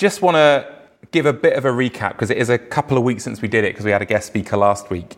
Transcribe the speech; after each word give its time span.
just 0.00 0.22
want 0.22 0.34
to 0.34 0.66
give 1.10 1.26
a 1.26 1.32
bit 1.32 1.58
of 1.58 1.66
a 1.66 1.68
recap 1.68 2.12
because 2.12 2.30
it 2.30 2.38
is 2.38 2.48
a 2.48 2.56
couple 2.56 2.96
of 2.96 3.04
weeks 3.04 3.22
since 3.22 3.42
we 3.42 3.48
did 3.48 3.64
it 3.64 3.74
because 3.74 3.84
we 3.84 3.90
had 3.90 4.00
a 4.00 4.06
guest 4.06 4.26
speaker 4.28 4.56
last 4.56 4.88
week. 4.88 5.16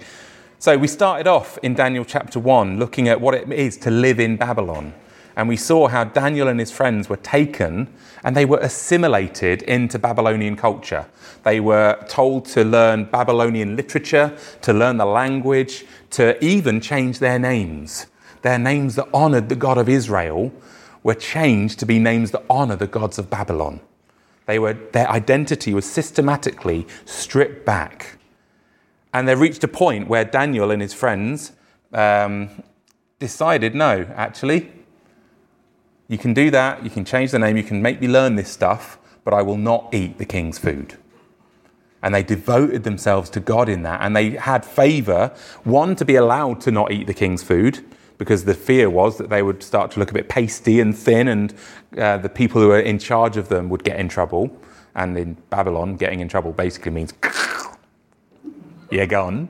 So 0.59 0.77
we 0.77 0.89
started 0.89 1.29
off 1.29 1.57
in 1.63 1.75
Daniel 1.75 2.05
chapter 2.05 2.41
1 2.41 2.81
looking 2.81 3.07
at 3.07 3.21
what 3.21 3.33
it 3.35 3.49
is 3.53 3.77
to 3.77 3.93
live 3.93 4.19
in 4.19 4.37
Babylon. 4.37 4.93
And 5.37 5.49
we 5.49 5.57
saw 5.57 5.87
how 5.87 6.03
Daniel 6.03 6.49
and 6.49 6.59
his 6.59 6.73
friends 6.73 7.09
were 7.09 7.19
taken 7.19 7.95
and 8.25 8.37
they 8.37 8.45
were 8.45 8.59
assimilated 8.59 9.63
into 9.63 10.01
Babylonian 10.01 10.57
culture. 10.57 11.07
They 11.45 11.61
were 11.61 12.05
told 12.09 12.47
to 12.47 12.65
learn 12.65 13.05
Babylonian 13.05 13.77
literature, 13.77 14.37
to 14.63 14.73
learn 14.73 14.97
the 14.97 15.07
language, 15.07 15.85
to 16.11 16.45
even 16.45 16.81
change 16.81 17.21
their 17.21 17.39
names. 17.39 18.07
Their 18.43 18.59
names 18.59 18.97
that 18.97 19.09
honored 19.15 19.49
the 19.49 19.55
God 19.55 19.79
of 19.79 19.89
Israel 19.89 20.53
were 21.05 21.15
changed 21.15 21.79
to 21.79 21.87
be 21.87 22.01
names 22.01 22.33
that 22.33 22.45
honor 22.51 22.75
the 22.75 22.89
gods 22.89 23.17
of 23.17 23.31
Babylon. 23.31 23.79
They 24.47 24.59
were, 24.59 24.75
their 24.75 25.09
identity 25.09 25.73
was 25.75 25.85
systematically 25.85 26.87
stripped 27.05 27.65
back. 27.65 28.19
And 29.15 29.29
they 29.29 29.35
reached 29.35 29.63
a 29.63 29.69
point 29.69 30.09
where 30.09 30.25
Daniel 30.25 30.71
and 30.71 30.81
his 30.81 30.95
friends 30.95 31.53
um, 31.93 32.63
decided 33.19 33.75
no, 33.75 34.07
actually, 34.15 34.73
you 36.09 36.19
can 36.19 36.35
do 36.35 36.51
that, 36.51 36.83
you 36.83 36.91
can 36.91 37.05
change 37.05 37.31
the 37.31 37.39
name, 37.39 37.57
you 37.57 37.63
can 37.63 37.81
make 37.81 38.01
me 38.01 38.09
learn 38.09 38.37
this 38.37 38.51
stuff, 38.51 38.99
but 39.25 39.33
I 39.33 39.43
will 39.43 39.57
not 39.57 39.95
eat 39.95 40.19
the 40.19 40.25
king's 40.25 40.59
food. 40.59 40.99
And 42.03 42.15
they 42.15 42.23
devoted 42.23 42.83
themselves 42.83 43.31
to 43.31 43.41
God 43.41 43.69
in 43.69 43.83
that. 43.85 44.01
And 44.01 44.17
they 44.17 44.31
had 44.31 44.65
favor, 44.65 45.33
one, 45.63 45.95
to 45.97 46.05
be 46.05 46.17
allowed 46.17 46.61
to 46.63 46.73
not 46.73 46.91
eat 46.91 47.07
the 47.07 47.15
king's 47.15 47.45
food, 47.45 47.85
because 48.19 48.45
the 48.45 48.55
fear 48.55 48.89
was 48.91 49.19
that 49.19 49.31
they 49.31 49.43
would 49.43 49.63
start 49.63 49.91
to 49.93 50.01
look 50.01 50.11
a 50.11 50.15
bit 50.15 50.29
pasty 50.29 50.81
and 50.81 50.97
thin, 50.97 51.29
and 51.29 51.55
uh, 51.97 52.19
the 52.19 52.29
people 52.29 52.61
who 52.61 52.69
were 52.69 52.81
in 52.81 52.99
charge 52.99 53.37
of 53.37 53.49
them 53.49 53.69
would 53.69 53.85
get 53.85 53.99
in 53.99 54.09
trouble. 54.09 54.57
And 54.95 55.17
in 55.17 55.35
Babylon, 55.51 55.97
getting 55.97 56.21
in 56.21 56.29
trouble 56.29 56.53
basically 56.53 56.93
means 56.93 57.15
you're 58.91 59.07
gone. 59.07 59.49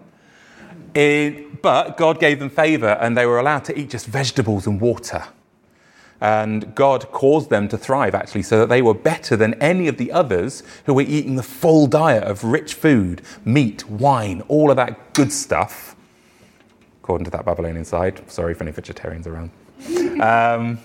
It, 0.95 1.63
but 1.63 1.97
God 1.97 2.21
gave 2.21 2.39
them 2.39 2.51
favor, 2.51 2.99
and 3.01 3.17
they 3.17 3.27
were 3.27 3.39
allowed 3.39 3.65
to 3.67 3.79
eat 3.79 3.91
just 3.91 4.07
vegetables 4.07 4.67
and 4.67 4.81
water. 4.81 5.25
And 6.21 6.73
God 6.77 7.11
caused 7.11 7.51
them 7.51 7.67
to 7.69 7.77
thrive 7.77 8.15
actually, 8.15 8.43
so 8.43 8.61
that 8.61 8.69
they 8.69 8.83
were 8.83 8.95
better 8.95 9.37
than 9.37 9.55
any 9.55 9.89
of 9.89 9.97
the 9.97 10.13
others 10.13 10.63
who 10.87 10.95
were 10.95 11.03
eating 11.03 11.35
the 11.35 11.43
full 11.43 11.89
diet 11.89 12.23
of 12.23 12.45
rich 12.45 12.75
food, 12.75 13.23
meat, 13.45 13.89
wine, 13.89 14.43
all 14.47 14.71
of 14.71 14.77
that 14.77 15.15
good 15.15 15.33
stuff, 15.33 15.97
according 17.03 17.25
to 17.25 17.31
that 17.33 17.45
Babylonian 17.45 17.85
side. 17.85 18.31
Sorry 18.31 18.55
for 18.55 18.63
any 18.65 18.73
vegetarians 18.73 19.27
around. 19.27 19.51
Um, 20.23 20.79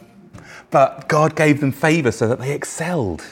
but 0.72 1.08
God 1.08 1.36
gave 1.36 1.62
them 1.62 1.72
favor 1.72 2.12
so 2.12 2.28
that 2.28 2.40
they 2.40 2.54
excelled. 2.54 3.24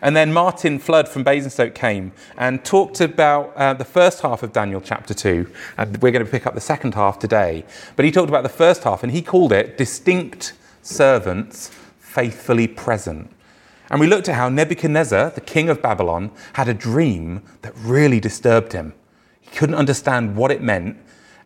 And 0.00 0.16
then 0.16 0.32
Martin 0.32 0.78
Flood 0.78 1.08
from 1.08 1.24
Basingstoke 1.24 1.74
came 1.74 2.12
and 2.36 2.64
talked 2.64 3.00
about 3.00 3.52
uh, 3.56 3.74
the 3.74 3.84
first 3.84 4.20
half 4.20 4.42
of 4.42 4.52
Daniel 4.52 4.80
chapter 4.80 5.14
2. 5.14 5.50
And 5.78 6.00
we're 6.00 6.12
going 6.12 6.24
to 6.24 6.30
pick 6.30 6.46
up 6.46 6.54
the 6.54 6.60
second 6.60 6.94
half 6.94 7.18
today. 7.18 7.64
But 7.96 8.04
he 8.04 8.12
talked 8.12 8.28
about 8.28 8.44
the 8.44 8.48
first 8.48 8.84
half 8.84 9.02
and 9.02 9.12
he 9.12 9.20
called 9.20 9.52
it 9.52 9.76
distinct 9.76 10.52
servants 10.82 11.70
faithfully 11.98 12.68
present. 12.68 13.30
And 13.90 14.00
we 14.00 14.06
looked 14.06 14.28
at 14.28 14.36
how 14.36 14.48
Nebuchadnezzar, 14.48 15.30
the 15.30 15.40
king 15.40 15.68
of 15.68 15.82
Babylon, 15.82 16.30
had 16.54 16.68
a 16.68 16.74
dream 16.74 17.42
that 17.62 17.74
really 17.76 18.20
disturbed 18.20 18.72
him. 18.72 18.94
He 19.40 19.50
couldn't 19.50 19.74
understand 19.74 20.34
what 20.36 20.50
it 20.50 20.62
meant. 20.62 20.96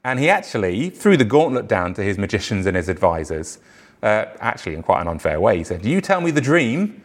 And 0.07 0.21
he 0.21 0.31
actually 0.31 0.89
threw 0.91 1.17
the 1.17 1.25
gauntlet 1.25 1.67
down 1.67 1.93
to 1.95 2.03
his 2.03 2.17
magicians 2.17 2.65
and 2.67 2.77
his 2.77 2.89
advisors, 2.89 3.59
uh, 4.05 4.27
actually 4.39 4.75
in 4.75 4.85
quite 4.85 5.01
an 5.01 5.09
unfair 5.09 5.41
way. 5.41 5.59
He 5.59 5.65
said, 5.65 5.85
You 5.85 6.01
tell 6.01 6.21
me 6.21 6.31
the 6.31 6.41
dream 6.41 7.03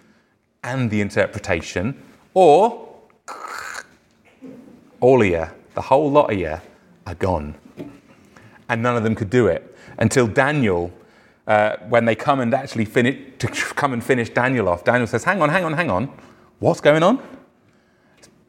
and 0.63 0.91
the 0.91 1.01
interpretation, 1.01 1.99
or 2.35 2.93
all 4.99 5.19
of 5.19 5.27
you, 5.27 5.47
the 5.73 5.81
whole 5.81 6.11
lot 6.11 6.31
of 6.31 6.37
you, 6.37 6.57
are 7.07 7.15
gone. 7.15 7.55
And 8.69 8.83
none 8.83 8.95
of 8.95 9.01
them 9.01 9.15
could 9.15 9.31
do 9.31 9.47
it 9.47 9.75
until 9.97 10.27
Daniel 10.27 10.93
uh, 11.47 11.77
when 11.89 12.05
they 12.05 12.13
come 12.13 12.39
and 12.39 12.53
actually 12.53 12.85
finish, 12.85 13.17
to 13.39 13.47
come 13.47 13.93
and 13.93 14.03
finish 14.03 14.29
Daniel 14.29 14.69
off, 14.69 14.83
Daniel 14.83 15.07
says, 15.07 15.23
Hang 15.23 15.41
on, 15.41 15.49
hang 15.49 15.63
on, 15.63 15.73
hang 15.73 15.89
on. 15.89 16.07
What's 16.59 16.81
going 16.81 17.01
on? 17.01 17.19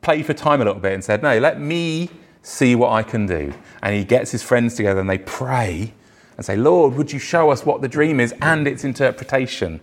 Played 0.02 0.26
for 0.26 0.34
time 0.34 0.60
a 0.60 0.64
little 0.66 0.78
bit 0.78 0.92
and 0.92 1.02
said, 1.02 1.22
No, 1.22 1.38
let 1.38 1.58
me 1.58 2.10
see 2.42 2.75
what 2.75 2.91
I 2.91 3.03
can 3.03 3.26
do. 3.26 3.54
And 3.82 3.94
he 3.94 4.04
gets 4.04 4.30
his 4.30 4.42
friends 4.42 4.75
together 4.75 5.00
and 5.00 5.08
they 5.08 5.19
pray 5.19 5.94
and 6.36 6.44
say, 6.44 6.56
Lord, 6.56 6.94
would 6.94 7.12
you 7.12 7.19
show 7.19 7.50
us 7.50 7.64
what 7.64 7.82
the 7.82 7.88
dream 7.88 8.20
is 8.20 8.34
and 8.42 8.66
its 8.66 8.84
interpretation? 8.84 9.80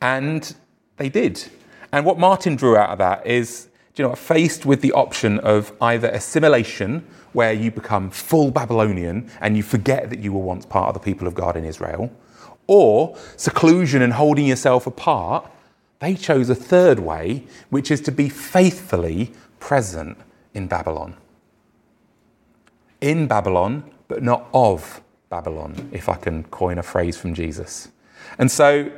And 0.00 0.54
they 0.96 1.08
did. 1.08 1.44
And 1.92 2.04
what 2.04 2.18
Martin 2.18 2.56
drew 2.56 2.76
out 2.76 2.90
of 2.90 2.98
that 2.98 3.26
is, 3.26 3.68
you 3.96 4.04
know, 4.04 4.14
faced 4.14 4.66
with 4.66 4.80
the 4.80 4.92
option 4.92 5.38
of 5.40 5.72
either 5.80 6.08
assimilation, 6.08 7.06
where 7.32 7.52
you 7.52 7.70
become 7.70 8.10
full 8.10 8.50
Babylonian 8.50 9.30
and 9.40 9.56
you 9.56 9.62
forget 9.62 10.10
that 10.10 10.20
you 10.20 10.32
were 10.32 10.40
once 10.40 10.64
part 10.64 10.88
of 10.88 10.94
the 10.94 11.00
people 11.00 11.26
of 11.26 11.34
God 11.34 11.56
in 11.56 11.64
Israel, 11.64 12.10
or 12.66 13.16
seclusion 13.36 14.02
and 14.02 14.12
holding 14.12 14.46
yourself 14.46 14.86
apart, 14.86 15.50
they 16.00 16.14
chose 16.14 16.50
a 16.50 16.54
third 16.54 16.98
way, 16.98 17.44
which 17.70 17.90
is 17.90 18.00
to 18.02 18.12
be 18.12 18.28
faithfully 18.28 19.32
present 19.58 20.18
in 20.52 20.66
Babylon. 20.66 21.16
In 23.04 23.26
Babylon, 23.26 23.84
but 24.08 24.22
not 24.22 24.48
of 24.54 25.02
Babylon, 25.28 25.90
if 25.92 26.08
I 26.08 26.14
can 26.14 26.44
coin 26.44 26.78
a 26.78 26.82
phrase 26.82 27.18
from 27.18 27.34
Jesus. 27.34 27.88
And 28.38 28.50
so 28.50 28.90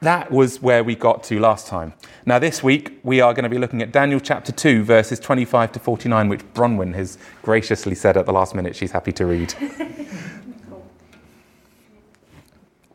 that 0.00 0.30
was 0.30 0.62
where 0.62 0.82
we 0.82 0.94
got 0.94 1.22
to 1.24 1.38
last 1.38 1.66
time. 1.66 1.92
Now, 2.24 2.38
this 2.38 2.62
week, 2.62 3.00
we 3.02 3.20
are 3.20 3.34
going 3.34 3.42
to 3.42 3.50
be 3.50 3.58
looking 3.58 3.82
at 3.82 3.92
Daniel 3.92 4.18
chapter 4.18 4.50
2, 4.50 4.82
verses 4.82 5.20
25 5.20 5.72
to 5.72 5.78
49, 5.78 6.30
which 6.30 6.40
Bronwyn 6.54 6.94
has 6.94 7.18
graciously 7.42 7.94
said 7.94 8.16
at 8.16 8.24
the 8.24 8.32
last 8.32 8.54
minute 8.54 8.74
she's 8.74 8.92
happy 8.92 9.12
to 9.12 9.26
read. 9.26 9.52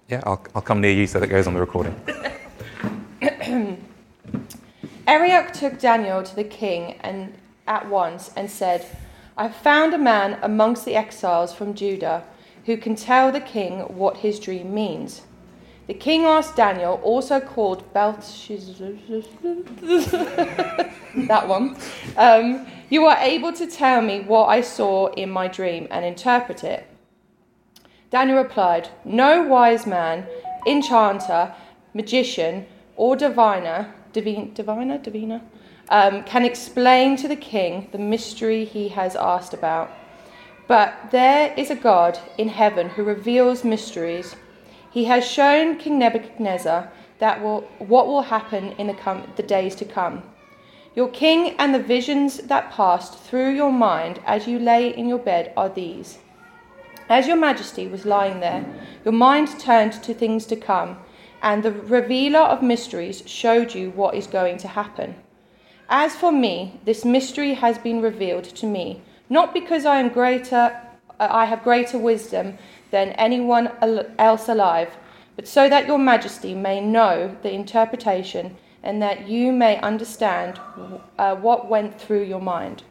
Yeah, 0.10 0.22
I'll, 0.26 0.42
I'll 0.56 0.62
come 0.62 0.80
near 0.80 0.94
you 0.94 1.06
so 1.06 1.20
that 1.20 1.28
goes 1.28 1.48
on 1.48 1.54
the 1.54 1.60
recording. 1.60 1.94
Arioch 5.06 5.52
took 5.52 5.78
Daniel 5.80 6.24
to 6.24 6.34
the 6.34 6.46
king 6.46 6.94
and 7.02 7.34
at 7.68 7.90
once 7.90 8.32
and 8.38 8.50
said, 8.50 8.86
I 9.38 9.50
found 9.50 9.94
a 9.94 10.00
man 10.00 10.40
amongst 10.42 10.84
the 10.84 10.96
exiles 10.96 11.53
from 11.53 11.75
Judah 11.75 12.24
who 12.66 12.75
can 12.75 12.96
tell 12.96 13.31
the 13.31 13.40
king 13.40 13.81
what 13.81 14.18
his 14.18 14.40
dream 14.40 14.74
means. 14.74 15.22
The 15.86 15.94
king 15.94 16.25
asked 16.25 16.56
Daniel, 16.56 17.00
also 17.03 17.40
called 17.40 17.94
Belteshazzar, 17.94 18.90
that 21.28 21.48
one, 21.48 21.78
um, 22.18 22.68
You 22.90 23.06
are 23.06 23.18
able 23.20 23.53
to 23.53 23.68
tell 23.68 24.02
me 24.02 24.22
what 24.22 24.48
I 24.48 24.62
saw 24.62 25.08
in 25.08 25.30
my 25.30 25.48
dream 25.48 25.88
and 25.92 26.04
interpret 26.04 26.64
it. 26.64 26.88
Daniel 28.09 28.38
replied, 28.38 28.90
No 29.06 29.44
wise 29.44 29.86
man, 29.86 30.25
enchanter, 30.66 31.54
magician, 31.94 32.66
or 32.96 33.16
diviner, 33.16 33.94
divine, 34.14 34.54
diviner, 34.54 34.98
diviner, 34.98 35.42
um, 35.90 36.24
can 36.24 36.46
explain 36.46 37.16
to 37.18 37.28
the 37.28 37.36
king 37.36 37.88
the 37.92 37.98
mystery 37.98 38.66
he 38.66 38.90
has 38.90 39.16
asked 39.16 39.53
about. 39.53 39.92
But 40.68 41.12
there 41.12 41.53
is 41.56 41.72
a 41.72 41.75
God 41.75 42.20
in 42.38 42.50
heaven 42.50 42.90
who 42.90 43.03
reveals 43.03 43.64
mysteries. 43.64 44.36
He 44.92 45.06
has 45.06 45.25
shown 45.25 45.78
King 45.78 46.00
Nebuchadnezzar 46.00 46.92
that 47.20 47.42
will, 47.42 47.62
what 47.80 48.08
will 48.08 48.24
happen 48.24 48.74
in 48.74 48.88
the, 48.88 48.94
com- 48.94 49.31
the 49.36 49.44
days 49.44 49.75
to 49.75 49.86
come. 49.86 50.24
Your 50.96 51.09
king 51.09 51.56
and 51.59 51.74
the 51.74 51.80
visions 51.80 52.38
that 52.40 52.72
passed 52.72 53.18
through 53.18 53.52
your 53.52 53.72
mind 53.72 54.19
as 54.25 54.48
you 54.48 54.59
lay 54.59 54.90
in 54.90 55.08
your 55.08 55.19
bed 55.19 55.54
are 55.56 55.69
these. 55.69 56.18
As 57.09 57.28
your 57.28 57.38
majesty 57.38 57.88
was 57.88 58.06
lying 58.06 58.40
there, 58.40 58.66
your 59.06 59.14
mind 59.14 59.59
turned 59.59 59.94
to 60.04 60.14
things 60.14 60.46
to 60.48 60.56
come, 60.56 60.98
and 61.42 61.64
the 61.64 61.72
revealer 61.72 62.40
of 62.40 62.62
mysteries 62.62 63.24
showed 63.25 63.74
you 63.74 63.92
what 63.92 64.16
is 64.16 64.28
going 64.28 64.58
to 64.58 64.68
happen. 64.68 65.16
As 65.89 66.16
for 66.16 66.31
me, 66.31 66.80
this 66.86 67.06
mystery 67.06 67.54
has 67.54 67.78
been 67.78 68.01
revealed 68.01 68.44
to 68.44 68.66
me, 68.66 69.01
not 69.30 69.54
because 69.54 69.86
I 69.86 70.00
am 70.00 70.10
greater 70.10 70.81
I 71.19 71.45
have 71.45 71.63
greater 71.63 71.98
wisdom 71.98 72.57
than 72.92 73.10
anyone 73.13 73.72
else 74.19 74.48
alive, 74.48 74.95
but 75.36 75.48
so 75.48 75.68
that 75.68 75.88
your 75.88 75.98
majesty 75.98 76.54
may 76.54 76.80
know 76.80 77.36
the 77.42 77.51
interpretation 77.51 78.56
and 78.84 79.01
that 79.01 79.28
you 79.28 79.51
may 79.51 79.80
understand 79.80 80.60
uh, 81.18 81.36
what 81.36 81.69
went 81.69 82.00
through 82.00 82.24
your 82.24 82.39
mind. 82.39 82.84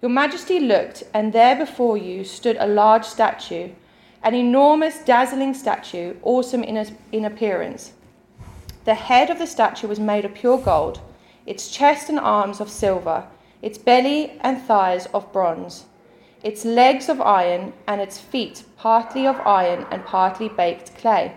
Your 0.00 0.10
Majesty 0.10 0.58
looked, 0.58 1.04
and 1.14 1.32
there 1.32 1.54
before 1.54 1.96
you 1.96 2.24
stood 2.24 2.56
a 2.58 2.66
large 2.66 3.04
statue, 3.04 3.70
an 4.24 4.34
enormous, 4.34 4.98
dazzling 5.04 5.54
statue, 5.54 6.16
awesome 6.22 6.64
in, 6.64 6.76
a, 6.76 6.86
in 7.12 7.24
appearance. 7.24 7.92
The 8.84 8.94
head 8.94 9.30
of 9.30 9.38
the 9.38 9.46
statue 9.46 9.86
was 9.86 10.00
made 10.00 10.24
of 10.24 10.34
pure 10.34 10.58
gold, 10.58 11.00
its 11.46 11.70
chest 11.70 12.08
and 12.08 12.18
arms 12.18 12.60
of 12.60 12.68
silver, 12.68 13.26
its 13.60 13.78
belly 13.78 14.38
and 14.40 14.60
thighs 14.60 15.06
of 15.14 15.32
bronze, 15.32 15.86
its 16.42 16.64
legs 16.64 17.08
of 17.08 17.20
iron, 17.20 17.72
and 17.86 18.00
its 18.00 18.18
feet 18.18 18.64
partly 18.76 19.26
of 19.26 19.38
iron 19.40 19.86
and 19.90 20.04
partly 20.04 20.48
baked 20.48 20.94
clay. 20.96 21.36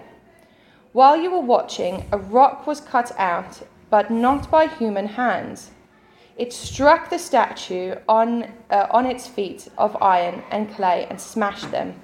While 0.94 1.22
you 1.22 1.32
were 1.32 1.40
watching, 1.40 2.06
a 2.12 2.18
rock 2.18 2.66
was 2.66 2.80
cut 2.82 3.12
out 3.18 3.62
but 3.90 4.10
not 4.10 4.50
by 4.50 4.68
human 4.68 5.08
hands. 5.08 5.72
It 6.38 6.52
struck 6.52 7.10
the 7.10 7.20
statue 7.20 7.96
on, 8.10 8.52
uh, 8.70 8.88
on 8.92 9.06
its 9.06 9.28
feet 9.28 9.70
of 9.78 10.02
iron 10.02 10.44
and 10.52 10.74
clay 10.74 11.08
and 11.10 11.20
smashed 11.22 11.72
them. 11.72 12.02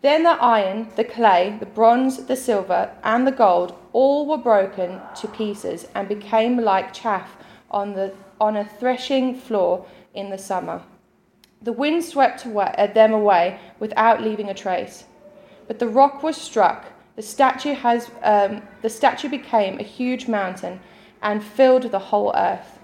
Then 0.00 0.22
the 0.22 0.30
iron, 0.30 0.88
the 0.94 1.04
clay, 1.04 1.56
the 1.58 1.66
bronze, 1.66 2.26
the 2.26 2.36
silver, 2.36 2.92
and 3.02 3.26
the 3.26 3.32
gold 3.32 3.74
all 3.92 4.26
were 4.26 4.38
broken 4.38 5.00
to 5.16 5.28
pieces 5.28 5.88
and 5.94 6.08
became 6.08 6.58
like 6.58 6.92
chaff 6.92 7.36
on, 7.70 7.94
the, 7.94 8.14
on 8.40 8.56
a 8.56 8.64
threshing 8.64 9.34
floor 9.34 9.86
in 10.14 10.30
the 10.30 10.38
summer. 10.38 10.82
The 11.62 11.72
wind 11.72 12.04
swept 12.04 12.44
away, 12.44 12.72
uh, 12.78 12.86
them 12.86 13.12
away 13.12 13.58
without 13.80 14.22
leaving 14.22 14.48
a 14.48 14.54
trace. 14.54 15.04
But 15.66 15.80
the 15.80 15.88
rock 15.88 16.22
was 16.22 16.36
struck. 16.36 16.86
The 17.16 17.22
statue, 17.22 17.74
has, 17.74 18.08
um, 18.22 18.62
the 18.82 18.88
statue 18.88 19.28
became 19.28 19.80
a 19.80 19.82
huge 19.82 20.28
mountain 20.28 20.78
and 21.20 21.42
filled 21.42 21.90
the 21.90 21.98
whole 21.98 22.32
earth. 22.36 22.78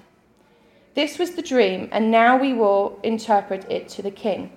This 0.95 1.19
was 1.19 1.37
the 1.37 1.43
dream, 1.43 1.89
and 1.93 2.11
now 2.11 2.37
we 2.37 2.53
will 2.53 2.99
interpret 3.05 3.71
it 3.71 3.89
to 3.91 4.03
the 4.03 4.11
king. 4.11 4.51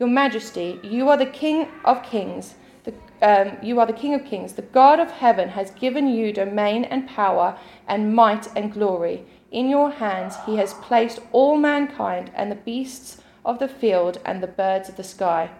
Your 0.00 0.08
Majesty, 0.08 0.80
you 0.82 1.08
are 1.08 1.16
the 1.16 1.26
King 1.26 1.68
of 1.84 2.02
kings. 2.02 2.56
The, 2.82 2.94
um, 3.22 3.56
you 3.62 3.78
are 3.78 3.86
the 3.86 3.92
King 3.92 4.14
of 4.14 4.24
kings. 4.24 4.54
The 4.54 4.62
God 4.62 4.98
of 4.98 5.10
heaven 5.10 5.50
has 5.50 5.70
given 5.70 6.08
you 6.08 6.32
domain 6.32 6.84
and 6.84 7.08
power 7.08 7.56
and 7.86 8.14
might 8.14 8.48
and 8.56 8.72
glory. 8.72 9.24
In 9.52 9.68
your 9.68 9.90
hands 9.90 10.34
he 10.46 10.56
has 10.56 10.74
placed 10.74 11.20
all 11.30 11.56
mankind 11.56 12.32
and 12.34 12.50
the 12.50 12.56
beasts 12.56 13.18
of 13.44 13.60
the 13.60 13.68
field 13.68 14.18
and 14.24 14.42
the 14.42 14.48
birds 14.48 14.88
of 14.88 14.96
the 14.96 15.04
sky. 15.04 15.50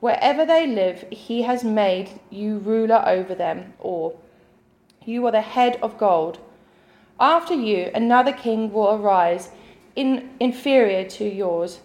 Wherever 0.00 0.44
they 0.44 0.66
live, 0.66 1.06
he 1.10 1.42
has 1.42 1.64
made 1.64 2.20
you 2.28 2.58
ruler 2.58 3.02
over 3.06 3.34
them 3.34 3.72
all. 3.78 4.20
You 5.04 5.24
are 5.26 5.32
the 5.32 5.40
head 5.40 5.78
of 5.80 5.96
gold. 5.96 6.40
After 7.18 7.54
you, 7.54 7.90
another 7.94 8.32
king 8.32 8.70
will 8.70 8.92
arise, 8.94 9.50
in, 9.96 10.30
inferior 10.40 11.08
to 11.10 11.24
yours. 11.24 11.80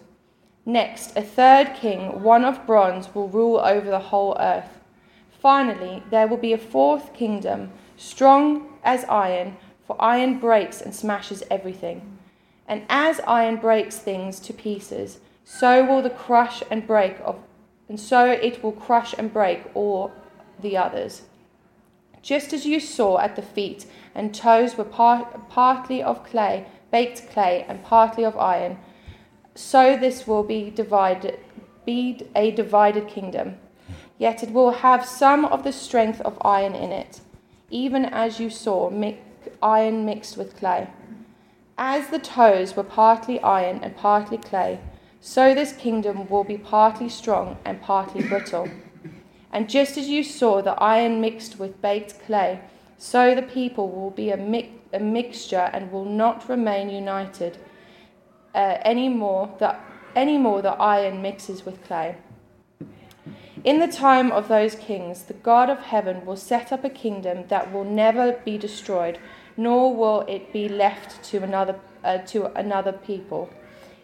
Next, 0.68 1.16
a 1.16 1.22
third 1.22 1.74
king, 1.76 2.22
one 2.22 2.44
of 2.44 2.66
bronze, 2.66 3.14
will 3.14 3.28
rule 3.28 3.56
over 3.56 3.88
the 3.88 3.98
whole 3.98 4.36
earth. 4.38 4.80
Finally, 5.30 6.02
there 6.10 6.26
will 6.26 6.36
be 6.36 6.52
a 6.52 6.58
fourth 6.58 7.14
kingdom, 7.14 7.70
strong 7.96 8.74
as 8.84 9.06
iron, 9.06 9.56
for 9.86 9.96
iron 9.98 10.38
breaks 10.38 10.82
and 10.82 10.94
smashes 10.94 11.42
everything. 11.50 12.18
And 12.66 12.82
as 12.90 13.18
iron 13.20 13.56
breaks 13.56 13.96
things 13.96 14.38
to 14.40 14.52
pieces, 14.52 15.20
so 15.42 15.86
will 15.86 16.02
the 16.02 16.10
crush 16.10 16.62
and 16.70 16.86
break 16.86 17.16
of 17.24 17.38
and 17.88 17.98
so 17.98 18.26
it 18.26 18.62
will 18.62 18.72
crush 18.72 19.14
and 19.16 19.32
break 19.32 19.62
all 19.72 20.12
the 20.60 20.76
others. 20.76 21.22
Just 22.20 22.52
as 22.52 22.66
you 22.66 22.78
saw 22.78 23.16
at 23.20 23.36
the 23.36 23.40
feet 23.40 23.86
and 24.14 24.34
toes 24.34 24.76
were 24.76 24.84
part, 24.84 25.48
partly 25.48 26.02
of 26.02 26.24
clay, 26.24 26.66
baked 26.90 27.30
clay, 27.30 27.64
and 27.66 27.82
partly 27.82 28.22
of 28.22 28.36
iron, 28.36 28.76
so 29.58 29.96
this 29.96 30.24
will 30.24 30.44
be 30.44 30.70
divided, 30.70 31.40
be 31.84 32.24
a 32.36 32.52
divided 32.52 33.08
kingdom. 33.08 33.56
Yet 34.16 34.44
it 34.44 34.52
will 34.52 34.70
have 34.70 35.04
some 35.04 35.44
of 35.44 35.64
the 35.64 35.72
strength 35.72 36.20
of 36.20 36.38
iron 36.42 36.76
in 36.76 36.92
it, 36.92 37.20
even 37.68 38.04
as 38.04 38.38
you 38.38 38.50
saw 38.50 38.88
iron 39.60 40.04
mixed 40.04 40.36
with 40.36 40.56
clay. 40.56 40.86
As 41.76 42.06
the 42.06 42.20
toes 42.20 42.76
were 42.76 42.84
partly 42.84 43.40
iron 43.40 43.80
and 43.82 43.96
partly 43.96 44.38
clay, 44.38 44.78
so 45.20 45.56
this 45.56 45.72
kingdom 45.72 46.28
will 46.28 46.44
be 46.44 46.56
partly 46.56 47.08
strong 47.08 47.58
and 47.64 47.82
partly 47.82 48.22
brittle. 48.28 48.68
And 49.52 49.68
just 49.68 49.98
as 49.98 50.08
you 50.08 50.22
saw 50.22 50.62
the 50.62 50.80
iron 50.80 51.20
mixed 51.20 51.58
with 51.58 51.82
baked 51.82 52.20
clay, 52.24 52.60
so 52.96 53.34
the 53.34 53.42
people 53.42 53.90
will 53.90 54.10
be 54.10 54.30
a, 54.30 54.36
mi- 54.36 54.74
a 54.92 55.00
mixture 55.00 55.68
and 55.72 55.90
will 55.90 56.04
not 56.04 56.48
remain 56.48 56.90
united 56.90 57.58
uh, 58.58 58.78
anymore. 58.84 59.54
The, 59.58 59.76
anymore 60.16 60.62
the 60.62 60.72
iron 60.72 61.22
mixes 61.22 61.64
with 61.64 61.82
clay. 61.84 62.16
In 63.64 63.78
the 63.80 63.88
time 63.88 64.30
of 64.32 64.48
those 64.48 64.74
kings, 64.74 65.24
the 65.24 65.34
God 65.34 65.68
of 65.70 65.78
heaven 65.78 66.24
will 66.26 66.36
set 66.36 66.72
up 66.72 66.84
a 66.84 66.90
kingdom 66.90 67.44
that 67.48 67.72
will 67.72 67.84
never 67.84 68.32
be 68.44 68.56
destroyed, 68.58 69.18
nor 69.56 69.94
will 69.94 70.20
it 70.22 70.52
be 70.52 70.68
left 70.68 71.22
to 71.30 71.42
another, 71.42 71.76
uh, 72.04 72.18
to 72.18 72.46
another 72.58 72.92
people. 72.92 73.50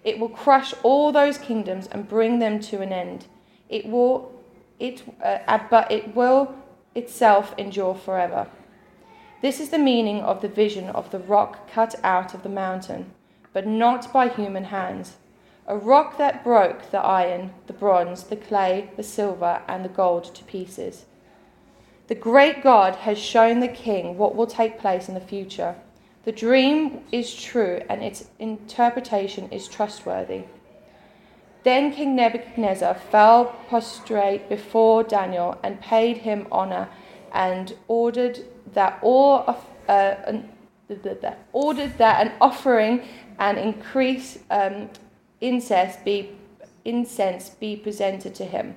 It 0.02 0.18
will 0.18 0.28
crush 0.28 0.74
all 0.82 1.12
those 1.12 1.38
kingdoms 1.38 1.86
and 1.86 2.08
bring 2.08 2.38
them 2.38 2.60
to 2.60 2.82
an 2.82 2.92
end. 2.92 3.26
It 3.68 3.86
will, 3.86 4.32
it, 4.78 5.02
uh, 5.22 5.38
uh, 5.46 5.60
but 5.70 5.90
it 5.90 6.14
will 6.14 6.54
itself 6.94 7.54
endure 7.56 7.94
forever. 7.94 8.48
This 9.40 9.60
is 9.60 9.70
the 9.70 9.78
meaning 9.78 10.20
of 10.20 10.42
the 10.42 10.48
vision 10.48 10.88
of 10.90 11.10
the 11.10 11.18
rock 11.18 11.70
cut 11.70 11.94
out 12.02 12.34
of 12.34 12.42
the 12.42 12.48
mountain, 12.48 13.12
but 13.54 13.66
not 13.66 14.12
by 14.12 14.28
human 14.28 14.64
hands. 14.64 15.16
A 15.66 15.78
rock 15.78 16.18
that 16.18 16.44
broke 16.44 16.90
the 16.90 16.98
iron, 16.98 17.54
the 17.66 17.72
bronze, 17.72 18.24
the 18.24 18.36
clay, 18.36 18.90
the 18.98 19.02
silver, 19.02 19.62
and 19.66 19.82
the 19.82 19.88
gold 19.88 20.34
to 20.34 20.44
pieces. 20.44 21.06
The 22.08 22.14
great 22.14 22.62
God 22.62 22.96
has 22.96 23.18
shown 23.18 23.60
the 23.60 23.68
king 23.68 24.18
what 24.18 24.34
will 24.34 24.46
take 24.46 24.78
place 24.78 25.08
in 25.08 25.14
the 25.14 25.20
future. 25.20 25.76
The 26.24 26.32
dream 26.32 27.04
is 27.10 27.34
true 27.34 27.80
and 27.88 28.02
its 28.02 28.28
interpretation 28.38 29.48
is 29.50 29.68
trustworthy. 29.68 30.44
Then 31.62 31.92
King 31.92 32.14
Nebuchadnezzar 32.14 32.94
fell 32.94 33.56
prostrate 33.68 34.50
before 34.50 35.02
Daniel 35.02 35.58
and 35.62 35.80
paid 35.80 36.18
him 36.18 36.46
honor 36.52 36.90
and 37.32 37.74
ordered 37.88 38.40
that 38.74 38.98
all 39.00 39.44
of, 39.46 39.64
uh, 39.88 40.14
ordered 41.52 41.96
that 41.96 42.26
an 42.26 42.32
offering 42.40 43.02
and 43.38 43.58
increase 43.58 44.38
um, 44.50 44.90
incense 45.40 45.96
be 46.04 46.36
incense 46.84 47.50
be 47.50 47.76
presented 47.76 48.34
to 48.34 48.44
him. 48.44 48.74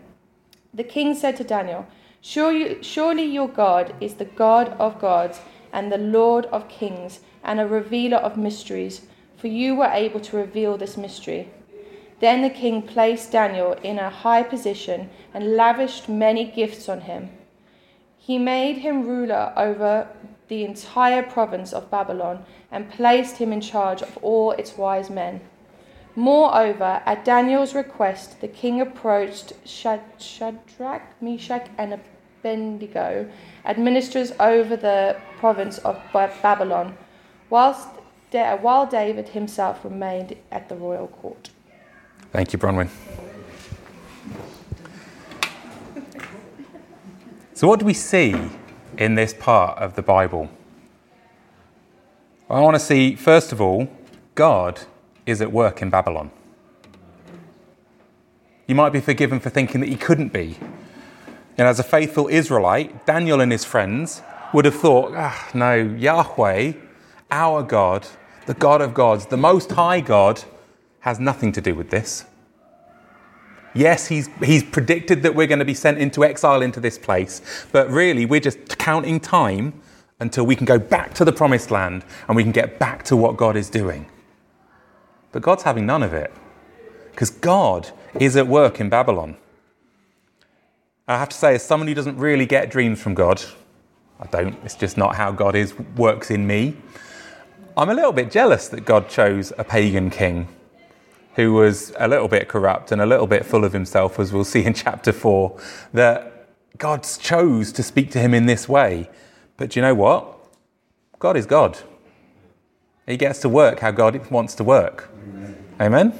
The 0.74 0.83
king 0.83 1.15
said 1.15 1.36
to 1.38 1.44
Daniel, 1.44 1.88
surely, 2.21 2.81
surely 2.81 3.25
your 3.25 3.48
God 3.48 3.94
is 4.00 4.15
the 4.15 4.25
God 4.25 4.69
of 4.80 5.00
gods 5.00 5.42
and 5.74 5.92
the 5.92 5.98
Lord 5.98 6.45
of 6.48 6.69
kings 6.69 7.19
and 7.44 7.59
a 7.59 7.68
revealer 7.68 8.18
of 8.18 8.38
mysteries, 8.38 9.01
for 9.36 9.48
you 9.48 9.75
were 9.75 9.92
able 9.92 10.19
to 10.21 10.38
reveal 10.38 10.77
this 10.77 10.98
mystery. 10.98 11.50
Then 12.19 12.42
the 12.42 12.50
king 12.50 12.81
placed 12.81 13.31
Daniel 13.31 13.74
in 13.83 14.00
a 14.00 14.10
high 14.10 14.44
position 14.44 15.10
and 15.33 15.56
lavished 15.56 16.10
many 16.10 16.45
gifts 16.45 16.89
on 16.89 17.01
him. 17.01 17.30
He 18.18 18.38
made 18.38 18.77
him 18.80 19.07
ruler 19.07 19.53
over 19.56 20.07
the 20.48 20.64
entire 20.64 21.24
province 21.24 21.74
of 21.74 21.92
Babylon 21.92 22.46
and 22.72 22.90
placed 22.90 23.38
him 23.38 23.52
in 23.52 23.62
charge 23.62 24.02
of 24.02 24.18
all 24.22 24.52
its 24.52 24.78
wise 24.78 25.10
men. 25.10 25.42
Moreover, 26.16 27.01
at 27.06 27.24
Daniel's 27.24 27.75
request, 27.75 28.42
the 28.42 28.48
king 28.48 28.82
approached 28.82 29.54
Shadrach, 29.66 31.22
Meshach, 31.22 31.68
and 31.77 32.00
Abednego, 32.39 33.30
administrators 33.66 34.32
over 34.39 34.75
the 34.75 35.18
province 35.38 35.77
of 35.80 36.01
Babylon 36.13 36.98
whilst 37.50 37.88
while 38.32 38.86
David 38.86 39.30
himself 39.30 39.84
remained 39.84 40.36
at 40.51 40.70
the 40.70 40.75
royal 40.75 41.08
court. 41.08 41.50
Thank 42.32 42.51
you, 42.51 42.60
Bronwyn. 42.60 42.89
So, 47.54 47.68
what 47.68 47.80
do 47.80 47.86
we 47.86 47.94
see 47.94 48.36
in 48.98 49.16
this 49.16 49.34
part 49.34 49.77
of 49.77 49.96
the 49.96 50.01
Bible? 50.01 50.50
I 52.50 52.60
want 52.62 52.75
to 52.75 52.80
see, 52.80 53.16
first 53.16 53.51
of 53.51 53.60
all, 53.62 53.89
God 54.36 54.82
is 55.25 55.42
at 55.42 55.51
work 55.51 55.82
in 55.82 55.89
Babylon. 55.89 56.32
You 58.68 58.75
might 58.75 58.92
be 58.94 59.01
forgiven 59.01 59.39
for 59.39 59.50
thinking 59.50 59.82
that 59.82 59.89
he 59.89 59.96
couldn't 59.96 60.34
be. 60.34 60.58
And 61.58 61.68
as 61.68 61.80
a 61.80 61.84
faithful 61.84 62.27
Israelite, 62.27 63.06
Daniel 63.06 63.42
and 63.42 63.51
his 63.51 63.66
friends 63.66 64.22
would 64.54 64.66
have 64.66 64.75
thought, 64.75 65.13
ah, 65.16 65.50
no, 65.54 65.75
Yahweh 65.75 66.74
our 67.30 67.63
God, 67.63 68.08
the 68.46 68.54
God 68.54 68.82
of 68.82 68.94
gods, 68.94 69.25
the 69.25 69.38
Most 69.38 69.72
High 69.72 70.00
God, 70.00 70.44
has 71.01 71.20
nothing 71.20 71.51
to 71.54 71.62
do 71.62 71.75
with 71.75 71.89
this. 71.89 72.25
Yes, 73.77 74.07
he's, 74.07 74.27
he's 74.43 74.63
predicted 74.63 75.22
that 75.22 75.36
we're 75.36 75.46
going 75.46 75.60
to 75.60 75.65
be 75.65 75.75
sent 75.75 76.00
into 76.00 76.25
exile 76.25 76.63
into 76.63 76.79
this 76.79 76.98
place, 76.98 77.67
but 77.72 77.88
really 77.91 78.25
we're 78.25 78.39
just 78.39 78.79
counting 78.79 79.19
time 79.19 79.79
until 80.19 80.48
we 80.48 80.55
can 80.55 80.65
go 80.65 80.79
back 80.79 81.13
to 81.13 81.24
the 81.24 81.31
promised 81.31 81.69
land 81.69 82.03
and 82.27 82.36
we 82.36 82.41
can 82.41 82.51
get 82.51 82.79
back 82.79 83.03
to 83.03 83.15
what 83.15 83.38
God 83.38 83.55
is 83.55 83.69
doing. 83.69 84.07
But 85.31 85.43
God's 85.43 85.62
having 85.62 85.86
none 85.86 86.01
of 86.01 86.12
it 86.12 86.34
because 87.12 87.29
God 87.29 87.91
is 88.19 88.36
at 88.36 88.48
work 88.48 88.79
in 88.79 88.89
Babylon. 88.89 89.38
I 91.07 91.19
have 91.19 91.29
to 91.29 91.38
say, 91.38 91.53
as 91.53 91.63
someone 91.63 91.88
who 91.88 91.93
doesn't 91.93 92.17
really 92.17 92.48
get 92.48 92.72
dreams 92.72 93.00
from 93.00 93.13
God, 93.13 93.43
I 94.19 94.25
don't, 94.25 94.57
it's 94.65 94.75
just 94.75 94.98
not 94.98 95.15
how 95.15 95.31
God 95.31 95.55
is, 95.55 95.77
works 95.96 96.31
in 96.31 96.48
me. 96.48 96.75
I'm 97.77 97.89
a 97.89 97.93
little 97.93 98.12
bit 98.12 98.31
jealous 98.31 98.69
that 98.69 98.86
God 98.86 99.07
chose 99.07 99.53
a 99.60 99.63
pagan 99.63 100.10
king 100.10 100.48
who 101.38 101.53
was 101.53 101.94
a 102.00 102.08
little 102.08 102.27
bit 102.27 102.48
corrupt 102.48 102.91
and 102.91 103.00
a 103.00 103.06
little 103.06 103.27
bit 103.27 103.46
full 103.46 103.63
of 103.63 103.72
himself, 103.72 104.20
as 104.20 104.34
we'll 104.34 104.44
see 104.44 104.65
in 104.65 104.74
chapter 104.86 105.13
4, 105.13 105.58
that 105.94 106.50
God 106.79 107.03
chose 107.03 107.72
to 107.74 107.84
speak 107.84 108.10
to 108.12 108.20
him 108.20 108.34
in 108.34 108.48
this 108.48 108.67
way. 108.67 109.10
But 109.56 109.70
do 109.70 109.79
you 109.79 109.84
know 109.84 109.94
what? 109.94 110.36
God 111.20 111.38
is 111.38 111.46
God. 111.46 111.77
He 113.06 113.17
gets 113.17 113.39
to 113.41 113.50
work 113.50 113.79
how 113.79 113.91
God 113.91 114.29
wants 114.32 114.56
to 114.56 114.63
work. 114.63 115.12
Amen? 115.79 116.20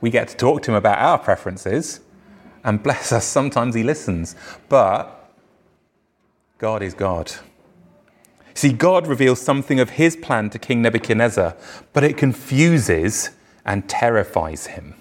We 0.00 0.08
get 0.08 0.28
to 0.28 0.36
talk 0.36 0.62
to 0.62 0.70
him 0.70 0.76
about 0.76 0.98
our 0.98 1.18
preferences, 1.18 2.00
and 2.64 2.82
bless 2.82 3.12
us, 3.12 3.26
sometimes 3.26 3.74
he 3.74 3.82
listens. 3.82 4.34
But 4.70 5.30
God 6.56 6.82
is 6.82 6.94
God. 6.94 7.32
See, 8.54 8.72
God 8.72 9.06
reveals 9.06 9.42
something 9.42 9.78
of 9.78 9.90
his 9.90 10.16
plan 10.16 10.48
to 10.50 10.58
King 10.58 10.80
Nebuchadnezzar, 10.80 11.54
but 11.92 12.02
it 12.02 12.16
confuses 12.16 13.30
and 13.64 13.88
terrifies 13.88 14.66
him. 14.66 14.94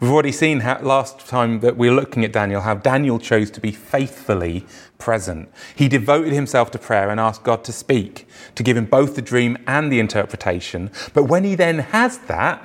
We've 0.00 0.12
already 0.12 0.30
seen 0.30 0.60
how, 0.60 0.80
last 0.80 1.26
time 1.26 1.58
that 1.60 1.76
we 1.76 1.90
were 1.90 1.96
looking 1.96 2.24
at 2.24 2.32
Daniel 2.32 2.60
how 2.60 2.74
Daniel 2.74 3.18
chose 3.18 3.50
to 3.50 3.60
be 3.60 3.72
faithfully 3.72 4.64
present. 4.96 5.50
He 5.74 5.88
devoted 5.88 6.32
himself 6.32 6.70
to 6.70 6.78
prayer 6.78 7.10
and 7.10 7.18
asked 7.18 7.42
God 7.42 7.64
to 7.64 7.72
speak, 7.72 8.28
to 8.54 8.62
give 8.62 8.76
him 8.76 8.84
both 8.84 9.16
the 9.16 9.22
dream 9.22 9.58
and 9.66 9.90
the 9.90 9.98
interpretation. 9.98 10.92
But 11.14 11.24
when 11.24 11.42
he 11.42 11.56
then 11.56 11.80
has 11.80 12.18
that, 12.18 12.64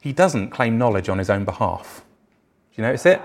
he 0.00 0.12
doesn't 0.12 0.50
claim 0.50 0.76
knowledge 0.76 1.08
on 1.08 1.18
his 1.18 1.30
own 1.30 1.44
behalf. 1.44 2.04
Do 2.74 2.82
you 2.82 2.86
notice 2.86 3.06
it? 3.06 3.22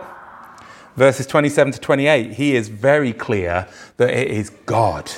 Verses 0.96 1.26
27 1.26 1.74
to 1.74 1.80
28, 1.80 2.34
he 2.34 2.56
is 2.56 2.68
very 2.68 3.14
clear 3.14 3.68
that 3.98 4.10
it 4.12 4.30
is 4.30 4.52
God 4.66 5.12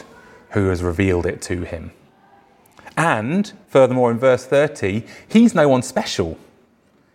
who 0.51 0.69
has 0.69 0.81
revealed 0.81 1.25
it 1.25 1.41
to 1.43 1.63
him. 1.63 1.91
And 2.95 3.51
furthermore, 3.67 4.11
in 4.11 4.19
verse 4.19 4.45
30, 4.45 5.03
he's 5.27 5.55
no 5.55 5.67
one 5.67 5.81
special. 5.81 6.37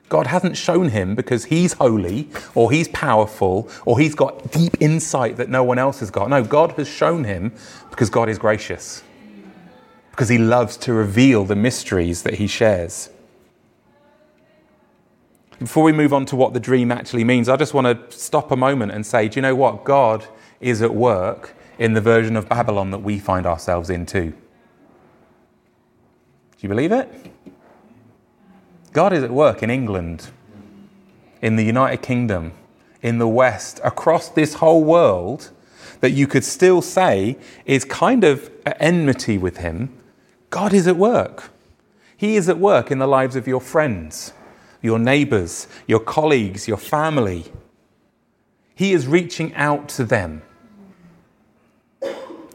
God 0.09 0.27
hasn't 0.27 0.57
shown 0.57 0.89
him 0.89 1.15
because 1.15 1.47
he's 1.47 1.75
holy 1.75 2.29
or 2.55 2.73
he's 2.73 2.89
powerful 2.89 3.69
or 3.85 3.99
he's 3.99 4.15
got 4.15 4.51
deep 4.51 4.81
insight 4.81 5.37
that 5.37 5.51
no 5.51 5.63
one 5.63 5.79
else 5.79 6.01
has 6.01 6.11
got. 6.11 6.31
No, 6.31 6.43
God 6.43 6.73
has 6.73 6.89
shown 6.89 7.25
him 7.25 7.53
because 7.91 8.09
God 8.09 8.29
is 8.29 8.39
gracious, 8.39 9.03
because 10.11 10.29
he 10.29 10.39
loves 10.39 10.77
to 10.79 10.93
reveal 10.93 11.45
the 11.45 11.57
mysteries 11.57 12.23
that 12.23 12.35
he 12.35 12.47
shares. 12.47 13.11
Before 15.59 15.83
we 15.83 15.93
move 15.93 16.13
on 16.15 16.25
to 16.27 16.37
what 16.37 16.55
the 16.55 16.61
dream 16.61 16.93
actually 16.93 17.25
means, 17.25 17.49
I 17.49 17.57
just 17.57 17.75
want 17.75 18.11
to 18.11 18.17
stop 18.17 18.51
a 18.51 18.57
moment 18.57 18.93
and 18.93 19.05
say, 19.05 19.29
do 19.29 19.37
you 19.37 19.43
know 19.43 19.57
what? 19.57 19.85
God 19.85 20.25
is 20.61 20.81
at 20.83 20.95
work 20.95 21.55
in 21.79 21.93
the 21.95 22.01
version 22.01 22.37
of 22.37 22.49
Babylon 22.49 22.93
that 22.93 23.01
we 23.01 23.19
find 23.19 23.45
ourselves 23.45 23.91
in 23.91 24.07
too. 24.07 24.33
Do 26.59 26.67
you 26.67 26.69
believe 26.69 26.91
it? 26.91 27.09
God 28.93 29.13
is 29.13 29.23
at 29.23 29.31
work 29.31 29.63
in 29.63 29.71
England, 29.71 30.31
in 31.41 31.55
the 31.55 31.65
United 31.65 32.03
Kingdom, 32.03 32.53
in 33.01 33.19
the 33.19 33.29
West, 33.29 33.81
across 33.85 34.29
this 34.29 34.55
whole 34.55 34.83
world 34.83 35.51
that 36.01 36.11
you 36.11 36.27
could 36.27 36.43
still 36.43 36.83
say 36.83 37.39
is 37.65 37.85
kind 37.85 38.25
of 38.25 38.51
at 38.67 38.77
enmity 38.81 39.39
with 39.39 39.59
Him. 39.59 39.97
God 40.51 40.73
is 40.73 40.89
at 40.89 40.97
work. 40.97 41.51
He 42.17 42.35
is 42.35 42.49
at 42.49 42.59
work 42.59 42.91
in 42.91 42.99
the 42.99 43.07
lives 43.07 43.37
of 43.37 43.47
your 43.47 43.61
friends, 43.61 44.33
your 44.83 44.99
neighbors, 44.99 45.69
your 45.87 46.01
colleagues, 46.01 46.67
your 46.67 46.77
family. 46.77 47.45
He 48.75 48.93
is 48.93 49.07
reaching 49.07 49.55
out 49.55 49.89
to 49.91 50.05
them. 50.05 50.43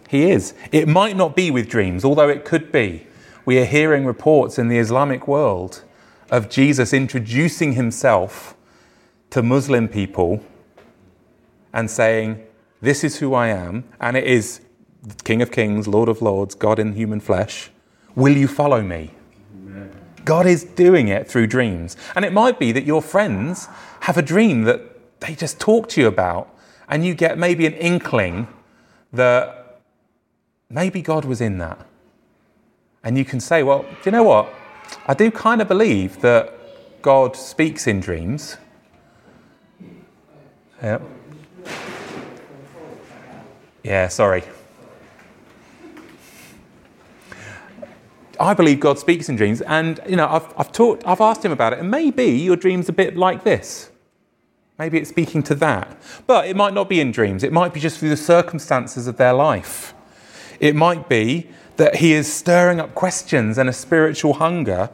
He 0.10 0.30
is. 0.30 0.54
It 0.74 0.90
might 0.90 1.16
not 1.16 1.38
be 1.38 1.52
with 1.52 1.70
dreams, 1.70 2.04
although 2.04 2.28
it 2.28 2.44
could 2.44 2.70
be. 2.70 3.08
We 3.46 3.60
are 3.60 3.66
hearing 3.66 4.06
reports 4.06 4.58
in 4.58 4.70
the 4.70 4.78
Islamic 4.78 5.28
world 5.28 5.84
of 6.32 6.50
Jesus 6.50 6.94
introducing 6.94 7.74
himself 7.74 8.56
to 9.32 9.44
Muslim 9.44 9.90
people 9.90 10.44
and 11.74 11.92
saying, 11.92 12.42
This 12.82 13.04
is 13.04 13.18
who 13.18 13.34
I 13.34 13.50
am, 13.50 13.84
and 14.00 14.16
it 14.16 14.24
is 14.24 14.62
King 15.26 15.42
of 15.42 15.52
Kings, 15.52 15.88
Lord 15.88 16.08
of 16.08 16.22
Lords, 16.22 16.56
God 16.56 16.80
in 16.80 16.94
human 16.94 17.20
flesh. 17.20 17.70
Will 18.16 18.38
you 18.38 18.48
follow 18.48 18.82
me? 18.82 19.12
God 20.24 20.46
is 20.46 20.64
doing 20.64 21.10
it 21.10 21.28
through 21.28 21.48
dreams. 21.48 21.98
And 22.16 22.24
it 22.24 22.32
might 22.32 22.60
be 22.60 22.72
that 22.72 22.86
your 22.86 23.02
friends 23.02 23.68
have 24.02 24.18
a 24.18 24.22
dream 24.22 24.64
that 24.64 25.20
they 25.20 25.36
just 25.36 25.60
talk 25.60 25.90
to 25.90 26.02
you 26.02 26.08
about, 26.08 26.56
and 26.88 27.06
you 27.06 27.14
get 27.14 27.38
maybe 27.38 27.66
an 27.66 27.74
inkling 27.74 28.48
that 29.12 29.82
maybe 30.70 31.02
God 31.02 31.26
was 31.26 31.42
in 31.42 31.58
that. 31.58 31.86
And 33.04 33.18
you 33.18 33.26
can 33.26 33.40
say, 33.40 33.64
Well, 33.64 33.84
do 33.84 33.98
you 34.06 34.12
know 34.12 34.24
what? 34.24 34.54
I 35.08 35.14
do 35.14 35.32
kind 35.32 35.62
of 35.62 35.68
believe 35.68 36.22
that 36.22 36.54
God 37.02 37.36
speaks 37.36 37.88
in 37.88 38.00
dreams. 38.00 38.58
Yeah. 40.82 41.00
Yeah, 43.84 44.08
sorry. 44.08 44.44
I 48.40 48.54
believe 48.54 48.80
God 48.80 48.98
speaks 48.98 49.30
in 49.30 49.36
dreams, 49.36 49.62
and 49.62 50.00
you 50.08 50.16
know, 50.16 50.28
I've, 50.28 50.54
I've 50.58 50.72
talked, 50.72 51.06
I've 51.06 51.22
asked 51.22 51.46
him 51.46 51.52
about 51.52 51.74
it, 51.74 51.80
and 51.80 51.92
maybe 51.92 52.26
your 52.26 52.56
dream's 52.56 52.90
a 52.90 52.94
bit 52.94 53.16
like 53.16 53.44
this. 53.44 53.92
Maybe 54.80 54.98
it's 54.98 55.10
speaking 55.10 55.44
to 55.44 55.56
that. 55.56 55.98
But 56.26 56.48
it 56.48 56.56
might 56.56 56.74
not 56.74 56.90
be 56.90 57.00
in 57.00 57.12
dreams. 57.12 57.44
It 57.44 57.54
might 57.54 57.74
be 57.74 57.80
just 57.80 58.00
through 58.00 58.10
the 58.10 58.18
circumstances 58.18 59.08
of 59.08 59.18
their 59.18 59.34
life. 59.34 59.94
It 60.60 60.76
might 60.76 61.08
be 61.08 61.50
that 61.78 61.96
he 61.96 62.14
is 62.14 62.32
stirring 62.32 62.80
up 62.80 62.94
questions 62.96 63.58
and 63.58 63.70
a 63.70 63.74
spiritual 63.74 64.36
hunger. 64.36 64.90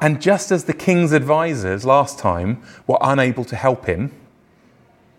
And 0.00 0.20
just 0.20 0.50
as 0.50 0.64
the 0.64 0.72
king's 0.72 1.12
advisors 1.12 1.84
last 1.84 2.18
time 2.18 2.62
were 2.86 2.98
unable 3.00 3.44
to 3.44 3.56
help 3.56 3.86
him, 3.86 4.12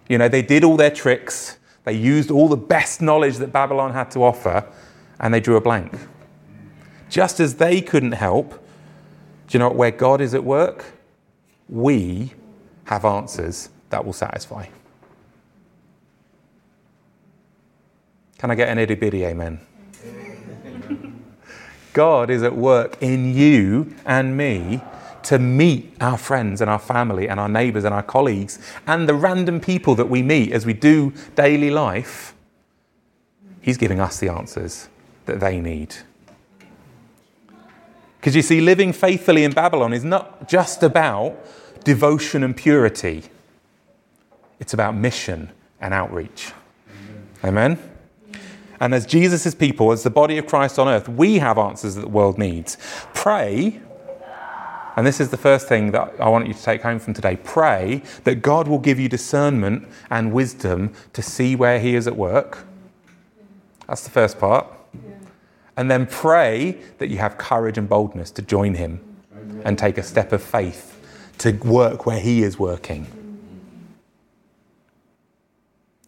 you 0.09 0.17
know, 0.17 0.27
they 0.27 0.41
did 0.41 0.63
all 0.63 0.75
their 0.75 0.91
tricks, 0.91 1.57
they 1.85 1.93
used 1.93 2.31
all 2.31 2.47
the 2.49 2.57
best 2.57 3.01
knowledge 3.01 3.37
that 3.37 3.51
Babylon 3.51 3.93
had 3.93 4.11
to 4.11 4.23
offer, 4.23 4.65
and 5.19 5.33
they 5.33 5.39
drew 5.39 5.55
a 5.55 5.61
blank. 5.61 5.93
Just 7.09 7.39
as 7.39 7.55
they 7.55 7.81
couldn't 7.81 8.13
help, 8.13 8.53
do 9.47 9.57
you 9.57 9.59
know 9.59 9.69
where 9.69 9.91
God 9.91 10.19
is 10.19 10.33
at 10.33 10.43
work? 10.43 10.85
We 11.69 12.33
have 12.85 13.05
answers 13.05 13.69
that 13.89 14.03
will 14.03 14.13
satisfy. 14.13 14.67
Can 18.37 18.51
I 18.51 18.55
get 18.55 18.67
an 18.67 18.77
itty 18.77 18.95
bitty 18.95 19.23
amen? 19.23 19.61
God 21.93 22.29
is 22.29 22.43
at 22.43 22.55
work 22.55 22.97
in 23.01 23.33
you 23.33 23.95
and 24.05 24.35
me 24.35 24.81
to 25.23 25.39
meet 25.39 25.95
our 26.01 26.17
friends 26.17 26.59
and 26.59 26.69
our 26.69 26.79
family 26.79 27.29
and 27.29 27.39
our 27.39 27.47
neighbours 27.47 27.85
and 27.85 27.93
our 27.93 28.03
colleagues 28.03 28.59
and 28.85 29.07
the 29.07 29.13
random 29.13 29.59
people 29.59 29.95
that 29.95 30.09
we 30.09 30.21
meet 30.21 30.51
as 30.51 30.65
we 30.65 30.73
do 30.73 31.13
daily 31.35 31.69
life. 31.69 32.35
He's 33.61 33.77
giving 33.77 33.99
us 33.99 34.19
the 34.19 34.29
answers 34.29 34.89
that 35.25 35.39
they 35.39 35.59
need. 35.61 35.95
Because 38.19 38.35
you 38.35 38.41
see, 38.41 38.61
living 38.61 38.93
faithfully 38.93 39.43
in 39.43 39.51
Babylon 39.51 39.93
is 39.93 40.03
not 40.03 40.47
just 40.49 40.83
about 40.83 41.37
devotion 41.83 42.43
and 42.43 42.55
purity, 42.55 43.23
it's 44.59 44.73
about 44.73 44.95
mission 44.95 45.49
and 45.81 45.93
outreach. 45.93 46.53
Amen? 47.43 47.77
Amen? 47.77 47.92
And 48.79 48.93
as 48.93 49.05
Jesus' 49.05 49.55
people, 49.55 49.91
as 49.91 50.03
the 50.03 50.09
body 50.09 50.37
of 50.37 50.47
Christ 50.47 50.79
on 50.79 50.87
earth, 50.87 51.07
we 51.07 51.39
have 51.39 51.57
answers 51.57 51.95
that 51.95 52.01
the 52.01 52.07
world 52.07 52.37
needs. 52.37 52.77
Pray, 53.13 53.81
and 54.95 55.07
this 55.07 55.19
is 55.19 55.29
the 55.29 55.37
first 55.37 55.67
thing 55.67 55.91
that 55.91 56.13
I 56.19 56.29
want 56.29 56.47
you 56.47 56.53
to 56.53 56.63
take 56.63 56.81
home 56.81 56.99
from 56.99 57.13
today 57.13 57.37
pray 57.37 58.03
that 58.25 58.35
God 58.35 58.67
will 58.67 58.79
give 58.79 58.99
you 58.99 59.09
discernment 59.09 59.87
and 60.09 60.31
wisdom 60.31 60.93
to 61.13 61.21
see 61.21 61.55
where 61.55 61.79
He 61.79 61.95
is 61.95 62.07
at 62.07 62.15
work. 62.15 62.65
That's 63.87 64.03
the 64.03 64.11
first 64.11 64.39
part. 64.39 64.67
And 65.75 65.89
then 65.89 66.05
pray 66.05 66.77
that 66.99 67.09
you 67.09 67.17
have 67.17 67.37
courage 67.37 67.79
and 67.79 67.89
boldness 67.89 68.29
to 68.31 68.43
join 68.43 68.75
Him 68.75 68.99
and 69.65 69.77
take 69.77 69.97
a 69.97 70.03
step 70.03 70.31
of 70.31 70.43
faith 70.43 70.99
to 71.39 71.51
work 71.51 72.05
where 72.05 72.19
He 72.19 72.43
is 72.43 72.59
working. 72.59 73.07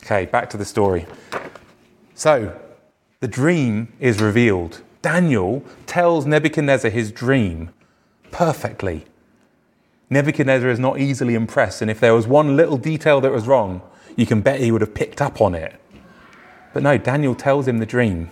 Okay, 0.04 0.26
back 0.26 0.52
to 0.52 0.58
the 0.58 0.66
story. 0.66 1.08
So, 2.18 2.58
the 3.20 3.28
dream 3.28 3.92
is 4.00 4.22
revealed. 4.22 4.82
Daniel 5.02 5.66
tells 5.86 6.26
Nebuchadnezzar 6.26 6.90
his 6.90 7.12
dream 7.12 7.72
perfectly. 8.32 9.04
Nebuchadnezzar 10.10 10.70
is 10.70 10.80
not 10.80 10.98
easily 10.98 11.36
impressed, 11.36 11.82
and 11.82 11.92
if 11.92 12.00
there 12.00 12.14
was 12.14 12.26
one 12.26 12.56
little 12.56 12.78
detail 12.78 13.20
that 13.20 13.34
was 13.34 13.48
wrong, 13.48 13.82
you 14.16 14.26
can 14.26 14.40
bet 14.40 14.62
he 14.62 14.72
would 14.72 14.80
have 14.80 14.94
picked 14.94 15.22
up 15.22 15.42
on 15.42 15.54
it. 15.56 15.76
But 16.74 16.84
no, 16.84 16.98
Daniel 16.98 17.36
tells 17.36 17.68
him 17.68 17.80
the 17.80 17.86
dream. 17.86 18.30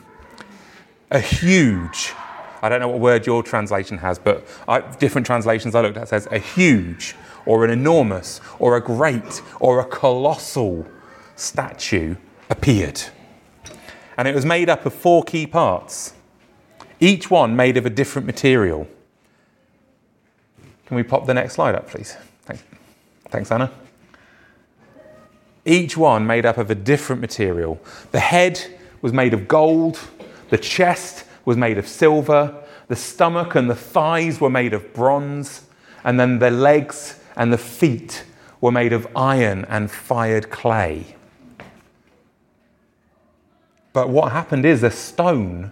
A 1.12 1.20
huge, 1.20 2.14
I 2.62 2.70
don't 2.70 2.80
know 2.80 2.88
what 2.88 3.02
word 3.02 3.28
your 3.28 3.44
translation 3.44 3.98
has, 3.98 4.18
but 4.18 4.48
I, 4.66 4.80
different 4.80 5.28
translations 5.28 5.76
I 5.76 5.82
looked 5.82 5.98
at 5.98 6.08
says 6.08 6.26
a 6.32 6.40
huge, 6.40 7.16
or 7.46 7.66
an 7.66 7.70
enormous, 7.70 8.40
or 8.60 8.78
a 8.78 8.82
great, 8.82 9.42
or 9.60 9.82
a 9.82 9.86
colossal 9.86 10.88
statue 11.36 12.16
appeared 12.50 13.02
and 14.18 14.28
it 14.28 14.36
was 14.36 14.46
made 14.46 14.70
up 14.70 14.86
of 14.86 14.94
four 14.94 15.24
key 15.24 15.48
parts, 15.48 16.14
each 17.00 17.30
one 17.30 17.56
made 17.56 17.78
of 17.78 17.86
a 17.86 17.90
different 17.90 18.26
material. 18.26 18.88
Can 20.86 20.98
we 20.98 21.04
pop 21.04 21.26
the 21.26 21.34
next 21.34 21.54
slide 21.54 21.76
up, 21.76 21.90
please? 21.90 22.16
Thanks, 22.44 22.64
Thanks 23.30 23.52
Anna. 23.52 23.72
Each 25.66 25.96
one 25.96 26.28
made 26.28 26.46
up 26.46 26.58
of 26.58 26.70
a 26.70 26.76
different 26.76 27.22
material. 27.22 27.82
The 28.12 28.20
head 28.20 28.62
was 29.02 29.14
made 29.14 29.34
of 29.34 29.48
gold, 29.48 30.00
the 30.50 30.58
chest 30.58 31.26
was 31.46 31.58
made 31.58 31.78
of 31.78 31.88
silver, 31.88 32.64
the 32.88 32.96
stomach 32.96 33.56
and 33.56 33.70
the 33.70 33.76
thighs 33.76 34.40
were 34.40 34.50
made 34.50 34.74
of 34.74 34.94
bronze, 34.94 35.62
and 36.04 36.20
then 36.20 36.40
the 36.40 36.52
legs 36.52 37.20
and 37.36 37.52
the 37.52 37.58
feet 37.58 38.26
were 38.62 38.72
made 38.72 38.94
of 38.94 39.08
iron 39.16 39.66
and 39.66 39.90
fired 39.90 40.50
clay. 40.50 41.16
But 43.94 44.10
what 44.10 44.32
happened 44.32 44.66
is 44.66 44.82
a 44.82 44.90
stone, 44.90 45.72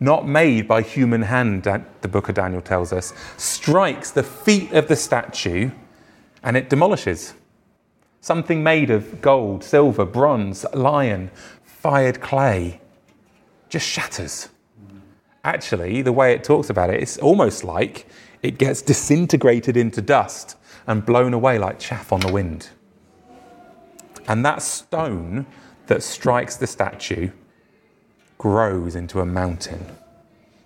not 0.00 0.26
made 0.26 0.66
by 0.66 0.80
human 0.80 1.22
hand, 1.22 1.64
the 1.64 2.08
book 2.08 2.30
of 2.30 2.34
Daniel 2.34 2.62
tells 2.62 2.92
us, 2.92 3.12
strikes 3.36 4.10
the 4.10 4.22
feet 4.22 4.72
of 4.72 4.88
the 4.88 4.96
statue 4.96 5.70
and 6.42 6.56
it 6.56 6.70
demolishes. 6.70 7.34
Something 8.22 8.62
made 8.62 8.90
of 8.90 9.20
gold, 9.20 9.62
silver, 9.62 10.06
bronze, 10.06 10.64
lion, 10.72 11.30
fired 11.62 12.20
clay 12.20 12.80
just 13.68 13.86
shatters. 13.86 14.48
Actually, 15.44 16.02
the 16.02 16.12
way 16.12 16.32
it 16.32 16.44
talks 16.44 16.70
about 16.70 16.88
it, 16.88 17.02
it's 17.02 17.18
almost 17.18 17.64
like 17.64 18.06
it 18.42 18.58
gets 18.58 18.80
disintegrated 18.80 19.76
into 19.76 20.00
dust 20.00 20.56
and 20.86 21.04
blown 21.04 21.34
away 21.34 21.58
like 21.58 21.78
chaff 21.78 22.12
on 22.12 22.20
the 22.20 22.32
wind. 22.32 22.70
And 24.26 24.44
that 24.44 24.62
stone 24.62 25.46
that 25.86 26.02
strikes 26.02 26.56
the 26.56 26.66
statue 26.66 27.30
grows 28.42 28.96
into 28.96 29.20
a 29.20 29.24
mountain 29.24 29.86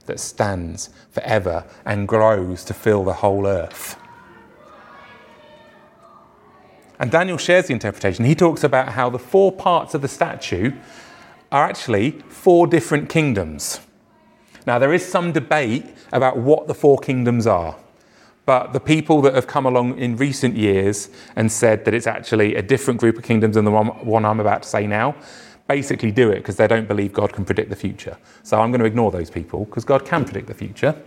that 0.06 0.18
stands 0.18 0.88
forever 1.10 1.62
and 1.84 2.08
grows 2.08 2.64
to 2.64 2.72
fill 2.72 3.04
the 3.04 3.12
whole 3.12 3.46
earth. 3.46 3.98
And 6.98 7.10
Daniel 7.10 7.36
shares 7.36 7.66
the 7.66 7.74
interpretation. 7.74 8.24
He 8.24 8.34
talks 8.34 8.64
about 8.64 8.88
how 8.88 9.10
the 9.10 9.18
four 9.18 9.52
parts 9.52 9.92
of 9.92 10.00
the 10.00 10.08
statue 10.08 10.72
are 11.52 11.68
actually 11.68 12.12
four 12.28 12.66
different 12.66 13.10
kingdoms. 13.10 13.80
Now, 14.66 14.78
there 14.78 14.94
is 14.94 15.04
some 15.04 15.32
debate 15.32 15.84
about 16.12 16.38
what 16.38 16.68
the 16.68 16.74
four 16.74 16.96
kingdoms 16.96 17.46
are, 17.46 17.76
but 18.46 18.72
the 18.72 18.80
people 18.80 19.20
that 19.20 19.34
have 19.34 19.46
come 19.46 19.66
along 19.66 19.98
in 19.98 20.16
recent 20.16 20.56
years 20.56 21.10
and 21.36 21.52
said 21.52 21.84
that 21.84 21.92
it's 21.92 22.06
actually 22.06 22.54
a 22.54 22.62
different 22.62 23.00
group 23.00 23.18
of 23.18 23.24
kingdoms 23.24 23.56
than 23.56 23.66
the 23.66 23.70
one, 23.70 23.88
one 24.06 24.24
I'm 24.24 24.40
about 24.40 24.62
to 24.62 24.68
say 24.68 24.86
now 24.86 25.14
basically 25.68 26.12
do 26.12 26.30
it 26.30 26.36
because 26.36 26.56
they 26.56 26.66
don't 26.66 26.86
believe 26.86 27.12
God 27.12 27.32
can 27.32 27.44
predict 27.44 27.70
the 27.70 27.76
future. 27.76 28.16
So 28.42 28.60
I'm 28.60 28.70
going 28.70 28.80
to 28.80 28.86
ignore 28.86 29.10
those 29.10 29.30
people 29.30 29.64
because 29.64 29.84
God 29.84 30.04
can 30.04 30.24
predict 30.24 30.46
the 30.46 30.54
future. 30.54 31.00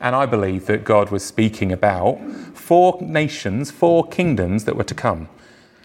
And 0.00 0.16
I 0.16 0.26
believe 0.26 0.66
that 0.66 0.84
God 0.84 1.10
was 1.10 1.24
speaking 1.24 1.72
about 1.72 2.20
four 2.54 2.98
nations, 3.02 3.70
four 3.70 4.06
kingdoms 4.08 4.64
that 4.64 4.76
were 4.76 4.84
to 4.84 4.94
come. 4.94 5.28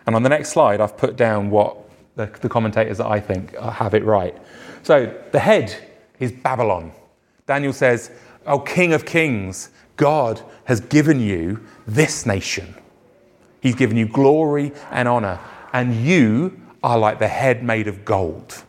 And 0.05 0.15
on 0.15 0.23
the 0.23 0.29
next 0.29 0.49
slide, 0.49 0.79
I've 0.79 0.97
put 0.97 1.17
down 1.17 1.49
what 1.49 1.77
the, 2.15 2.27
the 2.41 2.47
commentators 2.47 2.99
that 2.99 3.07
I 3.07 3.19
think 3.19 3.55
uh, 3.57 3.71
have 3.71 3.93
it 3.93 4.03
right. 4.03 4.35
So 4.83 5.13
the 5.31 5.39
head 5.39 5.75
is 6.19 6.31
Babylon. 6.31 6.91
Daniel 7.45 7.73
says, 7.73 8.11
Oh, 8.45 8.59
King 8.59 8.93
of 8.93 9.05
Kings, 9.05 9.69
God 9.97 10.41
has 10.65 10.79
given 10.79 11.19
you 11.19 11.65
this 11.87 12.25
nation. 12.25 12.75
He's 13.61 13.75
given 13.75 13.97
you 13.97 14.07
glory 14.07 14.71
and 14.91 15.07
honor, 15.07 15.39
and 15.73 15.95
you 15.95 16.61
are 16.85 16.99
like 16.99 17.17
the 17.17 17.27
head 17.27 17.63
made 17.63 17.87
of 17.87 18.05
gold. 18.05 18.63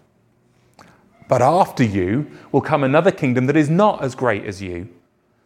But 1.28 1.42
after 1.42 1.84
you 1.84 2.26
will 2.50 2.62
come 2.62 2.82
another 2.82 3.10
kingdom 3.10 3.44
that 3.44 3.56
is 3.56 3.68
not 3.68 4.02
as 4.02 4.14
great 4.14 4.46
as 4.46 4.62
you, 4.62 4.88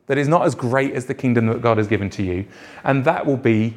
that 0.06 0.16
is 0.16 0.28
not 0.28 0.46
as 0.46 0.54
great 0.54 0.92
as 0.92 1.06
the 1.06 1.14
kingdom 1.14 1.46
that 1.46 1.62
God 1.62 1.78
has 1.78 1.88
given 1.88 2.08
to 2.10 2.22
you. 2.22 2.46
And 2.84 3.04
that 3.06 3.26
will 3.26 3.36
be, 3.36 3.74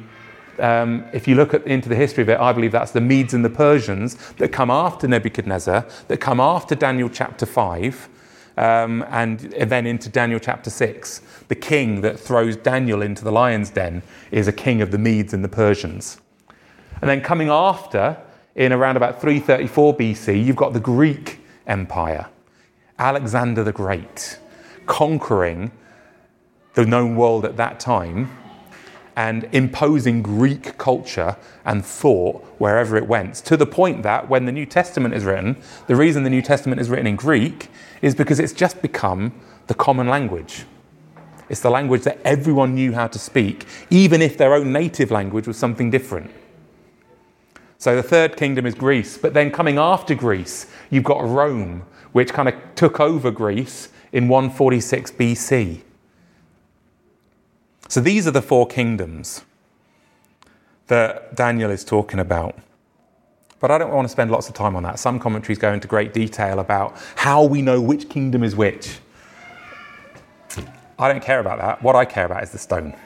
um, 0.60 1.04
if 1.12 1.26
you 1.26 1.34
look 1.34 1.54
at, 1.54 1.66
into 1.66 1.88
the 1.88 1.96
history 1.96 2.22
of 2.22 2.28
it, 2.28 2.38
I 2.38 2.52
believe 2.52 2.70
that's 2.70 2.92
the 2.92 3.00
Medes 3.00 3.34
and 3.34 3.44
the 3.44 3.50
Persians 3.50 4.14
that 4.34 4.52
come 4.52 4.70
after 4.70 5.08
Nebuchadnezzar, 5.08 5.84
that 6.06 6.18
come 6.18 6.38
after 6.38 6.76
Daniel 6.76 7.08
chapter 7.08 7.46
5, 7.46 8.08
um, 8.56 9.04
and 9.08 9.40
then 9.40 9.86
into 9.86 10.08
Daniel 10.08 10.38
chapter 10.38 10.70
6. 10.70 11.20
The 11.48 11.56
king 11.56 12.02
that 12.02 12.20
throws 12.20 12.56
Daniel 12.56 13.02
into 13.02 13.24
the 13.24 13.32
lion's 13.32 13.70
den 13.70 14.04
is 14.30 14.46
a 14.46 14.52
king 14.52 14.80
of 14.80 14.92
the 14.92 14.98
Medes 14.98 15.34
and 15.34 15.42
the 15.42 15.48
Persians. 15.48 16.20
And 17.00 17.10
then 17.10 17.22
coming 17.22 17.48
after, 17.48 18.23
in 18.56 18.72
around 18.72 18.96
about 18.96 19.20
334 19.20 19.96
BC, 19.96 20.44
you've 20.44 20.56
got 20.56 20.72
the 20.72 20.80
Greek 20.80 21.40
Empire, 21.66 22.28
Alexander 22.98 23.64
the 23.64 23.72
Great, 23.72 24.38
conquering 24.86 25.72
the 26.74 26.84
known 26.86 27.16
world 27.16 27.44
at 27.44 27.56
that 27.56 27.80
time 27.80 28.30
and 29.16 29.48
imposing 29.52 30.22
Greek 30.22 30.76
culture 30.76 31.36
and 31.64 31.84
thought 31.84 32.44
wherever 32.58 32.96
it 32.96 33.06
went, 33.06 33.36
to 33.36 33.56
the 33.56 33.66
point 33.66 34.02
that 34.02 34.28
when 34.28 34.44
the 34.44 34.52
New 34.52 34.66
Testament 34.66 35.14
is 35.14 35.24
written, 35.24 35.56
the 35.86 35.94
reason 35.94 36.24
the 36.24 36.30
New 36.30 36.42
Testament 36.42 36.80
is 36.80 36.90
written 36.90 37.06
in 37.06 37.16
Greek 37.16 37.68
is 38.02 38.14
because 38.14 38.40
it's 38.40 38.52
just 38.52 38.82
become 38.82 39.32
the 39.68 39.74
common 39.74 40.08
language. 40.08 40.64
It's 41.48 41.60
the 41.60 41.70
language 41.70 42.02
that 42.02 42.18
everyone 42.24 42.74
knew 42.74 42.92
how 42.92 43.06
to 43.06 43.18
speak, 43.18 43.66
even 43.90 44.20
if 44.20 44.36
their 44.36 44.54
own 44.54 44.72
native 44.72 45.10
language 45.10 45.46
was 45.46 45.56
something 45.56 45.90
different. 45.90 46.30
So 47.84 47.94
the 47.94 48.02
third 48.02 48.38
kingdom 48.38 48.64
is 48.64 48.74
Greece, 48.74 49.18
but 49.18 49.34
then 49.34 49.50
coming 49.50 49.76
after 49.76 50.14
Greece, 50.14 50.68
you've 50.88 51.04
got 51.04 51.22
Rome, 51.22 51.84
which 52.12 52.32
kind 52.32 52.48
of 52.48 52.54
took 52.74 52.98
over 52.98 53.30
Greece 53.30 53.90
in 54.10 54.26
146 54.26 55.10
BC. 55.10 55.82
So 57.88 58.00
these 58.00 58.26
are 58.26 58.30
the 58.30 58.40
four 58.40 58.66
kingdoms 58.66 59.44
that 60.86 61.36
Daniel 61.36 61.70
is 61.70 61.84
talking 61.84 62.20
about. 62.20 62.56
But 63.60 63.70
I 63.70 63.76
don't 63.76 63.92
want 63.92 64.06
to 64.06 64.12
spend 64.12 64.30
lots 64.30 64.48
of 64.48 64.54
time 64.54 64.76
on 64.76 64.82
that. 64.84 64.98
Some 64.98 65.20
commentaries 65.20 65.58
go 65.58 65.70
into 65.70 65.86
great 65.86 66.14
detail 66.14 66.60
about 66.60 66.96
how 67.16 67.44
we 67.44 67.60
know 67.60 67.82
which 67.82 68.08
kingdom 68.08 68.42
is 68.42 68.56
which. 68.56 68.98
I 70.98 71.12
don't 71.12 71.22
care 71.22 71.40
about 71.40 71.58
that. 71.58 71.82
What 71.82 71.96
I 71.96 72.06
care 72.06 72.24
about 72.24 72.44
is 72.44 72.50
the 72.50 72.56
stone. 72.56 72.96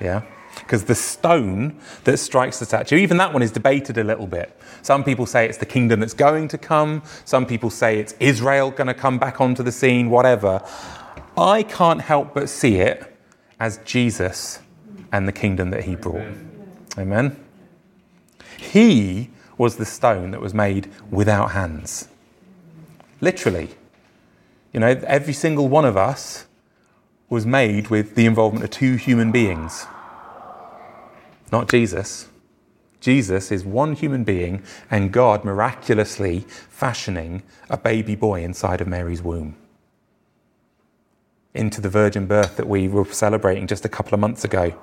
Yeah? 0.00 0.22
Because 0.56 0.84
the 0.84 0.94
stone 0.94 1.78
that 2.04 2.18
strikes 2.18 2.58
the 2.58 2.64
statue, 2.64 2.96
even 2.96 3.16
that 3.16 3.32
one 3.32 3.42
is 3.42 3.50
debated 3.50 3.98
a 3.98 4.04
little 4.04 4.26
bit. 4.26 4.56
Some 4.82 5.04
people 5.04 5.26
say 5.26 5.48
it's 5.48 5.58
the 5.58 5.66
kingdom 5.66 6.00
that's 6.00 6.14
going 6.14 6.48
to 6.48 6.58
come. 6.58 7.02
Some 7.24 7.46
people 7.46 7.70
say 7.70 7.98
it's 7.98 8.14
Israel 8.20 8.70
going 8.70 8.86
to 8.86 8.94
come 8.94 9.18
back 9.18 9.40
onto 9.40 9.62
the 9.62 9.72
scene, 9.72 10.10
whatever. 10.10 10.62
I 11.36 11.62
can't 11.64 12.00
help 12.00 12.34
but 12.34 12.48
see 12.48 12.76
it 12.76 13.16
as 13.58 13.78
Jesus 13.84 14.60
and 15.12 15.26
the 15.26 15.32
kingdom 15.32 15.70
that 15.70 15.84
he 15.84 15.96
brought. 15.96 16.26
Amen. 16.98 17.36
He 18.58 19.30
was 19.56 19.76
the 19.76 19.84
stone 19.84 20.30
that 20.32 20.40
was 20.40 20.54
made 20.54 20.90
without 21.10 21.52
hands. 21.52 22.08
Literally. 23.20 23.70
You 24.72 24.80
know, 24.80 24.88
every 25.06 25.32
single 25.32 25.68
one 25.68 25.84
of 25.84 25.96
us 25.96 26.46
was 27.28 27.46
made 27.46 27.88
with 27.88 28.16
the 28.16 28.26
involvement 28.26 28.64
of 28.64 28.70
two 28.70 28.96
human 28.96 29.32
beings, 29.32 29.86
not 31.54 31.68
Jesus. 31.68 32.28
Jesus 33.00 33.52
is 33.52 33.64
one 33.64 33.94
human 33.94 34.24
being 34.24 34.62
and 34.90 35.12
God 35.12 35.44
miraculously 35.44 36.40
fashioning 36.68 37.44
a 37.70 37.76
baby 37.76 38.16
boy 38.16 38.42
inside 38.42 38.80
of 38.80 38.88
Mary's 38.88 39.22
womb 39.22 39.56
into 41.54 41.80
the 41.80 41.88
virgin 41.88 42.26
birth 42.26 42.56
that 42.56 42.68
we 42.68 42.88
were 42.88 43.04
celebrating 43.04 43.68
just 43.68 43.84
a 43.84 43.88
couple 43.88 44.14
of 44.14 44.18
months 44.18 44.44
ago. 44.44 44.76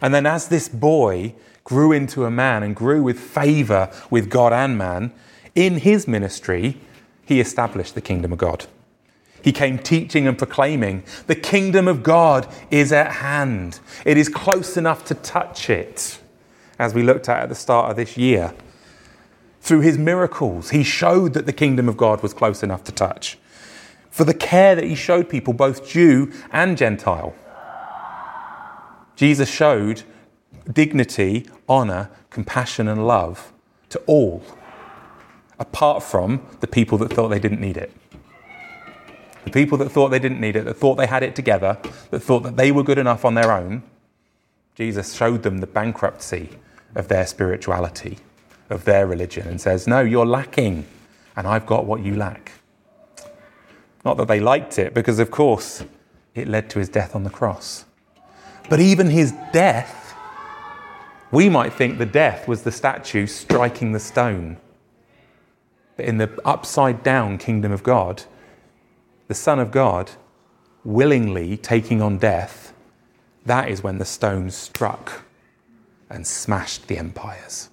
And 0.00 0.14
then, 0.14 0.24
as 0.24 0.46
this 0.46 0.68
boy 0.68 1.34
grew 1.64 1.90
into 1.90 2.24
a 2.24 2.30
man 2.30 2.62
and 2.62 2.76
grew 2.76 3.02
with 3.02 3.18
favor 3.18 3.90
with 4.08 4.30
God 4.30 4.52
and 4.52 4.78
man, 4.78 5.12
in 5.56 5.78
his 5.78 6.06
ministry, 6.06 6.78
he 7.24 7.40
established 7.40 7.96
the 7.96 8.00
kingdom 8.00 8.32
of 8.32 8.38
God. 8.38 8.66
He 9.42 9.52
came 9.52 9.78
teaching 9.78 10.26
and 10.26 10.36
proclaiming, 10.36 11.04
The 11.26 11.34
kingdom 11.34 11.88
of 11.88 12.02
God 12.02 12.48
is 12.70 12.92
at 12.92 13.12
hand. 13.12 13.80
It 14.04 14.16
is 14.16 14.28
close 14.28 14.76
enough 14.76 15.04
to 15.06 15.14
touch 15.14 15.70
it, 15.70 16.18
as 16.78 16.94
we 16.94 17.02
looked 17.02 17.28
at 17.28 17.42
at 17.42 17.48
the 17.48 17.54
start 17.54 17.90
of 17.90 17.96
this 17.96 18.16
year. 18.16 18.54
Through 19.60 19.80
his 19.80 19.98
miracles, 19.98 20.70
he 20.70 20.82
showed 20.82 21.34
that 21.34 21.46
the 21.46 21.52
kingdom 21.52 21.88
of 21.88 21.96
God 21.96 22.22
was 22.22 22.32
close 22.32 22.62
enough 22.62 22.84
to 22.84 22.92
touch 22.92 23.38
for 24.18 24.24
the 24.24 24.34
care 24.34 24.74
that 24.74 24.82
he 24.82 24.96
showed 24.96 25.28
people, 25.28 25.52
both 25.52 25.88
Jew 25.88 26.32
and 26.50 26.76
Gentile. 26.76 27.36
Jesus 29.14 29.48
showed 29.48 30.02
dignity, 30.72 31.46
honor, 31.68 32.10
compassion, 32.28 32.88
and 32.88 33.06
love 33.06 33.52
to 33.90 34.00
all, 34.06 34.42
apart 35.60 36.02
from 36.02 36.44
the 36.58 36.66
people 36.66 36.98
that 36.98 37.12
thought 37.12 37.28
they 37.28 37.38
didn't 37.38 37.60
need 37.60 37.76
it. 37.76 37.92
The 39.48 39.64
people 39.64 39.78
that 39.78 39.88
thought 39.88 40.10
they 40.10 40.18
didn't 40.18 40.40
need 40.40 40.56
it, 40.56 40.66
that 40.66 40.74
thought 40.74 40.96
they 40.96 41.06
had 41.06 41.22
it 41.22 41.34
together, 41.34 41.78
that 42.10 42.20
thought 42.20 42.42
that 42.42 42.58
they 42.58 42.70
were 42.70 42.82
good 42.82 42.98
enough 42.98 43.24
on 43.24 43.32
their 43.32 43.50
own, 43.50 43.82
Jesus 44.74 45.14
showed 45.14 45.42
them 45.42 45.58
the 45.58 45.66
bankruptcy 45.66 46.50
of 46.94 47.08
their 47.08 47.26
spirituality, 47.26 48.18
of 48.68 48.84
their 48.84 49.06
religion, 49.06 49.48
and 49.48 49.58
says, 49.58 49.86
No, 49.86 50.00
you're 50.00 50.26
lacking, 50.26 50.84
and 51.34 51.46
I've 51.46 51.64
got 51.64 51.86
what 51.86 52.02
you 52.02 52.14
lack. 52.14 52.52
Not 54.04 54.18
that 54.18 54.28
they 54.28 54.38
liked 54.38 54.78
it, 54.78 54.92
because 54.92 55.18
of 55.18 55.30
course 55.30 55.82
it 56.34 56.46
led 56.46 56.68
to 56.68 56.78
his 56.78 56.90
death 56.90 57.16
on 57.16 57.24
the 57.24 57.30
cross. 57.30 57.86
But 58.68 58.80
even 58.80 59.08
his 59.08 59.32
death, 59.50 60.14
we 61.30 61.48
might 61.48 61.72
think 61.72 61.96
the 61.96 62.04
death 62.04 62.46
was 62.46 62.64
the 62.64 62.72
statue 62.72 63.26
striking 63.26 63.92
the 63.92 63.98
stone. 63.98 64.58
But 65.96 66.04
in 66.04 66.18
the 66.18 66.38
upside 66.44 67.02
down 67.02 67.38
kingdom 67.38 67.72
of 67.72 67.82
God, 67.82 68.24
the 69.28 69.34
Son 69.34 69.58
of 69.58 69.70
God 69.70 70.10
willingly 70.84 71.56
taking 71.56 72.02
on 72.02 72.18
death, 72.18 72.72
that 73.44 73.68
is 73.68 73.82
when 73.82 73.98
the 73.98 74.04
stone 74.04 74.50
struck 74.50 75.22
and 76.10 76.26
smashed 76.26 76.88
the 76.88 76.98
empires. 76.98 77.68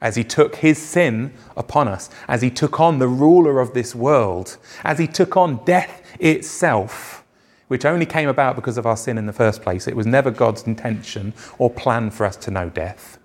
As 0.00 0.16
he 0.16 0.24
took 0.24 0.56
his 0.56 0.78
sin 0.78 1.32
upon 1.56 1.88
us, 1.88 2.10
as 2.28 2.42
he 2.42 2.50
took 2.50 2.78
on 2.78 2.98
the 2.98 3.08
ruler 3.08 3.60
of 3.60 3.74
this 3.74 3.94
world, 3.94 4.56
as 4.84 4.98
he 4.98 5.06
took 5.06 5.36
on 5.36 5.64
death 5.64 6.02
itself, 6.20 7.24
which 7.68 7.84
only 7.84 8.06
came 8.06 8.28
about 8.28 8.54
because 8.54 8.78
of 8.78 8.86
our 8.86 8.96
sin 8.96 9.18
in 9.18 9.26
the 9.26 9.32
first 9.32 9.62
place. 9.62 9.88
It 9.88 9.96
was 9.96 10.06
never 10.06 10.30
God's 10.30 10.64
intention 10.64 11.32
or 11.58 11.70
plan 11.70 12.10
for 12.10 12.26
us 12.26 12.36
to 12.36 12.50
know 12.50 12.68
death. 12.68 13.18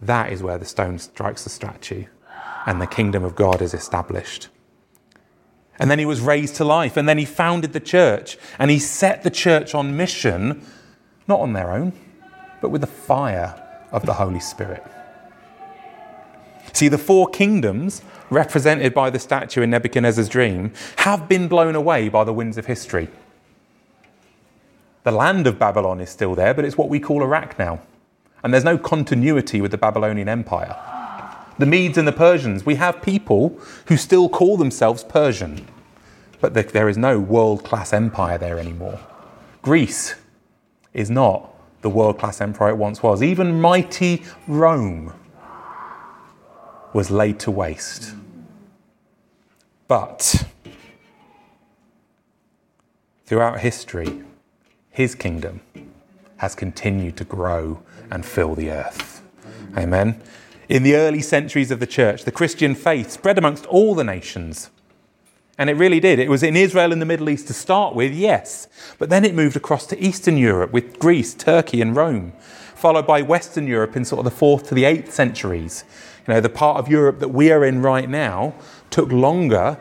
That 0.00 0.32
is 0.32 0.42
where 0.42 0.58
the 0.58 0.64
stone 0.64 0.98
strikes 0.98 1.44
the 1.44 1.50
statue 1.50 2.06
and 2.66 2.80
the 2.80 2.86
kingdom 2.86 3.22
of 3.22 3.36
God 3.36 3.60
is 3.60 3.74
established. 3.74 4.48
And 5.82 5.90
then 5.90 5.98
he 5.98 6.06
was 6.06 6.20
raised 6.20 6.54
to 6.56 6.64
life, 6.64 6.96
and 6.96 7.08
then 7.08 7.18
he 7.18 7.24
founded 7.24 7.72
the 7.72 7.80
church, 7.80 8.38
and 8.60 8.70
he 8.70 8.78
set 8.78 9.24
the 9.24 9.30
church 9.30 9.74
on 9.74 9.96
mission, 9.96 10.64
not 11.26 11.40
on 11.40 11.54
their 11.54 11.72
own, 11.72 11.92
but 12.60 12.68
with 12.68 12.82
the 12.82 12.86
fire 12.86 13.60
of 13.90 14.06
the 14.06 14.12
Holy 14.12 14.38
Spirit. 14.38 14.84
See, 16.72 16.86
the 16.86 16.98
four 16.98 17.26
kingdoms 17.28 18.02
represented 18.30 18.94
by 18.94 19.10
the 19.10 19.18
statue 19.18 19.62
in 19.62 19.70
Nebuchadnezzar's 19.70 20.28
dream 20.28 20.72
have 20.98 21.28
been 21.28 21.48
blown 21.48 21.74
away 21.74 22.08
by 22.08 22.22
the 22.22 22.32
winds 22.32 22.58
of 22.58 22.66
history. 22.66 23.08
The 25.02 25.10
land 25.10 25.48
of 25.48 25.58
Babylon 25.58 26.00
is 26.00 26.10
still 26.10 26.36
there, 26.36 26.54
but 26.54 26.64
it's 26.64 26.78
what 26.78 26.90
we 26.90 27.00
call 27.00 27.24
Iraq 27.24 27.58
now. 27.58 27.80
And 28.44 28.54
there's 28.54 28.62
no 28.62 28.78
continuity 28.78 29.60
with 29.60 29.72
the 29.72 29.78
Babylonian 29.78 30.28
Empire. 30.28 30.76
The 31.62 31.66
Medes 31.66 31.96
and 31.96 32.08
the 32.08 32.12
Persians, 32.12 32.66
we 32.66 32.74
have 32.74 33.02
people 33.02 33.56
who 33.86 33.96
still 33.96 34.28
call 34.28 34.56
themselves 34.56 35.04
Persian, 35.04 35.68
but 36.40 36.54
there 36.54 36.88
is 36.88 36.98
no 36.98 37.20
world 37.20 37.62
class 37.62 37.92
empire 37.92 38.36
there 38.36 38.58
anymore. 38.58 38.98
Greece 39.62 40.16
is 40.92 41.08
not 41.08 41.54
the 41.82 41.88
world 41.88 42.18
class 42.18 42.40
empire 42.40 42.70
it 42.70 42.78
once 42.78 43.00
was. 43.00 43.22
Even 43.22 43.60
mighty 43.60 44.24
Rome 44.48 45.12
was 46.92 47.12
laid 47.12 47.38
to 47.38 47.52
waste. 47.52 48.12
But 49.86 50.44
throughout 53.24 53.60
history, 53.60 54.24
his 54.90 55.14
kingdom 55.14 55.60
has 56.38 56.56
continued 56.56 57.16
to 57.18 57.24
grow 57.24 57.84
and 58.10 58.26
fill 58.26 58.56
the 58.56 58.72
earth. 58.72 59.22
Amen. 59.78 60.20
In 60.68 60.82
the 60.82 60.94
early 60.94 61.20
centuries 61.20 61.70
of 61.70 61.80
the 61.80 61.86
church, 61.86 62.24
the 62.24 62.32
Christian 62.32 62.74
faith 62.74 63.10
spread 63.10 63.38
amongst 63.38 63.66
all 63.66 63.94
the 63.94 64.04
nations. 64.04 64.70
And 65.58 65.68
it 65.68 65.74
really 65.74 66.00
did. 66.00 66.18
It 66.18 66.30
was 66.30 66.42
in 66.42 66.56
Israel 66.56 66.92
and 66.92 67.02
the 67.02 67.06
Middle 67.06 67.28
East 67.28 67.46
to 67.48 67.54
start 67.54 67.94
with, 67.94 68.12
yes. 68.12 68.68
But 68.98 69.10
then 69.10 69.24
it 69.24 69.34
moved 69.34 69.56
across 69.56 69.86
to 69.88 70.02
Eastern 70.02 70.36
Europe 70.36 70.72
with 70.72 70.98
Greece, 70.98 71.34
Turkey, 71.34 71.82
and 71.82 71.94
Rome, 71.94 72.32
followed 72.74 73.06
by 73.06 73.22
Western 73.22 73.66
Europe 73.66 73.94
in 73.96 74.04
sort 74.04 74.20
of 74.20 74.24
the 74.24 74.36
fourth 74.36 74.68
to 74.68 74.74
the 74.74 74.84
eighth 74.84 75.12
centuries. 75.12 75.84
You 76.26 76.34
know, 76.34 76.40
the 76.40 76.48
part 76.48 76.78
of 76.78 76.88
Europe 76.88 77.18
that 77.18 77.28
we 77.28 77.52
are 77.52 77.64
in 77.64 77.82
right 77.82 78.08
now 78.08 78.54
took 78.90 79.12
longer 79.12 79.78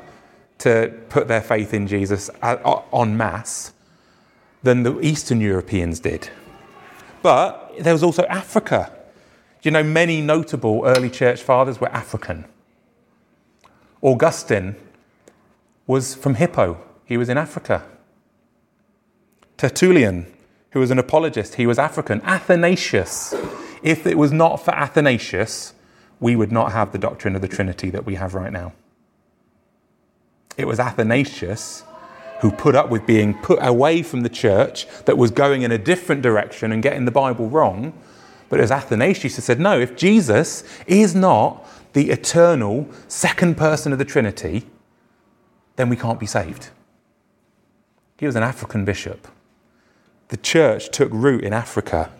to 0.60 0.94
put 1.10 1.28
their 1.28 1.42
faith 1.42 1.74
in 1.74 1.88
Jesus 1.88 2.30
en 2.44 3.18
masse 3.18 3.74
than 4.62 4.84
the 4.84 5.00
Eastern 5.00 5.42
Europeans 5.42 6.00
did. 6.00 6.30
But 7.22 7.74
there 7.80 7.94
was 7.94 8.04
also 8.04 8.26
Africa. 8.26 8.92
Do 9.62 9.70
you 9.70 9.72
know 9.72 9.84
many 9.84 10.22
notable 10.22 10.82
early 10.86 11.10
church 11.10 11.44
fathers 11.44 11.80
were 11.80 11.90
African? 11.90 12.46
Augustine 14.02 14.76
was 15.86 16.16
from 16.16 16.36
Hippo, 16.36 16.82
he 17.06 17.18
was 17.18 17.30
in 17.30 17.38
Africa. 17.38 17.84
Tertullian, 19.58 20.26
who 20.72 20.80
was 20.80 20.90
an 20.90 20.98
apologist, 20.98 21.56
he 21.56 21.68
was 21.68 21.78
African. 21.78 22.22
Athanasius, 22.22 23.36
if 23.84 24.08
it 24.08 24.18
was 24.18 24.32
not 24.32 24.58
for 24.58 24.72
Athanasius, 24.74 25.74
we 26.20 26.36
would 26.36 26.52
not 26.52 26.72
have 26.72 26.92
the 26.92 26.98
doctrine 26.98 27.36
of 27.36 27.42
the 27.42 27.48
Trinity 27.48 27.92
that 27.92 28.06
we 28.06 28.16
have 28.16 28.34
right 28.34 28.52
now. 28.52 28.74
It 30.58 30.66
was 30.66 30.80
Athanasius 30.80 31.84
who 32.42 32.52
put 32.52 32.74
up 32.74 32.90
with 32.90 33.06
being 33.06 33.36
put 33.36 33.60
away 33.62 34.02
from 34.02 34.22
the 34.22 34.30
church 34.30 34.88
that 35.06 35.18
was 35.18 35.30
going 35.30 35.62
in 35.62 35.72
a 35.72 35.78
different 35.78 36.24
direction 36.24 36.72
and 36.72 36.82
getting 36.82 37.06
the 37.06 37.12
Bible 37.12 37.48
wrong. 37.48 37.94
But 38.52 38.60
as 38.60 38.70
Athanasius 38.70 39.42
said, 39.42 39.62
no, 39.62 39.80
if 39.80 39.96
Jesus 39.96 40.66
is 40.86 41.16
not 41.16 41.66
the 41.94 42.10
eternal 42.10 42.86
second 43.08 43.56
person 43.56 43.94
of 43.94 43.98
the 43.98 44.04
Trinity, 44.04 44.68
then 45.78 45.88
we 45.88 45.96
can't 45.96 46.20
be 46.20 46.26
saved. 46.26 46.68
He 48.20 48.26
was 48.26 48.36
an 48.36 48.44
African 48.44 48.84
bishop. 48.84 49.30
The 50.28 50.36
church 50.36 50.90
took 50.92 51.10
root 51.14 51.46
in 51.46 51.54
Africa. 51.54 52.12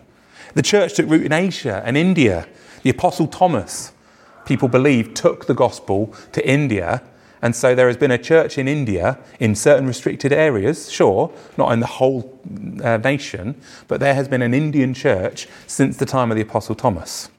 The 0.54 0.62
church 0.62 0.94
took 0.94 1.06
root 1.06 1.26
in 1.26 1.34
Asia 1.34 1.82
and 1.84 1.98
India. 1.98 2.48
The 2.82 2.88
Apostle 2.88 3.26
Thomas, 3.26 3.92
people 4.46 4.68
believe, 4.68 5.12
took 5.12 5.46
the 5.46 5.54
gospel 5.54 6.14
to 6.32 6.48
India 6.48 7.02
and 7.42 7.56
so 7.56 7.74
there 7.74 7.88
has 7.88 7.96
been 7.96 8.12
a 8.12 8.18
church 8.18 8.56
in 8.56 8.68
India 8.68 9.18
in 9.40 9.56
certain 9.56 9.88
restricted 9.88 10.32
areas, 10.32 10.90
sure, 10.90 11.32
not 11.58 11.72
in 11.72 11.80
the 11.80 11.86
whole 11.86 12.40
uh, 12.84 12.98
nation, 12.98 13.60
but 13.88 13.98
there 13.98 14.14
has 14.14 14.28
been 14.28 14.42
an 14.42 14.54
Indian 14.54 14.94
church 14.94 15.48
since 15.66 15.96
the 15.96 16.06
time 16.06 16.30
of 16.30 16.36
the 16.36 16.42
Apostle 16.42 16.76
Thomas. 16.76 17.30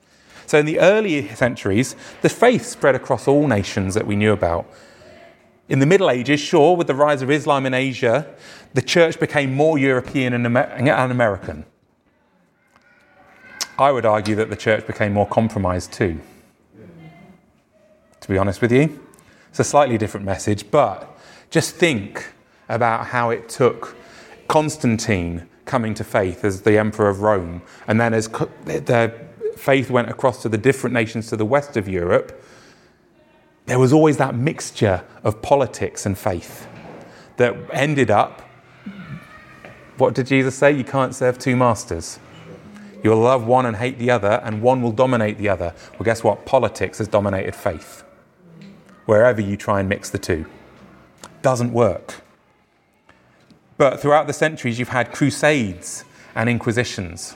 So 0.46 0.60
in 0.60 0.66
the 0.66 0.82
early 0.82 1.30
centuries, 1.30 1.96
the 2.22 2.28
faith 2.28 2.66
spread 2.66 2.96
across 2.96 3.30
all 3.30 3.48
nations 3.48 3.94
that 3.94 4.06
we 4.06 4.18
knew 4.18 4.34
about. 4.34 4.66
In 5.70 5.80
the 5.80 5.86
Middle 5.86 6.10
Ages, 6.10 6.42
sure, 6.42 6.76
with 6.76 6.88
the 6.88 6.94
rise 6.94 7.22
of 7.22 7.32
Islam 7.32 7.66
in 7.66 7.74
Asia, 7.74 8.28
the 8.74 8.82
church 8.82 9.18
became 9.22 9.54
more 9.54 9.78
European 9.78 10.34
and, 10.34 10.46
Amer- 10.46 10.60
and 10.60 11.12
American. 11.12 11.64
I 13.80 13.92
would 13.92 14.06
argue 14.06 14.36
that 14.36 14.50
the 14.50 14.58
church 14.58 14.86
became 14.86 15.14
more 15.14 15.28
compromised 15.28 15.94
too, 15.94 16.20
to 18.20 18.28
be 18.28 18.38
honest 18.38 18.62
with 18.62 18.74
you. 18.74 19.03
It's 19.54 19.60
a 19.60 19.64
slightly 19.64 20.00
different 20.00 20.26
message, 20.26 20.72
but 20.72 21.16
just 21.52 21.76
think 21.76 22.34
about 22.70 23.06
how 23.06 23.30
it 23.30 23.48
took 23.48 23.96
Constantine 24.48 25.48
coming 25.66 25.94
to 25.94 26.04
faith 26.04 26.44
as 26.44 26.64
the 26.64 26.80
emperor 26.80 27.08
of 27.08 27.22
Rome, 27.22 27.62
and 27.86 28.02
then 28.02 28.16
as 28.16 28.28
the 28.30 29.14
faith 29.56 29.92
went 29.92 30.10
across 30.10 30.42
to 30.42 30.50
the 30.50 30.58
different 30.58 30.96
nations 30.96 31.28
to 31.28 31.36
the 31.36 31.46
west 31.46 31.78
of 31.78 31.88
Europe, 31.88 32.44
there 33.68 33.78
was 33.78 33.94
always 33.94 34.18
that 34.18 34.34
mixture 34.34 35.04
of 35.24 35.40
politics 35.44 36.08
and 36.08 36.18
faith 36.18 36.68
that 37.38 37.56
ended 37.72 38.10
up. 38.10 38.42
What 40.00 40.16
did 40.16 40.26
Jesus 40.26 40.56
say? 40.56 40.72
You 40.72 40.84
can't 40.84 41.14
serve 41.14 41.38
two 41.38 41.56
masters. 41.56 42.18
You'll 43.04 43.20
love 43.20 43.46
one 43.46 43.68
and 43.68 43.78
hate 43.78 44.00
the 44.00 44.10
other, 44.10 44.42
and 44.44 44.64
one 44.64 44.82
will 44.82 44.92
dominate 44.92 45.38
the 45.38 45.50
other. 45.50 45.76
Well, 45.92 46.06
guess 46.06 46.24
what? 46.24 46.48
Politics 46.48 46.98
has 46.98 47.08
dominated 47.08 47.56
faith 47.56 48.03
wherever 49.06 49.42
you 49.42 49.58
try 49.58 49.80
and 49.80 49.90
mix 49.90 50.10
the 50.10 50.18
two. 50.18 50.46
Doesn't 51.42 51.74
work. 51.74 52.22
But 53.78 54.00
throughout 54.00 54.28
the 54.28 54.34
centuries, 54.34 54.80
you've 54.80 54.90
had 54.90 55.12
crusades 55.12 56.06
and 56.36 56.50
inquisitions, 56.50 57.36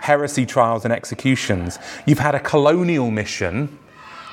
heresy 0.00 0.44
trials 0.44 0.84
and 0.84 0.92
executions. 0.92 1.78
You've 2.06 2.18
had 2.18 2.34
a 2.34 2.40
colonial 2.40 3.10
mission 3.10 3.78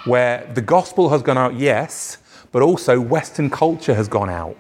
where 0.05 0.49
the 0.53 0.61
gospel 0.61 1.09
has 1.09 1.21
gone 1.21 1.37
out, 1.37 1.55
yes, 1.55 2.17
but 2.51 2.61
also 2.61 2.99
Western 2.99 3.49
culture 3.49 3.95
has 3.95 4.07
gone 4.07 4.29
out. 4.29 4.57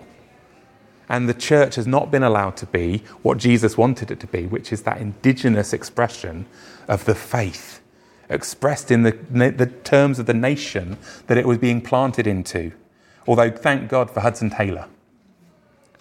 And 1.07 1.29
the 1.29 1.33
church 1.33 1.75
has 1.75 1.85
not 1.85 2.09
been 2.09 2.23
allowed 2.23 2.57
to 2.57 2.65
be 2.65 3.03
what 3.21 3.37
Jesus 3.37 3.77
wanted 3.77 4.09
it 4.09 4.19
to 4.21 4.27
be, 4.27 4.47
which 4.47 4.73
is 4.73 4.83
that 4.83 4.99
indigenous 4.99 5.71
expression 5.71 6.47
of 6.87 7.05
the 7.05 7.13
faith 7.13 7.79
expressed 8.29 8.91
in 8.91 9.03
the, 9.03 9.11
the 9.11 9.67
terms 9.83 10.19
of 10.19 10.25
the 10.25 10.33
nation 10.33 10.97
that 11.27 11.37
it 11.37 11.47
was 11.47 11.57
being 11.57 11.81
planted 11.81 12.27
into. 12.27 12.71
Although, 13.27 13.51
thank 13.51 13.89
God 13.89 14.11
for 14.11 14.19
Hudson 14.19 14.49
Taylor. 14.49 14.87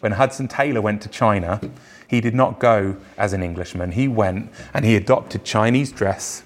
When 0.01 0.13
Hudson 0.13 0.49
Taylor 0.49 0.83
went 0.83 1.01
to 1.03 1.09
China, 1.09 1.61
he 2.07 2.21
did 2.21 2.35
not 2.35 2.61
go 2.61 2.97
as 3.17 3.33
an 3.33 3.43
Englishman. 3.43 3.93
He 3.93 4.09
went 4.09 4.51
and 4.75 4.85
he 4.85 4.97
adopted 4.97 5.45
Chinese 5.45 5.91
dress, 5.93 6.43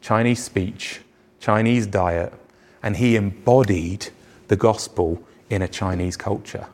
Chinese 0.00 0.42
speech, 0.42 1.00
Chinese 1.38 1.86
diet, 1.86 2.32
and 2.82 2.96
he 2.96 3.16
embodied 3.16 4.08
the 4.48 4.56
gospel 4.56 5.22
in 5.48 5.62
a 5.62 5.68
Chinese 5.68 6.16
culture. 6.16 6.66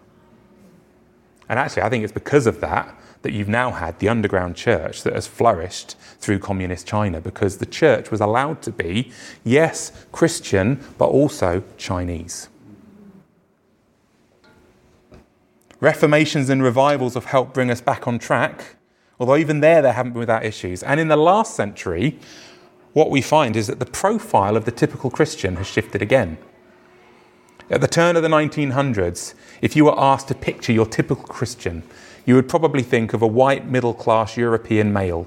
And 1.48 1.58
actually, 1.58 1.82
I 1.82 1.90
think 1.90 2.04
it's 2.04 2.12
because 2.12 2.46
of 2.46 2.60
that 2.60 2.94
that 3.22 3.32
you've 3.32 3.48
now 3.48 3.70
had 3.70 3.98
the 3.98 4.08
underground 4.08 4.56
church 4.56 5.02
that 5.02 5.14
has 5.14 5.26
flourished 5.26 5.96
through 6.18 6.38
communist 6.38 6.86
China 6.86 7.20
because 7.20 7.58
the 7.58 7.66
church 7.66 8.10
was 8.10 8.20
allowed 8.20 8.62
to 8.62 8.70
be, 8.70 9.10
yes, 9.44 9.92
Christian, 10.12 10.84
but 10.98 11.06
also 11.06 11.62
Chinese. 11.76 12.48
Reformations 15.80 16.48
and 16.48 16.62
revivals 16.62 17.14
have 17.14 17.24
helped 17.24 17.54
bring 17.54 17.70
us 17.70 17.80
back 17.80 18.06
on 18.06 18.18
track, 18.18 18.76
although 19.18 19.36
even 19.36 19.60
there 19.60 19.82
they 19.82 19.92
haven't 19.92 20.12
been 20.12 20.20
without 20.20 20.44
issues. 20.44 20.82
And 20.82 21.00
in 21.00 21.08
the 21.08 21.16
last 21.16 21.56
century, 21.56 22.18
what 22.92 23.10
we 23.10 23.20
find 23.20 23.56
is 23.56 23.66
that 23.66 23.80
the 23.80 23.86
profile 23.86 24.56
of 24.56 24.64
the 24.64 24.70
typical 24.70 25.10
Christian 25.10 25.56
has 25.56 25.66
shifted 25.66 26.02
again. 26.02 26.38
At 27.70 27.80
the 27.80 27.88
turn 27.88 28.16
of 28.16 28.22
the 28.22 28.28
1900s, 28.28 29.34
if 29.60 29.74
you 29.74 29.86
were 29.86 29.98
asked 29.98 30.28
to 30.28 30.34
picture 30.34 30.72
your 30.72 30.86
typical 30.86 31.24
Christian, 31.24 31.82
you 32.24 32.34
would 32.34 32.48
probably 32.48 32.82
think 32.82 33.12
of 33.12 33.22
a 33.22 33.26
white 33.26 33.66
middle 33.66 33.94
class 33.94 34.36
European 34.36 34.92
male. 34.92 35.26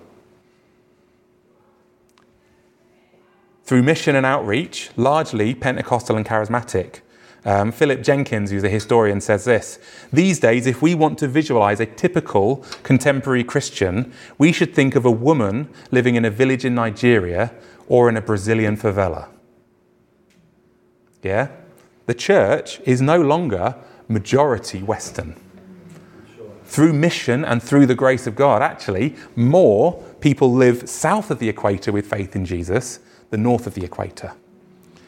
Through 3.63 3.83
mission 3.83 4.15
and 4.15 4.25
outreach, 4.25 4.91
largely 4.95 5.55
Pentecostal 5.55 6.15
and 6.15 6.25
charismatic, 6.25 7.01
um, 7.45 7.71
Philip 7.71 8.01
Jenkins, 8.01 8.49
who's 8.49 8.63
a 8.63 8.69
historian, 8.69 9.21
says 9.21 9.45
this 9.45 9.79
These 10.11 10.39
days, 10.39 10.65
if 10.65 10.81
we 10.81 10.95
want 10.95 11.17
to 11.19 11.27
visualize 11.27 11.79
a 11.79 11.85
typical 11.85 12.65
contemporary 12.83 13.43
Christian, 13.43 14.11
we 14.37 14.51
should 14.51 14.73
think 14.73 14.95
of 14.95 15.05
a 15.05 15.11
woman 15.11 15.69
living 15.91 16.15
in 16.15 16.25
a 16.25 16.31
village 16.31 16.65
in 16.65 16.75
Nigeria 16.75 17.53
or 17.87 18.09
in 18.09 18.17
a 18.17 18.21
Brazilian 18.21 18.77
favela. 18.77 19.27
Yeah? 21.21 21.49
The 22.07 22.13
church 22.13 22.79
is 22.81 23.01
no 23.01 23.21
longer 23.21 23.75
majority 24.07 24.81
Western. 24.81 25.35
Through 26.65 26.93
mission 26.93 27.45
and 27.45 27.61
through 27.61 27.85
the 27.85 27.95
grace 27.95 28.27
of 28.27 28.35
God, 28.35 28.61
actually, 28.61 29.15
more 29.35 30.01
people 30.19 30.51
live 30.51 30.89
south 30.89 31.31
of 31.31 31.39
the 31.39 31.49
equator 31.49 31.91
with 31.91 32.07
faith 32.07 32.35
in 32.35 32.45
Jesus 32.45 32.99
than 33.29 33.43
north 33.43 33.67
of 33.67 33.75
the 33.75 33.85
equator. 33.85 34.33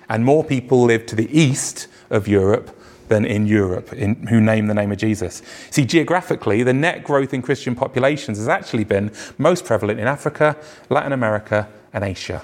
And 0.08 0.24
more 0.24 0.44
people 0.44 0.84
live 0.84 1.06
to 1.08 1.16
the 1.16 1.30
east 1.38 1.88
of 2.10 2.28
Europe 2.28 2.74
than 3.08 3.26
in 3.26 3.48
Europe 3.48 3.94
in, 3.94 4.28
who 4.28 4.40
name 4.40 4.68
the 4.68 4.74
name 4.74 4.92
of 4.92 4.98
Jesus. 4.98 5.42
See, 5.70 5.86
geographically, 5.86 6.64
the 6.64 6.74
net 6.74 7.04
growth 7.04 7.34
in 7.34 7.42
Christian 7.42 7.76
populations 7.76 8.38
has 8.38 8.48
actually 8.48 8.84
been 8.84 9.12
most 9.38 9.66
prevalent 9.66 10.00
in 10.00 10.08
Africa, 10.08 10.58
Latin 10.90 11.12
America, 11.12 11.68
and 11.94 12.04
Asia. 12.04 12.44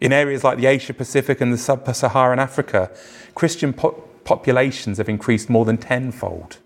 In 0.00 0.12
areas 0.12 0.44
like 0.44 0.58
the 0.58 0.66
Asia 0.66 0.92
Pacific 0.92 1.40
and 1.40 1.52
the 1.52 1.58
sub 1.58 1.86
Saharan 1.94 2.38
Africa, 2.38 2.90
Christian 3.34 3.72
po- 3.72 4.02
populations 4.24 4.98
have 4.98 5.08
increased 5.08 5.48
more 5.48 5.64
than 5.64 5.78
tenfold. 5.78 6.58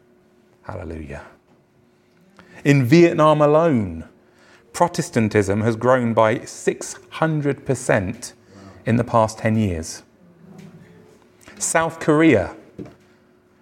Hallelujah. 0.71 1.23
In 2.65 2.85
Vietnam 2.85 3.43
alone, 3.43 4.05
Protestantism 4.73 5.63
has 5.63 5.75
grown 5.75 6.15
by 6.15 6.37
600% 6.37 8.33
in 8.87 8.97
the 8.97 9.03
past 9.03 9.39
10 9.39 9.57
years. 9.57 10.05
South 11.59 11.99
Korea 11.99 12.55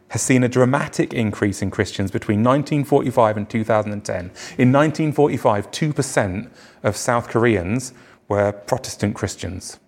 has 0.09 0.21
seen 0.21 0.45
a 0.45 0.49
dramatic 0.51 1.15
increase 1.15 1.63
in 1.63 1.71
Christians 1.71 2.11
between 2.11 2.45
1945 2.45 3.39
and 3.39 3.49
2010. 3.49 4.19
In 4.59 4.71
1945, 4.71 5.71
2% 5.71 6.51
of 6.83 6.95
South 6.95 7.29
Koreans 7.29 7.95
were 8.29 8.53
Protestant 8.53 9.15
Christians. 9.15 9.79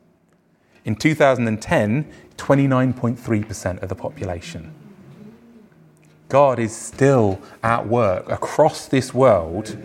In 0.86 0.96
2010, 0.96 2.10
29.3% 2.38 3.82
of 3.82 3.88
the 3.90 3.94
population. 3.94 4.74
God 6.30 6.60
is 6.60 6.74
still 6.74 7.40
at 7.62 7.88
work 7.88 8.30
across 8.30 8.86
this 8.86 9.12
world, 9.12 9.76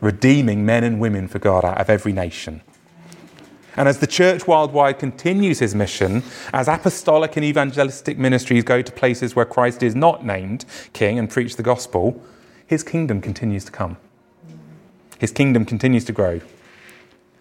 redeeming 0.00 0.64
men 0.64 0.82
and 0.82 0.98
women 0.98 1.28
for 1.28 1.38
God 1.38 1.64
out 1.64 1.78
of 1.78 1.90
every 1.90 2.12
nation. 2.12 2.62
And 3.76 3.86
as 3.86 3.98
the 3.98 4.06
church 4.06 4.48
worldwide 4.48 4.98
continues 4.98 5.58
his 5.58 5.74
mission, 5.74 6.22
as 6.54 6.66
apostolic 6.66 7.36
and 7.36 7.44
evangelistic 7.44 8.16
ministries 8.16 8.64
go 8.64 8.80
to 8.80 8.90
places 8.90 9.36
where 9.36 9.44
Christ 9.44 9.82
is 9.82 9.94
not 9.94 10.24
named 10.24 10.64
king 10.94 11.18
and 11.18 11.28
preach 11.28 11.56
the 11.56 11.62
gospel, 11.62 12.24
his 12.66 12.82
kingdom 12.82 13.20
continues 13.20 13.66
to 13.66 13.70
come. 13.72 13.98
His 15.18 15.30
kingdom 15.30 15.66
continues 15.66 16.06
to 16.06 16.12
grow. 16.12 16.40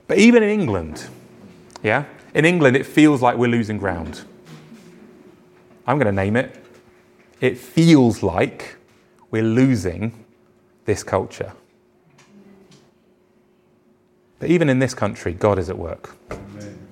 But 0.07 0.17
even 0.17 0.43
in 0.43 0.49
England, 0.49 1.07
yeah, 1.81 2.03
in 2.33 2.43
England, 2.43 2.75
it 2.75 2.85
feels 2.85 3.21
like 3.21 3.37
we're 3.37 3.47
losing 3.47 3.77
ground. 3.77 4.25
I'm 5.87 5.97
going 5.97 6.13
to 6.13 6.21
name 6.21 6.35
it. 6.35 6.64
It 7.45 7.59
feels 7.59 8.23
like 8.23 8.75
we're 9.29 9.43
losing 9.43 10.25
this 10.85 11.03
culture. 11.03 11.53
But 14.39 14.49
even 14.49 14.67
in 14.67 14.79
this 14.79 14.95
country, 14.95 15.31
God 15.33 15.59
is 15.59 15.69
at 15.69 15.77
work. 15.77 16.15
Amen. 16.31 16.87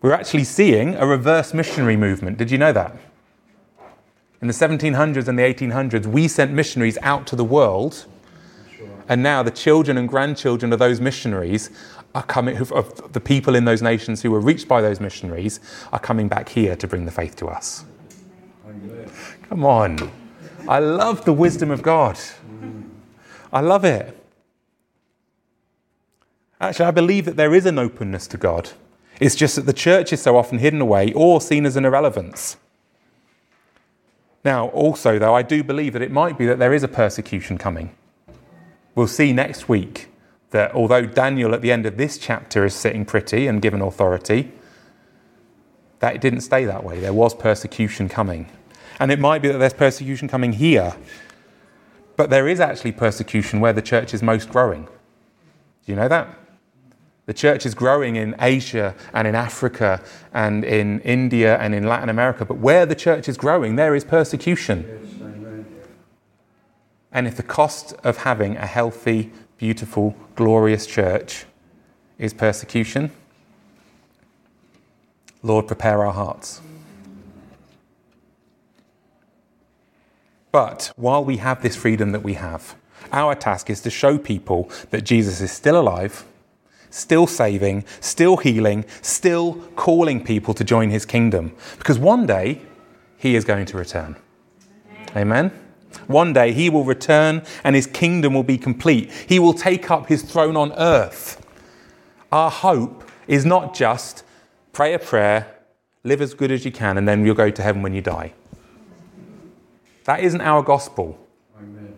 We're 0.00 0.14
actually 0.14 0.44
seeing 0.44 0.94
a 0.94 1.06
reverse 1.06 1.52
missionary 1.52 1.96
movement. 1.96 2.38
Did 2.38 2.50
you 2.50 2.56
know 2.56 2.72
that? 2.72 2.96
In 4.40 4.48
the 4.48 4.54
1700s 4.54 5.28
and 5.28 5.38
the 5.38 5.42
1800s, 5.42 6.06
we 6.06 6.26
sent 6.26 6.50
missionaries 6.50 6.96
out 7.02 7.26
to 7.26 7.36
the 7.36 7.44
world 7.44 8.06
and 9.10 9.22
now 9.22 9.42
the 9.42 9.50
children 9.50 9.98
and 9.98 10.08
grandchildren 10.08 10.72
of 10.72 10.78
those 10.78 11.02
missionaries 11.02 11.68
are 12.14 12.22
coming, 12.22 12.56
of 12.56 13.12
the 13.12 13.20
people 13.20 13.54
in 13.54 13.66
those 13.66 13.82
nations 13.82 14.22
who 14.22 14.30
were 14.30 14.40
reached 14.40 14.68
by 14.68 14.80
those 14.80 15.00
missionaries, 15.00 15.60
are 15.92 15.98
coming 15.98 16.28
back 16.28 16.48
here 16.48 16.76
to 16.76 16.88
bring 16.88 17.04
the 17.04 17.10
faith 17.10 17.36
to 17.36 17.48
us. 17.48 17.84
Come 19.48 19.64
on. 19.64 20.10
I 20.68 20.78
love 20.78 21.24
the 21.24 21.32
wisdom 21.32 21.70
of 21.70 21.82
God. 21.82 22.18
I 23.52 23.60
love 23.60 23.84
it. 23.84 24.18
Actually, 26.60 26.86
I 26.86 26.90
believe 26.92 27.24
that 27.24 27.36
there 27.36 27.54
is 27.54 27.66
an 27.66 27.78
openness 27.78 28.26
to 28.28 28.36
God. 28.36 28.70
It's 29.20 29.34
just 29.34 29.56
that 29.56 29.66
the 29.66 29.72
church 29.72 30.12
is 30.12 30.22
so 30.22 30.36
often 30.36 30.58
hidden 30.58 30.80
away 30.80 31.12
or 31.12 31.40
seen 31.40 31.66
as 31.66 31.76
an 31.76 31.84
irrelevance. 31.84 32.56
Now, 34.44 34.68
also, 34.68 35.18
though, 35.18 35.34
I 35.34 35.42
do 35.42 35.62
believe 35.62 35.92
that 35.92 36.02
it 36.02 36.10
might 36.10 36.38
be 36.38 36.46
that 36.46 36.58
there 36.58 36.72
is 36.72 36.82
a 36.82 36.88
persecution 36.88 37.58
coming. 37.58 37.94
We'll 38.94 39.06
see 39.06 39.32
next 39.32 39.68
week 39.68 40.08
that 40.50 40.74
although 40.74 41.06
Daniel 41.06 41.54
at 41.54 41.62
the 41.62 41.72
end 41.72 41.86
of 41.86 41.96
this 41.96 42.18
chapter 42.18 42.64
is 42.64 42.74
sitting 42.74 43.04
pretty 43.04 43.46
and 43.46 43.62
given 43.62 43.80
authority, 43.80 44.52
that 46.00 46.14
it 46.14 46.20
didn't 46.20 46.40
stay 46.40 46.64
that 46.64 46.84
way. 46.84 47.00
There 47.00 47.12
was 47.12 47.34
persecution 47.34 48.08
coming. 48.08 48.48
And 49.02 49.10
it 49.10 49.18
might 49.18 49.42
be 49.42 49.48
that 49.48 49.58
there's 49.58 49.72
persecution 49.72 50.28
coming 50.28 50.52
here, 50.52 50.94
but 52.16 52.30
there 52.30 52.46
is 52.46 52.60
actually 52.60 52.92
persecution 52.92 53.58
where 53.58 53.72
the 53.72 53.82
church 53.82 54.14
is 54.14 54.22
most 54.22 54.48
growing. 54.48 54.84
Do 54.84 54.90
you 55.86 55.96
know 55.96 56.06
that? 56.06 56.38
The 57.26 57.34
church 57.34 57.66
is 57.66 57.74
growing 57.74 58.14
in 58.14 58.36
Asia 58.38 58.94
and 59.12 59.26
in 59.26 59.34
Africa 59.34 60.00
and 60.32 60.64
in 60.64 61.00
India 61.00 61.58
and 61.58 61.74
in 61.74 61.82
Latin 61.82 62.10
America, 62.10 62.44
but 62.44 62.58
where 62.58 62.86
the 62.86 62.94
church 62.94 63.28
is 63.28 63.36
growing, 63.36 63.74
there 63.74 63.96
is 63.96 64.04
persecution. 64.04 64.86
And 67.10 67.26
if 67.26 67.36
the 67.36 67.42
cost 67.42 67.94
of 68.04 68.18
having 68.18 68.56
a 68.56 68.66
healthy, 68.66 69.32
beautiful, 69.58 70.14
glorious 70.36 70.86
church 70.86 71.44
is 72.18 72.32
persecution, 72.32 73.10
Lord, 75.42 75.66
prepare 75.66 76.06
our 76.06 76.12
hearts. 76.12 76.60
But 80.52 80.92
while 80.96 81.24
we 81.24 81.38
have 81.38 81.62
this 81.62 81.74
freedom 81.74 82.12
that 82.12 82.22
we 82.22 82.34
have, 82.34 82.76
our 83.10 83.34
task 83.34 83.70
is 83.70 83.80
to 83.80 83.90
show 83.90 84.18
people 84.18 84.70
that 84.90 85.02
Jesus 85.02 85.40
is 85.40 85.50
still 85.50 85.80
alive, 85.80 86.24
still 86.90 87.26
saving, 87.26 87.84
still 88.00 88.36
healing, 88.36 88.84
still 89.00 89.54
calling 89.76 90.22
people 90.22 90.52
to 90.54 90.62
join 90.62 90.90
his 90.90 91.06
kingdom. 91.06 91.56
Because 91.78 91.98
one 91.98 92.26
day 92.26 92.60
he 93.16 93.34
is 93.34 93.44
going 93.44 93.64
to 93.66 93.78
return. 93.78 94.16
Amen. 95.16 95.50
One 96.06 96.32
day 96.32 96.52
he 96.52 96.68
will 96.68 96.84
return 96.84 97.42
and 97.64 97.74
his 97.74 97.86
kingdom 97.86 98.34
will 98.34 98.42
be 98.42 98.58
complete. 98.58 99.10
He 99.10 99.38
will 99.38 99.54
take 99.54 99.90
up 99.90 100.08
his 100.08 100.22
throne 100.22 100.56
on 100.56 100.72
earth. 100.74 101.44
Our 102.30 102.50
hope 102.50 103.10
is 103.26 103.44
not 103.44 103.74
just 103.74 104.24
pray 104.72 104.94
a 104.94 104.98
prayer, 104.98 105.54
live 106.04 106.20
as 106.20 106.34
good 106.34 106.50
as 106.50 106.64
you 106.64 106.72
can, 106.72 106.98
and 106.98 107.06
then 107.06 107.24
you'll 107.24 107.34
go 107.34 107.50
to 107.50 107.62
heaven 107.62 107.82
when 107.82 107.94
you 107.94 108.00
die. 108.00 108.32
That 110.04 110.20
isn't 110.20 110.40
our 110.40 110.62
gospel. 110.62 111.18
Amen. 111.56 111.94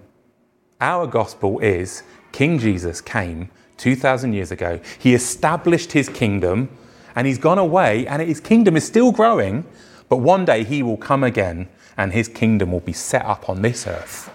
Our 0.81 1.07
gospel 1.07 1.59
is 1.61 2.03
King 2.33 2.59
Jesus 2.59 3.01
came 3.01 3.51
2,000 3.79 4.33
years 4.33 4.51
ago. 4.51 4.81
He 4.99 5.15
established 5.15 5.93
his 5.93 6.09
kingdom 6.09 6.69
and 7.17 7.27
he's 7.27 7.39
gone 7.39 7.59
away, 7.59 8.07
and 8.09 8.21
his 8.21 8.41
kingdom 8.41 8.77
is 8.77 8.85
still 8.85 9.13
growing, 9.13 9.65
but 10.09 10.17
one 10.17 10.45
day 10.45 10.65
he 10.65 10.83
will 10.83 10.97
come 10.97 11.23
again 11.23 11.69
and 11.97 12.13
his 12.13 12.27
kingdom 12.27 12.73
will 12.73 12.81
be 12.81 12.93
set 12.93 13.25
up 13.25 13.49
on 13.49 13.63
this 13.63 13.87
earth. 13.87 14.33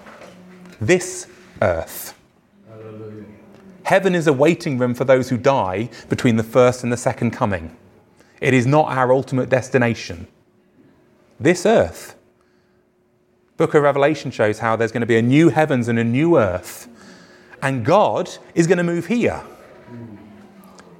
This 0.79 1.27
earth. 1.61 2.17
Hallelujah. 2.69 3.25
Heaven 3.83 4.15
is 4.15 4.27
a 4.27 4.33
waiting 4.33 4.77
room 4.77 4.93
for 4.93 5.03
those 5.03 5.29
who 5.29 5.37
die 5.37 5.89
between 6.07 6.37
the 6.37 6.43
first 6.43 6.83
and 6.83 6.91
the 6.91 6.97
second 6.97 7.31
coming. 7.31 7.75
It 8.39 8.53
is 8.53 8.65
not 8.65 8.87
our 8.87 9.11
ultimate 9.11 9.49
destination. 9.49 10.27
This 11.37 11.65
earth. 11.65 12.15
Book 13.59 13.73
of 13.73 13.83
Revelation 13.83 14.31
shows 14.31 14.59
how 14.59 14.77
there's 14.77 14.93
going 14.93 15.01
to 15.01 15.05
be 15.05 15.17
a 15.17 15.21
new 15.21 15.49
heavens 15.49 15.89
and 15.89 15.99
a 15.99 16.03
new 16.03 16.37
earth. 16.39 16.87
And 17.61 17.83
God 17.83 18.29
is 18.55 18.67
going 18.67 18.77
to 18.77 18.85
move 18.85 19.07
here. 19.07 19.43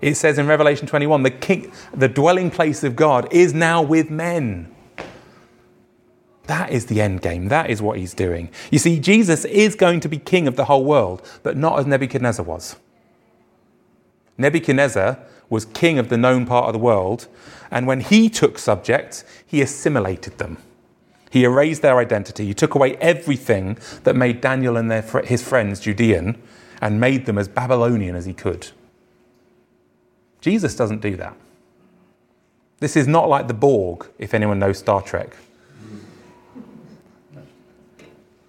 It 0.01 0.15
says 0.15 0.37
in 0.37 0.45
Revelation 0.45 0.85
21 0.85 1.23
the, 1.23 1.31
king, 1.31 1.71
the 1.93 2.09
dwelling 2.09 2.51
place 2.51 2.83
of 2.83 2.97
God 2.97 3.31
is 3.31 3.53
now 3.53 3.81
with 3.81 4.09
men. 4.09 4.75
That 6.47 6.69
is 6.69 6.87
the 6.87 6.99
end 6.99 7.21
game. 7.21 7.47
That 7.47 7.69
is 7.69 7.81
what 7.81 7.97
he's 7.97 8.13
doing. 8.13 8.49
You 8.71 8.79
see, 8.79 8.99
Jesus 8.99 9.45
is 9.45 9.75
going 9.75 10.01
to 10.01 10.09
be 10.09 10.17
king 10.19 10.45
of 10.45 10.57
the 10.57 10.65
whole 10.65 10.83
world, 10.83 11.25
but 11.43 11.55
not 11.55 11.79
as 11.79 11.85
Nebuchadnezzar 11.85 12.45
was. 12.45 12.75
Nebuchadnezzar 14.37 15.17
was 15.49 15.63
king 15.63 15.97
of 15.97 16.09
the 16.09 16.17
known 16.17 16.45
part 16.45 16.65
of 16.65 16.73
the 16.73 16.79
world, 16.79 17.29
and 17.71 17.87
when 17.87 18.01
he 18.01 18.29
took 18.29 18.59
subjects, 18.59 19.23
he 19.45 19.61
assimilated 19.61 20.39
them. 20.39 20.57
He 21.29 21.43
erased 21.43 21.81
their 21.81 21.97
identity. 21.99 22.45
He 22.45 22.53
took 22.53 22.75
away 22.75 22.95
everything 22.97 23.77
that 24.03 24.15
made 24.15 24.41
Daniel 24.41 24.77
and 24.77 24.89
their, 24.89 25.03
his 25.23 25.47
friends 25.47 25.79
Judean 25.79 26.41
and 26.81 26.99
made 26.99 27.25
them 27.25 27.37
as 27.37 27.47
Babylonian 27.47 28.15
as 28.15 28.25
he 28.25 28.33
could. 28.33 28.69
Jesus 30.41 30.75
doesn't 30.75 31.01
do 31.01 31.15
that. 31.17 31.35
This 32.79 32.95
is 32.95 33.07
not 33.07 33.27
like 33.27 33.47
the 33.47 33.53
Borg, 33.53 34.09
if 34.17 34.33
anyone 34.33 34.57
knows 34.57 34.77
Star 34.79 35.01
Trek. 35.01 35.35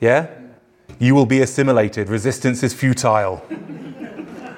Yeah? 0.01 0.29
You 0.99 1.15
will 1.15 1.27
be 1.27 1.41
assimilated. 1.41 2.09
Resistance 2.09 2.63
is 2.63 2.73
futile. 2.73 3.45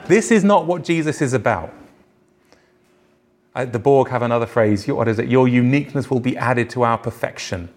this 0.06 0.30
is 0.30 0.44
not 0.44 0.66
what 0.66 0.84
Jesus 0.84 1.22
is 1.22 1.32
about. 1.32 1.72
Uh, 3.54 3.64
the 3.64 3.78
Borg 3.78 4.08
have 4.08 4.22
another 4.22 4.46
phrase. 4.46 4.86
What 4.86 5.08
is 5.08 5.18
it? 5.18 5.28
Your 5.28 5.48
uniqueness 5.48 6.10
will 6.10 6.20
be 6.20 6.36
added 6.36 6.70
to 6.70 6.82
our 6.82 6.98
perfection. 6.98 7.68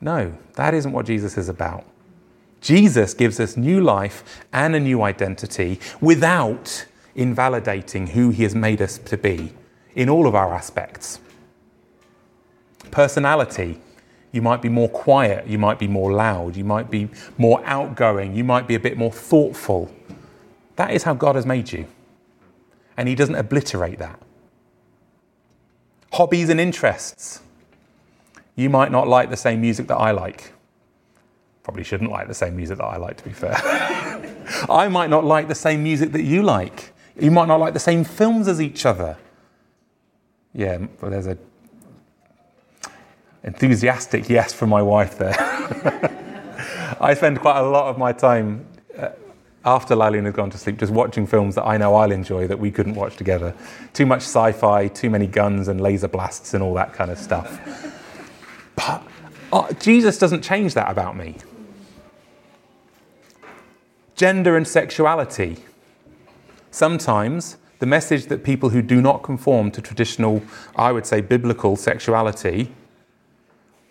No, 0.00 0.36
that 0.54 0.74
isn't 0.74 0.92
what 0.92 1.06
Jesus 1.06 1.36
is 1.36 1.48
about. 1.48 1.84
Jesus 2.60 3.14
gives 3.14 3.38
us 3.40 3.56
new 3.56 3.80
life 3.80 4.44
and 4.52 4.74
a 4.74 4.80
new 4.80 5.02
identity 5.02 5.80
without 6.00 6.86
invalidating 7.14 8.08
who 8.08 8.30
he 8.30 8.42
has 8.42 8.54
made 8.54 8.80
us 8.80 8.98
to 8.98 9.16
be 9.16 9.52
in 9.94 10.08
all 10.08 10.26
of 10.26 10.34
our 10.34 10.54
aspects. 10.54 11.20
Personality, 12.90 13.80
you 14.32 14.42
might 14.42 14.62
be 14.62 14.68
more 14.68 14.88
quiet, 14.88 15.46
you 15.46 15.58
might 15.58 15.78
be 15.78 15.88
more 15.88 16.12
loud, 16.12 16.56
you 16.56 16.64
might 16.64 16.90
be 16.90 17.08
more 17.36 17.62
outgoing, 17.64 18.34
you 18.34 18.44
might 18.44 18.68
be 18.68 18.74
a 18.74 18.80
bit 18.80 18.96
more 18.96 19.12
thoughtful. 19.12 19.90
That 20.76 20.92
is 20.92 21.02
how 21.02 21.14
God 21.14 21.34
has 21.34 21.46
made 21.46 21.72
you. 21.72 21.86
And 22.96 23.08
he 23.08 23.14
doesn't 23.14 23.34
obliterate 23.34 23.98
that. 23.98 24.20
Hobbies 26.12 26.48
and 26.48 26.60
interests. 26.60 27.40
You 28.58 28.68
might 28.68 28.90
not 28.90 29.06
like 29.06 29.30
the 29.30 29.36
same 29.36 29.60
music 29.60 29.86
that 29.86 29.98
I 29.98 30.10
like. 30.10 30.52
Probably 31.62 31.84
shouldn't 31.84 32.10
like 32.10 32.26
the 32.26 32.34
same 32.34 32.56
music 32.56 32.78
that 32.78 32.84
I 32.86 32.96
like, 32.96 33.16
to 33.18 33.22
be 33.22 33.30
fair. 33.30 33.54
I 34.68 34.88
might 34.88 35.10
not 35.10 35.24
like 35.24 35.46
the 35.46 35.54
same 35.54 35.84
music 35.84 36.10
that 36.10 36.24
you 36.24 36.42
like. 36.42 36.92
You 37.20 37.30
might 37.30 37.46
not 37.46 37.60
like 37.60 37.72
the 37.72 37.78
same 37.78 38.02
films 38.02 38.48
as 38.48 38.60
each 38.60 38.84
other. 38.84 39.16
Yeah, 40.52 40.86
there's 41.00 41.28
a 41.28 41.38
enthusiastic 43.44 44.28
yes 44.28 44.52
from 44.52 44.70
my 44.70 44.82
wife 44.82 45.16
there. 45.18 45.36
I 47.00 47.14
spend 47.14 47.40
quite 47.40 47.60
a 47.60 47.62
lot 47.62 47.86
of 47.86 47.96
my 47.96 48.12
time 48.12 48.66
uh, 48.98 49.10
after 49.64 49.94
Laline 49.94 50.24
has 50.24 50.34
gone 50.34 50.50
to 50.50 50.58
sleep 50.58 50.78
just 50.78 50.92
watching 50.92 51.28
films 51.28 51.54
that 51.54 51.64
I 51.64 51.76
know 51.76 51.94
I'll 51.94 52.10
enjoy 52.10 52.48
that 52.48 52.58
we 52.58 52.72
couldn't 52.72 52.96
watch 52.96 53.16
together. 53.16 53.54
Too 53.92 54.04
much 54.04 54.22
sci 54.22 54.50
fi, 54.50 54.88
too 54.88 55.10
many 55.10 55.28
guns 55.28 55.68
and 55.68 55.80
laser 55.80 56.08
blasts 56.08 56.54
and 56.54 56.62
all 56.64 56.74
that 56.74 56.92
kind 56.92 57.12
of 57.12 57.18
stuff. 57.18 57.94
Oh, 59.52 59.68
Jesus 59.80 60.18
doesn't 60.18 60.42
change 60.42 60.74
that 60.74 60.90
about 60.90 61.16
me. 61.16 61.36
Gender 64.14 64.56
and 64.56 64.66
sexuality. 64.66 65.58
Sometimes 66.70 67.56
the 67.78 67.86
message 67.86 68.26
that 68.26 68.44
people 68.44 68.70
who 68.70 68.82
do 68.82 69.00
not 69.00 69.22
conform 69.22 69.70
to 69.70 69.80
traditional, 69.80 70.42
I 70.76 70.92
would 70.92 71.06
say, 71.06 71.20
biblical 71.20 71.76
sexuality, 71.76 72.72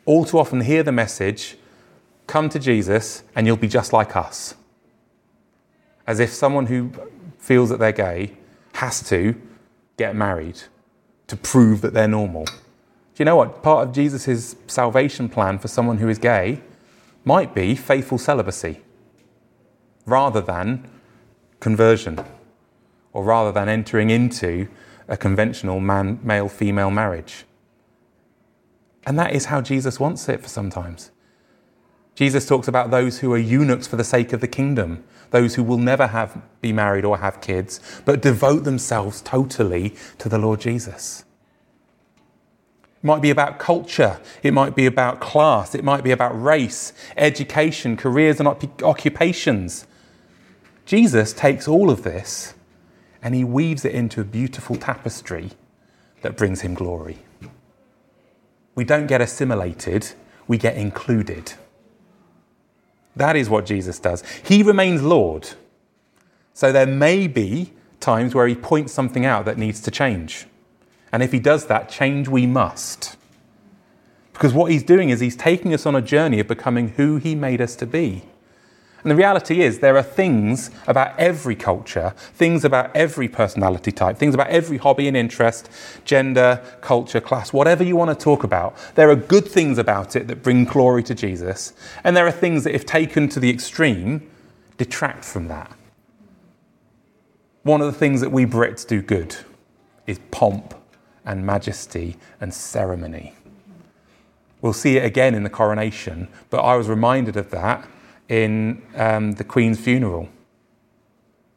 all 0.05 0.25
too 0.25 0.39
often 0.39 0.62
hear 0.62 0.83
the 0.83 0.91
message 0.91 1.57
come 2.27 2.49
to 2.49 2.60
Jesus 2.60 3.23
and 3.36 3.47
you'll 3.47 3.57
be 3.57 3.67
just 3.67 3.93
like 3.93 4.15
us. 4.15 4.55
As 6.05 6.19
if 6.19 6.33
someone 6.33 6.67
who 6.67 6.91
feels 7.38 7.69
that 7.69 7.79
they're 7.79 7.91
gay 7.91 8.38
has 8.73 9.01
to 9.10 9.36
get 9.97 10.15
married 10.15 10.62
to 11.27 11.36
prove 11.36 11.81
that 11.81 11.93
they're 11.93 12.07
normal. 12.07 12.45
Do 13.17 13.23
you 13.23 13.25
know 13.25 13.38
what? 13.38 13.63
Part 13.63 13.88
of 13.88 13.95
Jesus' 13.95 14.56
salvation 14.67 15.27
plan 15.27 15.58
for 15.58 15.67
someone 15.67 15.97
who 15.97 16.08
is 16.08 16.19
gay 16.19 16.62
might 17.25 17.56
be 17.56 17.73
faithful 17.73 18.19
celibacy 18.19 18.82
rather 20.06 20.39
than 20.39 20.88
conversion 21.60 22.23
or 23.13 23.23
rather 23.23 23.51
than 23.51 23.69
entering 23.69 24.12
into 24.12 24.67
a 25.08 25.17
conventional 25.17 25.80
man, 25.80 26.19
male 26.21 26.47
female 26.47 26.91
marriage. 26.91 27.45
And 29.08 29.17
that 29.17 29.34
is 29.34 29.45
how 29.45 29.62
Jesus 29.62 29.99
wants 29.99 30.30
it 30.30 30.39
for 30.39 30.49
sometimes. 30.49 31.10
Jesus 32.13 32.45
talks 32.45 32.67
about 32.67 32.91
those 32.91 33.17
who 33.21 33.34
are 33.34 33.39
eunuchs 33.39 33.88
for 33.88 33.95
the 33.95 34.03
sake 34.03 34.32
of 34.32 34.41
the 34.41 34.47
kingdom, 34.47 35.03
those 35.32 35.56
who 35.56 35.63
will 35.63 35.80
never 35.80 36.06
have 36.06 36.39
be 36.62 36.71
married 36.71 37.03
or 37.03 37.17
have 37.17 37.41
kids, 37.41 37.80
but 38.06 38.21
devote 38.21 38.63
themselves 38.63 39.23
totally 39.23 39.95
to 40.19 40.30
the 40.30 40.38
Lord 40.38 40.62
Jesus. 40.62 41.23
It 43.01 43.05
might 43.05 43.21
be 43.21 43.29
about 43.29 43.60
culture. 43.60 44.19
It 44.41 44.53
might 44.53 44.75
be 44.75 44.86
about 44.86 45.19
class. 45.19 45.75
It 45.75 45.83
might 45.83 46.03
be 46.03 46.12
about 46.12 46.41
race, 46.41 46.93
education, 47.15 47.95
careers, 47.95 48.39
and 48.39 48.47
occupations. 48.47 49.86
Jesus 50.86 51.33
takes 51.33 51.67
all 51.67 51.89
of 51.89 52.03
this 52.03 52.53
and 53.21 53.36
he 53.36 53.43
weaves 53.43 53.83
it 53.86 53.93
into 53.93 54.21
a 54.21 54.23
beautiful 54.23 54.75
tapestry 54.75 55.51
that 56.21 56.38
brings 56.38 56.62
him 56.62 56.73
glory. 56.73 57.19
We 58.73 58.83
don't 58.83 59.07
get 59.07 59.21
assimilated, 59.21 60.13
we 60.47 60.57
get 60.57 60.77
included. 60.77 61.53
That 63.15 63.36
is 63.36 63.49
what 63.49 63.65
Jesus 63.65 63.99
does. 63.99 64.23
He 64.43 64.63
remains 64.63 65.01
Lord. 65.01 65.49
So 66.53 66.71
there 66.71 66.86
may 66.86 67.27
be 67.27 67.73
times 67.99 68.33
where 68.33 68.47
he 68.47 68.55
points 68.55 68.93
something 68.93 69.25
out 69.25 69.45
that 69.45 69.57
needs 69.57 69.81
to 69.81 69.91
change. 69.91 70.45
And 71.12 71.24
if 71.24 71.32
he 71.32 71.39
does 71.39 71.67
that, 71.67 71.89
change 71.89 72.28
we 72.28 72.46
must. 72.46 73.15
Because 74.34 74.54
what 74.54 74.72
he's 74.72 74.84
doing 74.84 75.10
is 75.10 75.20
he's 75.20 75.36
taking 75.36 75.74
us 75.74 75.86
on 75.86 75.96
a 75.96 76.02
journey 76.02 76.39
of 76.39 76.48
becoming 76.48 76.89
who 76.89 77.17
he 77.17 77.34
made 77.34 77.60
us 77.62 77.76
to 77.78 77.86
be. 77.86 78.24
And 79.04 79.12
the 79.12 79.15
reality 79.15 79.62
is, 79.62 79.80
there 79.80 79.96
are 79.96 80.04
things 80.04 80.70
about 80.86 81.17
every 81.17 81.56
culture, 81.56 82.13
things 82.34 82.65
about 82.65 82.96
every 82.96 83.28
personality 83.28 83.91
type, 83.91 84.17
things 84.17 84.36
about 84.36 84.50
every 84.50 84.78
hobby 84.78 85.08
and 85.08 85.15
interest, 85.15 85.70
gender, 86.04 86.62
culture, 86.82 87.22
class, 87.22 87.54
whatever 87.54 87.84
you 87.84 87.96
want 87.96 88.10
to 88.10 88.24
talk 88.24 88.43
about. 88.43 88.76
There 88.96 89.10
are 89.10 89.15
good 89.15 89.48
things 89.48 89.78
about 89.78 90.15
it 90.15 90.28
that 90.28 90.43
bring 90.43 90.65
glory 90.65 91.04
to 91.04 91.15
Jesus. 91.15 91.74
And 92.04 92.17
there 92.17 92.28
are 92.28 92.32
things 92.32 92.63
that, 92.65 92.76
if 92.76 92.86
taken 92.86 93.30
to 93.30 93.39
the 93.39 93.50
extreme, 93.50 94.30
detract 94.78 95.24
from 95.24 95.48
that. 95.48 95.72
One 97.63 97.82
of 97.82 97.88
the 97.88 97.98
things 97.98 98.22
that 98.22 98.32
we 98.32 98.46
Brits 98.46 98.86
do 98.86 99.02
good 99.02 99.36
is 100.06 100.20
pomp 100.32 100.74
and 101.27 101.45
majesty 101.45 102.15
and 102.41 102.51
ceremony. 102.51 103.35
We'll 104.61 104.73
see 104.73 104.97
it 104.97 105.05
again 105.05 105.35
in 105.35 105.43
the 105.43 105.49
coronation, 105.49 106.29
but 106.49 106.61
I 106.61 106.75
was 106.75 106.87
reminded 106.87 107.37
of 107.37 107.51
that 107.51 107.87
in 108.27 108.81
um, 108.95 109.33
the 109.33 109.43
Queen's 109.43 109.79
funeral. 109.79 110.29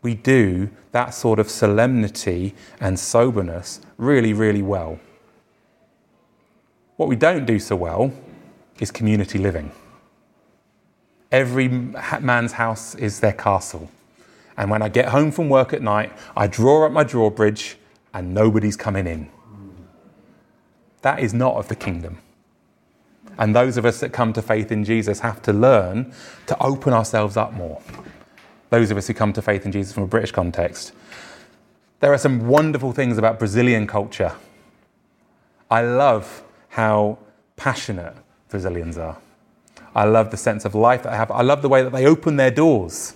We 0.02 0.14
do 0.14 0.70
that 0.92 1.14
sort 1.14 1.38
of 1.38 1.48
solemnity 1.48 2.54
and 2.80 2.98
soberness 2.98 3.80
really, 3.96 4.33
really 4.33 4.62
well. 4.62 4.98
What 6.96 7.09
we 7.09 7.16
don't 7.16 7.46
do 7.46 7.59
so 7.59 7.76
well 7.76 8.12
is 8.80 8.90
community 8.90 9.38
living. 9.38 9.72
Every 11.30 11.68
man's 11.68 12.52
house 12.52 12.94
is 12.96 13.20
their 13.20 13.33
castle. 13.33 13.88
And 14.56 14.70
when 14.70 14.83
I 14.83 14.88
get 14.88 15.09
home 15.09 15.30
from 15.30 15.48
work 15.48 15.72
at 15.72 15.80
night, 15.80 16.12
I 16.37 16.48
draw 16.48 16.85
up 16.85 16.92
my 16.92 17.04
drawbridge 17.04 17.78
and 18.12 18.35
nobody's 18.35 18.76
coming 18.76 19.06
in. 19.06 19.30
That 21.03 21.21
is 21.21 21.33
not 21.33 21.57
of 21.57 21.69
the 21.69 21.77
kingdom. 21.77 22.19
And 23.39 23.55
those 23.57 23.77
of 23.77 23.87
us 23.87 24.01
that 24.01 24.13
come 24.13 24.33
to 24.35 24.43
faith 24.43 24.71
in 24.71 24.85
Jesus 24.85 25.21
have 25.21 25.41
to 25.43 25.53
learn 25.53 26.13
to 26.47 26.63
open 26.63 26.93
ourselves 26.93 27.37
up 27.37 27.53
more. 27.53 27.81
Those 28.71 28.91
of 28.91 28.97
us 28.97 29.07
who 29.07 29.15
come 29.15 29.33
to 29.33 29.42
faith 29.42 29.65
in 29.65 29.73
Jesus 29.73 29.92
from 29.92 30.05
a 30.05 30.07
British 30.07 30.33
context. 30.33 30.92
There 32.01 32.13
are 32.13 32.19
some 32.19 32.46
wonderful 32.48 32.92
things 32.92 33.19
about 33.19 33.38
Brazilian 33.38 33.87
culture. 33.87 34.33
I 35.71 35.83
love 35.83 36.42
how 36.69 37.19
passionate 37.57 38.15
Brazilians 38.48 38.98
are. 38.98 39.19
I 39.94 40.05
love 40.05 40.31
the 40.31 40.37
sense 40.37 40.65
of 40.65 40.75
life 40.75 41.03
that 41.03 41.13
I 41.13 41.17
have. 41.17 41.31
I 41.31 41.42
love 41.42 41.63
the 41.63 41.69
way 41.69 41.83
that 41.83 41.92
they 41.92 42.07
open 42.07 42.37
their 42.37 42.51
doors. 42.51 43.15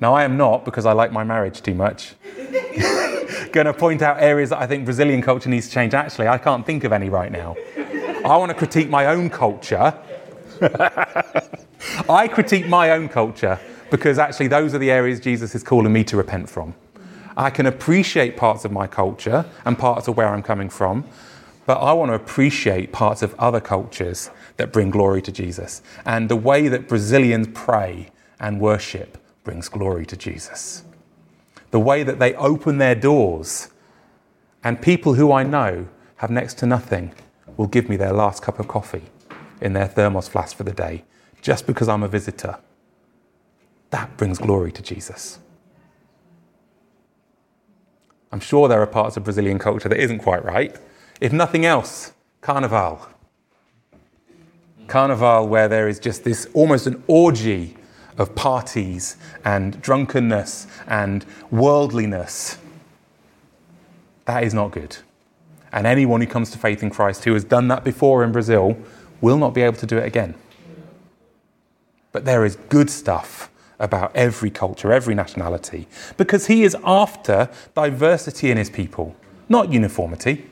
Now, 0.00 0.14
I 0.14 0.24
am 0.24 0.36
not, 0.36 0.64
because 0.64 0.86
I 0.86 0.92
like 0.92 1.12
my 1.12 1.24
marriage 1.24 1.60
too 1.60 1.74
much, 1.74 2.14
going 3.52 3.66
to 3.66 3.74
point 3.74 4.02
out 4.02 4.20
areas 4.20 4.50
that 4.50 4.58
I 4.58 4.66
think 4.66 4.84
Brazilian 4.84 5.22
culture 5.22 5.48
needs 5.48 5.66
to 5.68 5.72
change. 5.72 5.94
Actually, 5.94 6.28
I 6.28 6.38
can't 6.38 6.64
think 6.64 6.84
of 6.84 6.92
any 6.92 7.08
right 7.08 7.30
now. 7.30 7.56
I 8.24 8.36
want 8.36 8.50
to 8.50 8.54
critique 8.54 8.88
my 8.88 9.06
own 9.06 9.30
culture. 9.30 9.94
I 12.08 12.28
critique 12.28 12.68
my 12.68 12.90
own 12.90 13.08
culture 13.08 13.58
because 13.90 14.18
actually 14.18 14.48
those 14.48 14.74
are 14.74 14.78
the 14.78 14.90
areas 14.90 15.20
Jesus 15.20 15.54
is 15.54 15.62
calling 15.62 15.92
me 15.92 16.04
to 16.04 16.16
repent 16.16 16.48
from. 16.50 16.74
I 17.36 17.50
can 17.50 17.66
appreciate 17.66 18.36
parts 18.36 18.64
of 18.64 18.72
my 18.72 18.86
culture 18.86 19.46
and 19.64 19.78
parts 19.78 20.08
of 20.08 20.16
where 20.16 20.28
I'm 20.28 20.42
coming 20.42 20.68
from, 20.68 21.04
but 21.66 21.78
I 21.78 21.92
want 21.92 22.10
to 22.10 22.14
appreciate 22.14 22.92
parts 22.92 23.22
of 23.22 23.34
other 23.38 23.60
cultures 23.60 24.30
that 24.56 24.72
bring 24.72 24.90
glory 24.90 25.22
to 25.22 25.30
Jesus. 25.30 25.80
And 26.04 26.28
the 26.28 26.36
way 26.36 26.66
that 26.68 26.88
Brazilians 26.88 27.48
pray 27.54 28.10
and 28.40 28.60
worship 28.60 29.18
brings 29.44 29.68
glory 29.68 30.04
to 30.06 30.16
Jesus. 30.16 30.84
The 31.70 31.80
way 31.80 32.02
that 32.02 32.18
they 32.18 32.34
open 32.34 32.78
their 32.78 32.94
doors, 32.94 33.68
and 34.64 34.80
people 34.80 35.14
who 35.14 35.32
I 35.32 35.42
know 35.42 35.88
have 36.16 36.30
next 36.30 36.54
to 36.58 36.66
nothing 36.66 37.12
will 37.56 37.66
give 37.66 37.88
me 37.88 37.96
their 37.96 38.12
last 38.12 38.42
cup 38.42 38.58
of 38.58 38.68
coffee 38.68 39.04
in 39.60 39.72
their 39.72 39.86
thermos 39.86 40.28
flask 40.28 40.56
for 40.56 40.64
the 40.64 40.72
day 40.72 41.04
just 41.42 41.66
because 41.66 41.88
I'm 41.88 42.02
a 42.02 42.08
visitor. 42.08 42.58
That 43.90 44.16
brings 44.16 44.38
glory 44.38 44.72
to 44.72 44.82
Jesus. 44.82 45.38
I'm 48.30 48.40
sure 48.40 48.68
there 48.68 48.82
are 48.82 48.86
parts 48.86 49.16
of 49.16 49.24
Brazilian 49.24 49.58
culture 49.58 49.88
that 49.88 49.98
isn't 49.98 50.18
quite 50.18 50.44
right. 50.44 50.76
If 51.20 51.32
nothing 51.32 51.64
else, 51.64 52.12
Carnival. 52.40 53.06
Carnival, 54.86 55.48
where 55.48 55.68
there 55.68 55.88
is 55.88 55.98
just 55.98 56.24
this 56.24 56.46
almost 56.52 56.86
an 56.86 57.02
orgy 57.06 57.77
of 58.18 58.34
parties 58.34 59.16
and 59.44 59.80
drunkenness 59.80 60.66
and 60.86 61.24
worldliness. 61.50 62.58
That 64.26 64.44
is 64.44 64.52
not 64.52 64.72
good. 64.72 64.98
And 65.72 65.86
anyone 65.86 66.20
who 66.20 66.26
comes 66.26 66.50
to 66.50 66.58
faith 66.58 66.82
in 66.82 66.90
Christ 66.90 67.24
who 67.24 67.32
has 67.34 67.44
done 67.44 67.68
that 67.68 67.84
before 67.84 68.24
in 68.24 68.32
Brazil 68.32 68.76
will 69.20 69.38
not 69.38 69.54
be 69.54 69.62
able 69.62 69.76
to 69.76 69.86
do 69.86 69.96
it 69.96 70.04
again. 70.04 70.34
But 72.12 72.24
there 72.24 72.44
is 72.44 72.56
good 72.68 72.90
stuff 72.90 73.50
about 73.78 74.14
every 74.16 74.50
culture, 74.50 74.92
every 74.92 75.14
nationality, 75.14 75.86
because 76.16 76.46
he 76.46 76.64
is 76.64 76.76
after 76.84 77.48
diversity 77.74 78.50
in 78.50 78.56
his 78.56 78.70
people, 78.70 79.14
not 79.48 79.72
uniformity. 79.72 80.46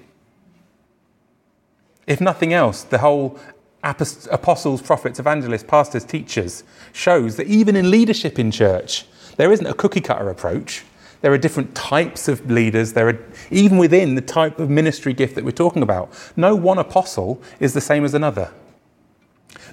If 2.06 2.20
nothing 2.20 2.52
else, 2.52 2.84
the 2.84 2.98
whole 2.98 3.38
apostles, 4.30 4.82
prophets, 4.82 5.18
evangelists, 5.18 5.64
pastors, 5.64 6.04
teachers 6.04 6.64
shows 6.92 7.36
that 7.36 7.46
even 7.46 7.76
in 7.76 7.90
leadership 7.90 8.38
in 8.38 8.50
church, 8.50 9.06
there 9.36 9.52
isn't 9.52 9.66
a 9.66 9.74
cookie 9.74 10.00
cutter 10.00 10.28
approach. 10.28 10.84
There 11.20 11.32
are 11.32 11.38
different 11.38 11.74
types 11.74 12.28
of 12.28 12.50
leaders. 12.50 12.92
There 12.92 13.08
are, 13.08 13.18
even 13.50 13.78
within 13.78 14.14
the 14.14 14.20
type 14.20 14.58
of 14.58 14.70
ministry 14.70 15.12
gift 15.12 15.34
that 15.34 15.44
we're 15.44 15.50
talking 15.50 15.82
about, 15.82 16.12
no 16.36 16.54
one 16.54 16.78
apostle 16.78 17.40
is 17.58 17.74
the 17.74 17.80
same 17.80 18.04
as 18.04 18.14
another. 18.14 18.52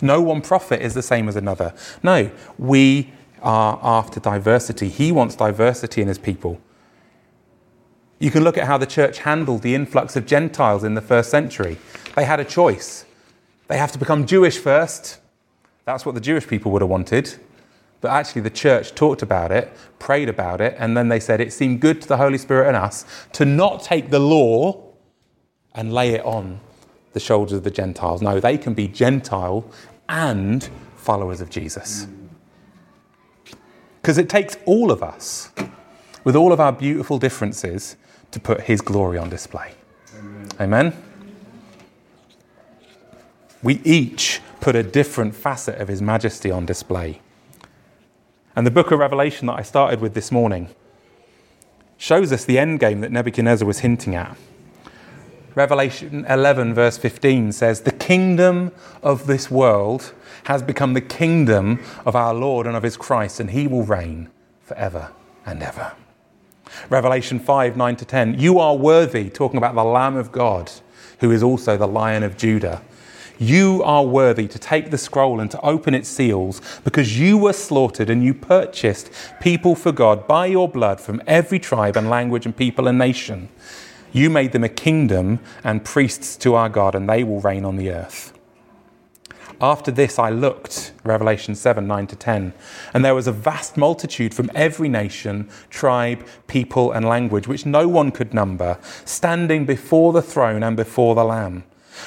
No 0.02 0.22
one 0.22 0.42
prophet 0.42 0.82
is 0.82 0.94
the 0.94 1.02
same 1.02 1.28
as 1.28 1.36
another. 1.36 1.74
No, 2.02 2.32
we 2.58 3.12
are 3.42 3.80
after 3.82 4.20
diversity. 4.20 4.90
He 4.90 5.12
wants 5.12 5.36
diversity 5.36 6.02
in 6.02 6.08
his 6.08 6.18
people. 6.18 6.60
You 8.20 8.32
can 8.32 8.44
look 8.44 8.58
at 8.58 8.66
how 8.66 8.78
the 8.78 8.86
church 8.86 9.20
handled 9.20 9.64
the 9.64 9.76
influx 9.76 10.16
of 10.16 10.26
Gentiles 10.26 10.84
in 10.84 10.94
the 10.94 11.02
first 11.02 11.30
century. 11.30 11.78
They 12.16 12.24
had 12.26 12.40
a 12.40 12.46
choice. 12.46 13.06
They 13.68 13.78
have 13.78 13.92
to 13.94 14.00
become 14.00 14.26
Jewish 14.26 14.58
first. 14.58 15.20
That's 15.86 16.06
what 16.06 16.16
the 16.16 16.22
Jewish 16.22 16.48
people 16.48 16.72
would 16.72 16.82
have 16.82 16.90
wanted. 16.90 17.34
But 18.02 18.12
actually, 18.12 18.42
the 18.42 18.50
church 18.50 18.96
talked 18.96 19.22
about 19.22 19.52
it, 19.52 19.72
prayed 19.98 20.28
about 20.28 20.60
it, 20.60 20.76
and 20.78 20.96
then 20.98 21.08
they 21.08 21.22
said 21.22 21.40
it 21.40 21.54
seemed 21.54 21.80
good 21.80 22.02
to 22.02 22.08
the 22.08 22.18
Holy 22.18 22.38
Spirit 22.38 22.68
and 22.68 22.76
us 22.76 23.06
to 23.34 23.46
not 23.46 23.82
take 23.82 24.10
the 24.10 24.20
law 24.20 24.84
and 25.74 25.94
lay 25.94 26.10
it 26.10 26.26
on 26.26 26.60
the 27.14 27.20
shoulders 27.20 27.54
of 27.54 27.64
the 27.64 27.72
Gentiles. 27.72 28.22
No, 28.22 28.40
they 28.40 28.58
can 28.58 28.74
be 28.74 28.88
Gentile 28.90 29.66
and 30.10 30.70
followers 30.98 31.40
of 31.40 31.50
Jesus. 31.50 32.08
Because 34.02 34.18
it 34.18 34.28
takes 34.28 34.58
all 34.66 34.92
of 34.92 35.02
us, 35.02 35.52
with 36.26 36.36
all 36.36 36.52
of 36.52 36.60
our 36.60 36.74
beautiful 36.74 37.18
differences, 37.18 37.96
to 38.32 38.40
put 38.40 38.62
His 38.62 38.82
glory 38.82 39.18
on 39.18 39.30
display. 39.30 39.72
Amen. 40.18 40.50
Amen? 40.60 41.13
We 43.64 43.82
each 43.84 44.42
put 44.60 44.76
a 44.76 44.84
different 44.84 45.34
facet 45.36 45.80
of 45.80 45.88
His 45.88 46.02
majesty 46.02 46.52
on 46.52 46.66
display. 46.66 47.22
And 48.56 48.68
the 48.68 48.72
book 48.72 48.92
of 48.92 49.00
Revelation 49.00 49.48
that 49.48 49.58
I 49.58 49.64
started 49.64 50.00
with 50.00 50.14
this 50.14 50.32
morning 50.32 50.70
shows 51.98 52.32
us 52.32 52.46
the 52.46 52.60
end 52.60 52.80
game 52.80 53.02
that 53.02 53.12
Nebuchadnezzar 53.12 53.66
was 53.66 53.80
hinting 53.80 54.16
at. 54.16 54.38
Revelation 55.56 56.26
11, 56.28 56.74
verse 56.74 56.98
15 56.98 57.52
says, 57.52 57.82
The 57.82 57.92
kingdom 57.92 58.72
of 59.02 59.28
this 59.28 59.50
world 59.50 60.14
has 60.46 60.62
become 60.62 60.94
the 60.94 61.02
kingdom 61.02 61.80
of 62.06 62.16
our 62.16 62.34
Lord 62.34 62.68
and 62.68 62.76
of 62.76 62.84
his 62.84 62.98
Christ, 62.98 63.40
and 63.40 63.52
he 63.52 63.68
will 63.68 63.84
reign 63.84 64.30
forever 64.62 65.12
and 65.46 65.64
ever. 65.64 65.94
Revelation 66.90 67.40
5, 67.40 67.78
9 67.78 67.96
to 67.98 68.06
10, 68.06 68.40
You 68.40 68.60
are 68.60 68.76
worthy, 68.76 69.30
talking 69.30 69.58
about 69.58 69.76
the 69.76 69.84
Lamb 69.84 70.16
of 70.16 70.32
God, 70.32 70.72
who 71.20 71.32
is 71.32 71.44
also 71.44 71.78
the 71.78 71.88
Lion 71.88 72.24
of 72.24 72.36
Judah. 72.36 72.82
You 73.40 73.82
are 73.84 74.06
worthy 74.06 74.48
to 74.48 74.60
take 74.60 74.92
the 74.92 74.98
scroll 74.98 75.40
and 75.40 75.50
to 75.52 75.62
open 75.62 75.94
its 75.94 76.10
seals, 76.10 76.62
because 76.84 77.20
you 77.20 77.38
were 77.38 77.54
slaughtered 77.54 78.10
and 78.10 78.24
you 78.24 78.34
purchased 78.34 79.12
people 79.42 79.76
for 79.76 79.92
God 79.92 80.28
by 80.28 80.46
your 80.46 80.70
blood 80.70 81.02
from 81.02 81.22
every 81.26 81.60
tribe 81.60 81.98
and 81.98 82.10
language 82.10 82.46
and 82.46 82.56
people 82.56 82.88
and 82.88 82.98
nation. 82.98 83.50
You 84.12 84.30
made 84.30 84.52
them 84.52 84.64
a 84.64 84.70
kingdom 84.70 85.40
and 85.64 85.84
priests 85.84 86.38
to 86.38 86.54
our 86.54 86.70
God, 86.70 86.94
and 86.94 87.10
they 87.10 87.24
will 87.24 87.42
reign 87.42 87.66
on 87.66 87.78
the 87.78 87.92
earth. 87.92 88.34
After 89.60 89.92
this, 89.92 90.20
I 90.20 90.30
looked, 90.30 90.92
Revelation 91.04 91.56
7 91.56 91.88
9 91.88 92.08
to 92.08 92.16
10, 92.16 92.54
and 92.94 93.06
there 93.06 93.16
was 93.16 93.28
a 93.28 93.32
vast 93.32 93.78
multitude 93.78 94.34
from 94.34 94.52
every 94.54 94.90
nation, 94.90 95.50
tribe, 95.70 96.26
people, 96.48 96.92
and 96.92 97.06
language, 97.06 97.48
which 97.48 97.66
no 97.66 97.88
one 97.88 98.12
could 98.12 98.34
number, 98.34 98.78
standing 99.06 99.66
before 99.66 100.12
the 100.12 100.22
throne 100.22 100.64
and 100.64 100.76
before 100.76 101.16
the 101.16 101.24
Lamb. 101.24 101.64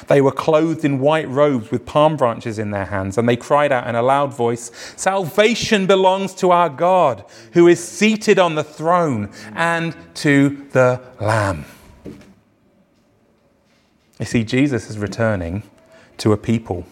They 0.09 0.20
were 0.20 0.32
clothed 0.32 0.84
in 0.84 1.01
white 1.01 1.28
robes 1.28 1.70
with 1.70 1.87
palm 1.87 2.16
branches 2.16 2.59
in 2.59 2.70
their 2.70 2.87
hands, 2.87 3.18
and 3.18 3.28
they 3.28 3.37
cried 3.37 3.72
out 3.72 3.87
in 3.87 3.95
a 3.95 4.03
loud 4.03 4.34
voice 4.34 4.70
Salvation 4.97 5.87
belongs 5.87 6.34
to 6.34 6.51
our 6.51 6.68
God, 6.68 7.24
who 7.53 7.68
is 7.68 7.87
seated 7.87 8.39
on 8.39 8.55
the 8.55 8.64
throne, 8.64 9.30
and 9.55 9.97
to 10.16 10.66
the 10.72 11.01
Lamb. 11.20 11.64
You 14.18 14.24
see, 14.24 14.45
Jesus 14.45 14.89
is 14.89 14.99
returning 14.99 15.62
to 16.18 16.32
a 16.32 16.37
people, 16.37 16.87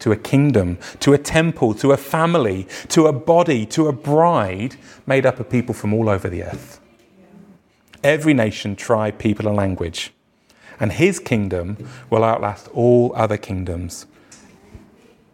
to 0.00 0.12
a 0.12 0.16
kingdom, 0.16 0.78
to 1.00 1.12
a 1.12 1.18
temple, 1.18 1.74
to 1.74 1.92
a 1.92 1.96
family, 1.96 2.66
to 2.88 3.06
a 3.06 3.12
body, 3.12 3.64
to 3.66 3.86
a 3.86 3.92
bride 3.92 4.76
made 5.06 5.24
up 5.24 5.38
of 5.38 5.48
people 5.48 5.74
from 5.74 5.94
all 5.94 6.08
over 6.08 6.28
the 6.28 6.42
earth. 6.42 6.80
Every 8.02 8.34
nation, 8.34 8.76
tribe, 8.76 9.18
people, 9.18 9.48
and 9.48 9.56
language. 9.56 10.12
And 10.80 10.92
his 10.92 11.18
kingdom 11.18 11.88
will 12.10 12.24
outlast 12.24 12.68
all 12.68 13.12
other 13.16 13.36
kingdoms. 13.36 14.06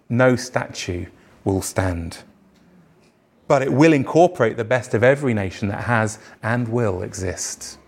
No 0.09 0.37
statue 0.37 1.07
will 1.45 1.63
stand. 1.63 2.19
But 3.47 3.63
it 3.63 3.73
will 3.73 3.93
incorporate 3.93 4.57
the 4.57 4.65
best 4.65 4.95
of 4.95 5.03
every 5.03 5.35
nation 5.35 5.69
that 5.69 5.85
has 5.85 6.19
and 6.43 6.69
will 6.69 7.03
exist. 7.03 7.79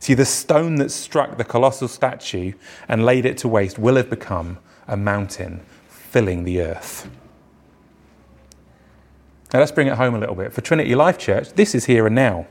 See, 0.00 0.14
the 0.14 0.24
stone 0.24 0.76
that 0.76 0.90
struck 0.90 1.36
the 1.36 1.44
colossal 1.44 1.88
statue 1.88 2.52
and 2.88 3.04
laid 3.04 3.24
it 3.24 3.38
to 3.38 3.48
waste 3.48 3.78
will 3.78 3.96
have 3.96 4.10
become 4.10 4.58
a 4.86 4.96
mountain 4.96 5.60
filling 5.88 6.44
the 6.44 6.60
earth. 6.62 7.08
Now, 9.52 9.60
let's 9.60 9.72
bring 9.72 9.86
it 9.86 9.94
home 9.94 10.14
a 10.14 10.18
little 10.18 10.34
bit. 10.34 10.52
For 10.52 10.60
Trinity 10.60 10.94
Life 10.94 11.18
Church, 11.18 11.52
this 11.54 11.74
is 11.74 11.86
here 11.86 12.06
and 12.06 12.14
now. 12.14 12.46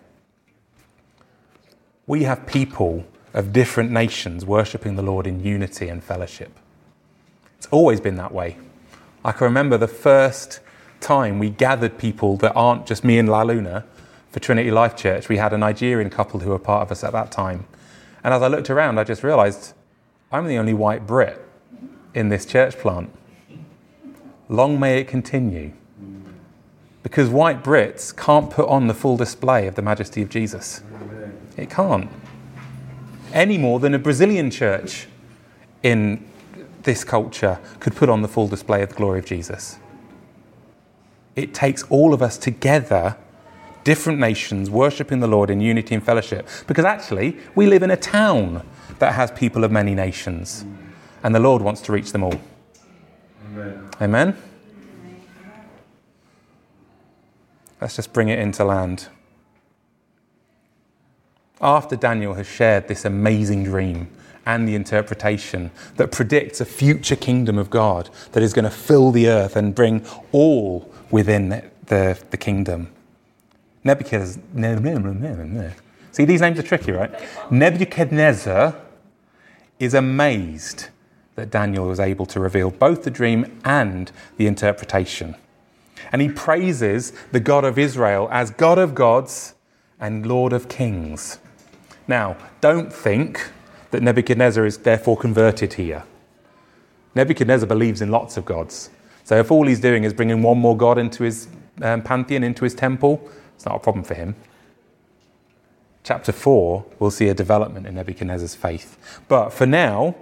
We 2.06 2.24
have 2.24 2.48
people 2.48 3.06
of 3.38 3.54
different 3.54 3.92
nations 3.92 4.46
worshipping 4.46 4.96
the 4.96 5.04
Lord 5.04 5.28
in 5.28 5.44
unity 5.44 5.90
and 5.90 6.04
fellowship. 6.04 6.58
It's 7.60 7.68
always 7.68 8.02
been 8.02 8.16
that 8.16 8.34
way. 8.34 8.58
I 9.24 9.32
can 9.32 9.46
remember 9.46 9.78
the 9.78 9.88
first 9.88 10.60
time 11.02 11.38
we 11.38 11.52
gathered 11.52 12.00
people 12.00 12.38
that 12.38 12.54
aren't 12.56 12.88
just 12.88 13.04
me 13.04 13.20
and 13.20 13.30
La 13.30 13.44
Luna 13.44 13.86
for 14.32 14.40
Trinity 14.40 14.72
Life 14.72 14.96
Church, 14.96 15.30
we 15.30 15.38
had 15.38 15.54
a 15.54 15.58
Nigerian 15.58 16.10
couple 16.10 16.40
who 16.40 16.50
were 16.50 16.58
part 16.58 16.82
of 16.82 16.92
us 16.92 17.04
at 17.04 17.12
that 17.12 17.32
time. 17.32 17.66
And 18.24 18.34
as 18.34 18.42
I 18.42 18.48
looked 18.48 18.72
around, 18.72 19.00
I 19.00 19.04
just 19.04 19.24
realized 19.24 19.74
I'm 20.32 20.48
the 20.48 20.58
only 20.58 20.74
white 20.74 21.06
Brit 21.06 21.40
in 22.16 22.30
this 22.30 22.44
church 22.44 22.76
plant. 22.80 23.12
Long 24.50 24.80
may 24.80 25.00
it 25.00 25.08
continue. 25.08 25.74
Because 27.04 27.30
white 27.30 27.64
Brits 27.64 28.16
can't 28.16 28.50
put 28.50 28.68
on 28.68 28.88
the 28.88 28.96
full 28.96 29.16
display 29.16 29.68
of 29.68 29.76
the 29.76 29.84
majesty 29.84 30.24
of 30.24 30.30
Jesus. 30.30 30.82
It 31.56 31.70
can't. 31.70 32.10
Any 33.34 33.58
more 33.58 33.80
than 33.80 33.94
a 33.94 34.00
Brazilian 34.00 34.50
church 34.52 35.08
in 35.84 36.26
this 36.84 37.04
culture 37.04 37.60
could 37.80 37.96
put 37.96 38.10
on 38.10 38.22
the 38.22 38.28
full 38.28 38.48
display 38.48 38.82
of 38.82 38.90
the 38.90 38.96
glory 38.96 39.20
of 39.20 39.26
Jesus. 39.26 39.78
It 41.36 41.54
takes 41.54 41.84
all 41.84 42.14
of 42.14 42.22
us 42.22 42.38
together 42.38 43.18
different 43.84 44.20
nations 44.20 44.70
worshipping 44.70 45.22
the 45.22 45.28
Lord 45.28 45.50
in 45.50 45.62
unity 45.62 45.96
and 45.96 46.04
fellowship. 46.04 46.50
Because 46.68 46.84
actually, 46.84 47.38
we 47.56 47.68
live 47.68 47.84
in 47.84 47.92
a 47.92 47.96
town 47.96 48.68
that 49.00 49.14
has 49.14 49.32
people 49.32 49.64
of 49.64 49.72
many 49.72 49.96
nations, 49.96 50.66
and 51.24 51.34
the 51.34 51.40
Lord 51.40 51.62
wants 51.62 51.80
to 51.84 51.94
reach 51.94 52.12
them 52.12 52.24
all. 52.24 52.40
Amen. 53.54 53.90
Amen? 54.02 54.38
Let's 57.80 57.96
just 57.96 58.12
bring 58.12 58.28
it 58.28 58.40
into 58.40 58.66
land. 58.66 59.08
After 61.60 61.96
Daniel 61.96 62.36
has 62.36 62.48
shared 62.48 62.88
this 62.88 63.06
amazing 63.06 63.64
dream 63.64 64.10
and 64.46 64.68
the 64.68 64.76
interpretation 64.76 65.72
that 65.96 66.12
predicts 66.12 66.62
a 66.62 66.66
future 66.66 67.16
kingdom 67.16 67.58
of 67.58 67.70
God 67.70 68.10
that 68.32 68.44
is 68.44 68.54
going 68.54 68.66
to 68.66 68.72
fill 68.72 69.12
the 69.12 69.28
earth 69.28 69.56
and 69.56 69.74
bring 69.74 70.06
all 70.32 70.92
within 71.12 71.50
the, 71.86 72.20
the 72.30 72.38
kingdom, 72.38 72.90
Nebuchadnezzar. 73.84 75.74
See, 76.12 76.26
these 76.26 76.42
names 76.42 76.60
are 76.60 76.64
tricky, 76.64 76.92
right? 76.92 77.12
Nebuchadnezzar 77.52 78.76
is 79.80 79.94
amazed 79.94 80.88
that 81.36 81.50
Daniel 81.50 81.88
was 81.88 82.00
able 82.00 82.26
to 82.28 82.40
reveal 82.40 82.72
both 82.72 83.04
the 83.04 83.12
dream 83.12 83.60
and 83.64 84.12
the 84.38 84.48
interpretation. 84.48 85.36
And 86.12 86.22
he 86.22 86.30
praises 86.30 87.14
the 87.32 87.40
God 87.40 87.64
of 87.64 87.78
Israel 87.78 88.28
as 88.32 88.52
God 88.52 88.78
of 88.78 88.96
gods 88.96 89.56
and 90.00 90.26
Lord 90.26 90.54
of 90.54 90.70
kings. 90.70 91.40
Now, 92.08 92.38
don't 92.62 92.92
think 92.92 93.50
that 93.92 94.02
Nebuchadnezzar 94.02 94.66
is 94.66 94.78
therefore 94.78 95.18
converted 95.18 95.74
here. 95.74 96.04
Nebuchadnezzar 97.16 97.68
believes 97.68 98.02
in 98.02 98.12
lots 98.12 98.38
of 98.38 98.46
gods. 98.46 98.90
So 99.24 99.38
if 99.38 99.52
all 99.52 99.68
he's 99.68 99.80
doing 99.80 100.04
is 100.04 100.14
bringing 100.14 100.42
one 100.42 100.58
more 100.58 100.78
god 100.78 100.98
into 100.98 101.24
his 101.24 101.48
um, 101.82 102.02
pantheon, 102.02 102.44
into 102.44 102.64
his 102.64 102.74
temple, 102.74 103.30
it's 103.56 103.66
not 103.66 103.76
a 103.76 103.80
problem 103.80 104.04
for 104.04 104.14
him. 104.14 104.36
Chapter 106.04 106.32
4, 106.32 106.86
we'll 107.00 107.12
see 107.12 107.28
a 107.28 107.34
development 107.34 107.86
in 107.86 107.96
Nebuchadnezzar's 107.96 108.56
faith. 108.56 109.22
But 109.28 109.50
for 109.50 109.66
now, 109.66 110.16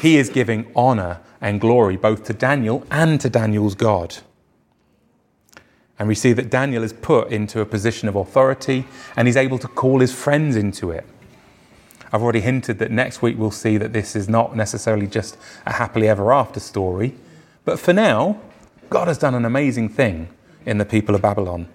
he 0.00 0.16
is 0.16 0.28
giving 0.28 0.70
honor 0.76 1.20
and 1.40 1.60
glory 1.60 1.96
both 1.96 2.24
to 2.24 2.32
Daniel 2.32 2.86
and 2.90 3.20
to 3.20 3.28
Daniel's 3.28 3.74
God. 3.74 4.18
And 5.98 6.06
we 6.06 6.14
see 6.14 6.32
that 6.32 6.50
Daniel 6.50 6.84
is 6.84 6.92
put 6.92 7.32
into 7.32 7.60
a 7.60 7.66
position 7.66 8.08
of 8.08 8.14
authority 8.14 8.84
and 9.16 9.26
he's 9.26 9.36
able 9.36 9.58
to 9.58 9.68
call 9.68 10.00
his 10.00 10.12
friends 10.12 10.54
into 10.54 10.90
it. 10.90 11.04
I've 12.12 12.22
already 12.22 12.40
hinted 12.40 12.78
that 12.78 12.90
next 12.90 13.20
week 13.20 13.36
we'll 13.36 13.50
see 13.50 13.76
that 13.78 13.92
this 13.92 14.16
is 14.16 14.28
not 14.28 14.56
necessarily 14.56 15.06
just 15.06 15.36
a 15.66 15.72
happily 15.72 16.08
ever 16.08 16.32
after 16.32 16.60
story. 16.60 17.14
But 17.64 17.78
for 17.78 17.92
now, 17.92 18.40
God 18.88 19.08
has 19.08 19.18
done 19.18 19.34
an 19.34 19.44
amazing 19.44 19.90
thing 19.90 20.28
in 20.64 20.78
the 20.78 20.84
people 20.84 21.14
of 21.14 21.22
Babylon. 21.22 21.68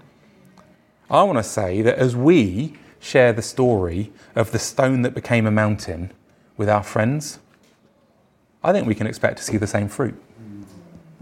I 1.10 1.24
want 1.24 1.38
to 1.38 1.44
say 1.44 1.82
that 1.82 1.98
as 1.98 2.16
we 2.16 2.78
share 3.00 3.34
the 3.34 3.42
story 3.42 4.12
of 4.36 4.52
the 4.52 4.60
stone 4.60 5.02
that 5.04 5.14
became 5.14 5.46
a 5.46 5.52
mountain 5.52 6.12
with 6.58 6.70
our 6.70 6.82
friends, 6.82 7.40
I 8.64 8.72
think 8.72 8.88
we 8.88 8.96
can 8.96 9.06
expect 9.06 9.38
to 9.38 9.44
see 9.44 9.58
the 9.58 9.68
same 9.68 9.90
fruit. 9.90 10.16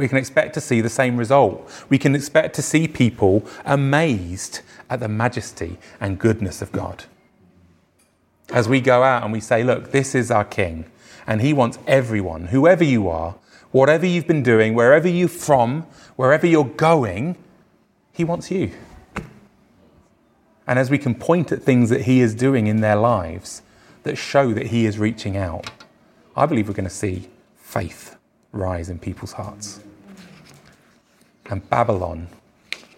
We 0.02 0.08
can 0.08 0.18
expect 0.18 0.56
to 0.56 0.62
see 0.62 0.82
the 0.82 0.90
same 0.90 1.16
result. 1.16 1.86
We 1.88 2.00
can 2.00 2.16
expect 2.16 2.56
to 2.56 2.64
see 2.64 2.88
people 2.88 3.46
amazed 3.66 4.62
at 4.90 5.00
the 5.00 5.08
majesty 5.08 5.78
and 6.00 6.18
goodness 6.18 6.60
of 6.60 6.72
God. 6.72 7.04
As 8.52 8.68
we 8.68 8.82
go 8.82 9.04
out 9.04 9.22
and 9.22 9.32
we 9.32 9.40
say, 9.40 9.64
Look, 9.64 9.92
this 9.92 10.16
is 10.16 10.32
our 10.32 10.44
King, 10.44 10.86
and 11.28 11.40
He 11.40 11.54
wants 11.54 11.78
everyone, 11.86 12.48
whoever 12.48 12.84
you 12.84 13.10
are, 13.10 13.36
whatever 13.70 14.08
you've 14.08 14.26
been 14.26 14.42
doing, 14.42 14.74
wherever 14.74 15.08
you're 15.08 15.28
from, 15.28 15.84
wherever 16.16 16.48
you're 16.48 16.66
going, 16.66 17.38
He 18.12 18.24
wants 18.24 18.50
you. 18.50 18.72
And 20.66 20.80
as 20.80 20.90
we 20.90 20.98
can 20.98 21.14
point 21.14 21.52
at 21.52 21.62
things 21.62 21.92
that 21.92 22.06
He 22.06 22.22
is 22.22 22.34
doing 22.34 22.66
in 22.66 22.82
their 22.82 22.96
lives 22.96 23.62
that 24.02 24.18
show 24.18 24.52
that 24.54 24.68
He 24.68 24.88
is 24.88 24.98
reaching 24.98 25.38
out, 25.38 25.70
I 26.36 26.48
believe 26.48 26.68
we're 26.68 26.74
going 26.74 26.86
to 26.86 26.90
see 26.90 27.30
faith 27.56 28.16
rise 28.52 28.90
in 28.90 28.98
people's 28.98 29.34
hearts. 29.34 29.80
And 31.52 31.70
Babylon, 31.70 32.30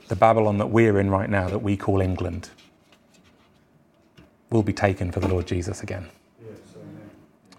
the 0.09 0.15
Babylon 0.15 0.59
that 0.59 0.67
we're 0.67 0.99
in 0.99 1.09
right 1.09 1.29
now, 1.29 1.49
that 1.49 1.59
we 1.59 1.75
call 1.75 1.99
England, 1.99 2.51
will 4.51 4.61
be 4.61 4.71
taken 4.71 5.11
for 5.11 5.19
the 5.19 5.27
Lord 5.27 5.47
Jesus 5.47 5.81
again. 5.81 6.07
Yes, 6.39 6.59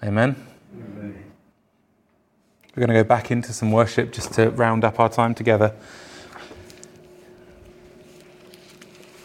amen. 0.04 0.36
amen. 0.72 1.24
We're 2.74 2.86
going 2.86 2.96
to 2.96 3.02
go 3.02 3.04
back 3.04 3.32
into 3.32 3.52
some 3.52 3.72
worship 3.72 4.12
just 4.12 4.32
to 4.34 4.50
round 4.50 4.84
up 4.84 5.00
our 5.00 5.08
time 5.08 5.34
together. 5.34 5.74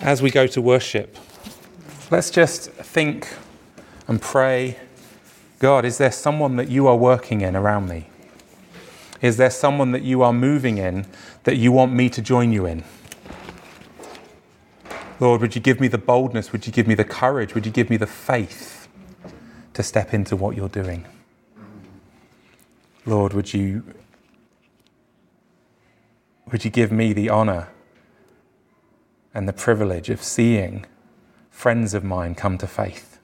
As 0.01 0.21
we 0.23 0.31
go 0.31 0.47
to 0.47 0.61
worship, 0.61 1.15
let's 2.09 2.31
just 2.31 2.71
think 2.71 3.27
and 4.07 4.19
pray 4.19 4.77
God, 5.59 5.83
is 5.83 5.97
there 5.97 6.11
someone 6.11 6.55
that 6.55 6.69
you 6.69 6.87
are 6.87 6.95
working 6.95 7.41
in 7.41 7.55
around 7.55 7.89
me? 7.89 8.08
Is 9.21 9.37
there 9.37 9.49
someone 9.49 9.91
that 9.91 10.03
you 10.03 10.21
are 10.21 10.33
moving 10.33 10.77
in 10.77 11.05
that 11.43 11.57
you 11.57 11.71
want 11.71 11.93
me 11.93 12.09
to 12.09 12.21
join 12.21 12.51
you 12.51 12.65
in? 12.65 12.83
Lord, 15.19 15.41
would 15.41 15.55
you 15.55 15.61
give 15.61 15.81
me 15.81 15.89
the 15.89 15.97
boldness? 15.97 16.53
Would 16.53 16.65
you 16.65 16.71
give 16.71 16.87
me 16.87 16.95
the 16.95 17.03
courage? 17.03 17.53
Would 17.53 17.65
you 17.65 17.71
give 17.71 17.89
me 17.89 17.97
the 17.97 18.07
faith 18.07 18.87
to 19.73 19.83
step 19.83 20.13
into 20.13 20.35
what 20.37 20.55
you're 20.55 20.69
doing? 20.69 21.05
Lord, 23.05 23.33
would 23.33 23.53
you, 23.53 23.83
would 26.51 26.63
you 26.63 26.71
give 26.71 26.91
me 26.91 27.11
the 27.11 27.29
honor 27.29 27.69
and 29.33 29.47
the 29.47 29.53
privilege 29.53 30.09
of 30.09 30.23
seeing 30.23 30.85
friends 31.49 31.93
of 31.93 32.03
mine 32.03 32.35
come 32.35 32.57
to 32.57 32.67
faith? 32.67 33.19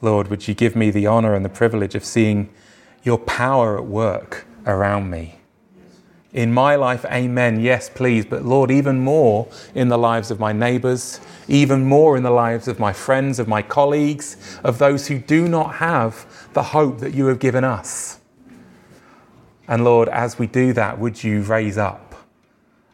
Lord, 0.00 0.28
would 0.28 0.48
you 0.48 0.54
give 0.54 0.74
me 0.74 0.90
the 0.90 1.06
honor 1.06 1.34
and 1.34 1.44
the 1.44 1.50
privilege 1.50 1.94
of 1.94 2.04
seeing 2.04 2.48
your 3.02 3.18
power 3.18 3.76
at 3.76 3.84
work 3.84 4.46
around 4.68 5.10
me? 5.10 5.34
In 6.32 6.52
my 6.52 6.76
life, 6.76 7.04
amen, 7.06 7.58
yes, 7.60 7.88
please, 7.88 8.26
but 8.26 8.44
Lord, 8.44 8.70
even 8.70 9.00
more 9.00 9.48
in 9.74 9.88
the 9.88 9.98
lives 9.98 10.30
of 10.30 10.38
my 10.38 10.52
neighbors, 10.52 11.20
even 11.48 11.84
more 11.84 12.16
in 12.16 12.22
the 12.22 12.30
lives 12.30 12.68
of 12.68 12.78
my 12.78 12.92
friends, 12.92 13.38
of 13.38 13.48
my 13.48 13.62
colleagues, 13.62 14.36
of 14.62 14.78
those 14.78 15.08
who 15.08 15.18
do 15.18 15.48
not 15.48 15.76
have 15.76 16.26
the 16.52 16.62
hope 16.62 16.98
that 16.98 17.14
you 17.14 17.26
have 17.26 17.38
given 17.38 17.64
us. 17.64 18.20
And 19.66 19.84
Lord, 19.84 20.08
as 20.10 20.38
we 20.38 20.46
do 20.46 20.72
that, 20.74 20.98
would 20.98 21.24
you 21.24 21.42
raise 21.42 21.78
up 21.78 22.14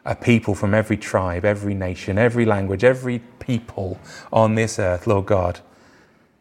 a 0.05 0.15
people 0.15 0.55
from 0.55 0.73
every 0.73 0.97
tribe, 0.97 1.43
every 1.43 1.73
nation, 1.73 2.17
every 2.17 2.45
language, 2.45 2.83
every 2.83 3.19
people 3.39 3.99
on 4.31 4.55
this 4.55 4.77
earth, 4.79 5.07
Lord 5.07 5.25
God, 5.25 5.59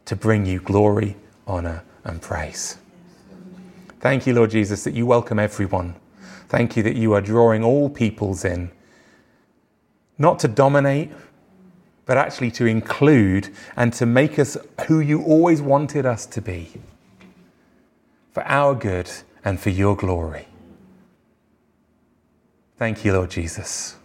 to 0.04 0.14
bring 0.14 0.44
you 0.44 0.60
glory, 0.60 1.16
honor, 1.46 1.82
and 2.04 2.20
praise. 2.20 2.76
Thank 4.04 4.28
you, 4.28 4.34
Lord 4.34 4.50
Jesus, 4.50 4.84
that 4.84 4.94
you 4.94 5.06
welcome 5.06 5.40
everyone 5.40 5.96
Thank 6.48 6.76
you 6.76 6.84
that 6.84 6.94
you 6.94 7.12
are 7.14 7.20
drawing 7.20 7.64
all 7.64 7.88
peoples 7.88 8.44
in, 8.44 8.70
not 10.18 10.38
to 10.40 10.46
dominate, 10.46 11.10
but 12.06 12.16
actually 12.16 12.50
to 12.52 12.66
include 12.66 13.48
and 13.76 13.92
to 13.94 14.06
make 14.06 14.38
us 14.38 14.56
who 14.86 15.00
you 15.00 15.22
always 15.22 15.60
wanted 15.60 16.06
us 16.06 16.26
to 16.26 16.40
be 16.40 16.68
for 18.32 18.44
our 18.44 18.74
good 18.74 19.10
and 19.44 19.58
for 19.58 19.70
your 19.70 19.96
glory. 19.96 20.46
Thank 22.76 23.04
you, 23.04 23.14
Lord 23.14 23.30
Jesus. 23.30 23.96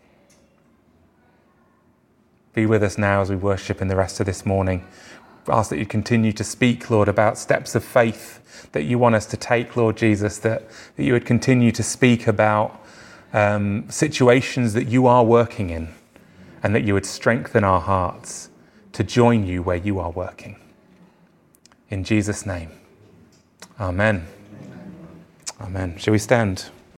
Be 2.54 2.66
with 2.66 2.82
us 2.82 2.98
now 2.98 3.22
as 3.22 3.30
we 3.30 3.36
worship 3.36 3.82
in 3.82 3.90
the 3.90 3.96
rest 3.96 4.20
of 4.20 4.26
this 4.26 4.46
morning. 4.46 4.88
Ask 5.48 5.70
that 5.70 5.80
you 5.80 5.86
continue 5.86 6.32
to 6.34 6.44
speak, 6.44 6.90
Lord, 6.90 7.08
about 7.08 7.38
steps 7.38 7.76
of 7.76 7.84
faith 7.84 8.70
that 8.72 8.84
you 8.84 9.00
want 9.00 9.16
us 9.16 9.26
to 9.28 9.38
take, 9.38 9.76
Lord 9.76 9.98
Jesus, 9.98 10.38
that, 10.40 10.70
that 10.96 11.04
you 11.04 11.14
would 11.14 11.26
continue 11.26 11.72
to 11.72 11.84
speak 11.84 12.28
about 12.28 12.84
um, 13.34 13.90
situations 13.90 14.74
that 14.74 14.88
you 14.88 15.08
are 15.08 15.24
working 15.24 15.70
in, 15.70 15.90
and 16.62 16.76
that 16.76 16.84
you 16.84 16.94
would 16.94 17.06
strengthen 17.06 17.64
our 17.64 17.82
hearts 17.82 18.50
to 18.94 19.04
join 19.04 19.46
you 19.46 19.64
where 19.64 19.78
you 19.78 20.00
are 20.00 20.12
working. 20.12 20.60
In 21.90 22.04
Jesus' 22.04 22.46
name, 22.46 22.72
Amen. 23.80 24.28
Amen. 25.62 25.98
Shall 25.98 26.12
we 26.12 26.20
stand? 26.20 26.70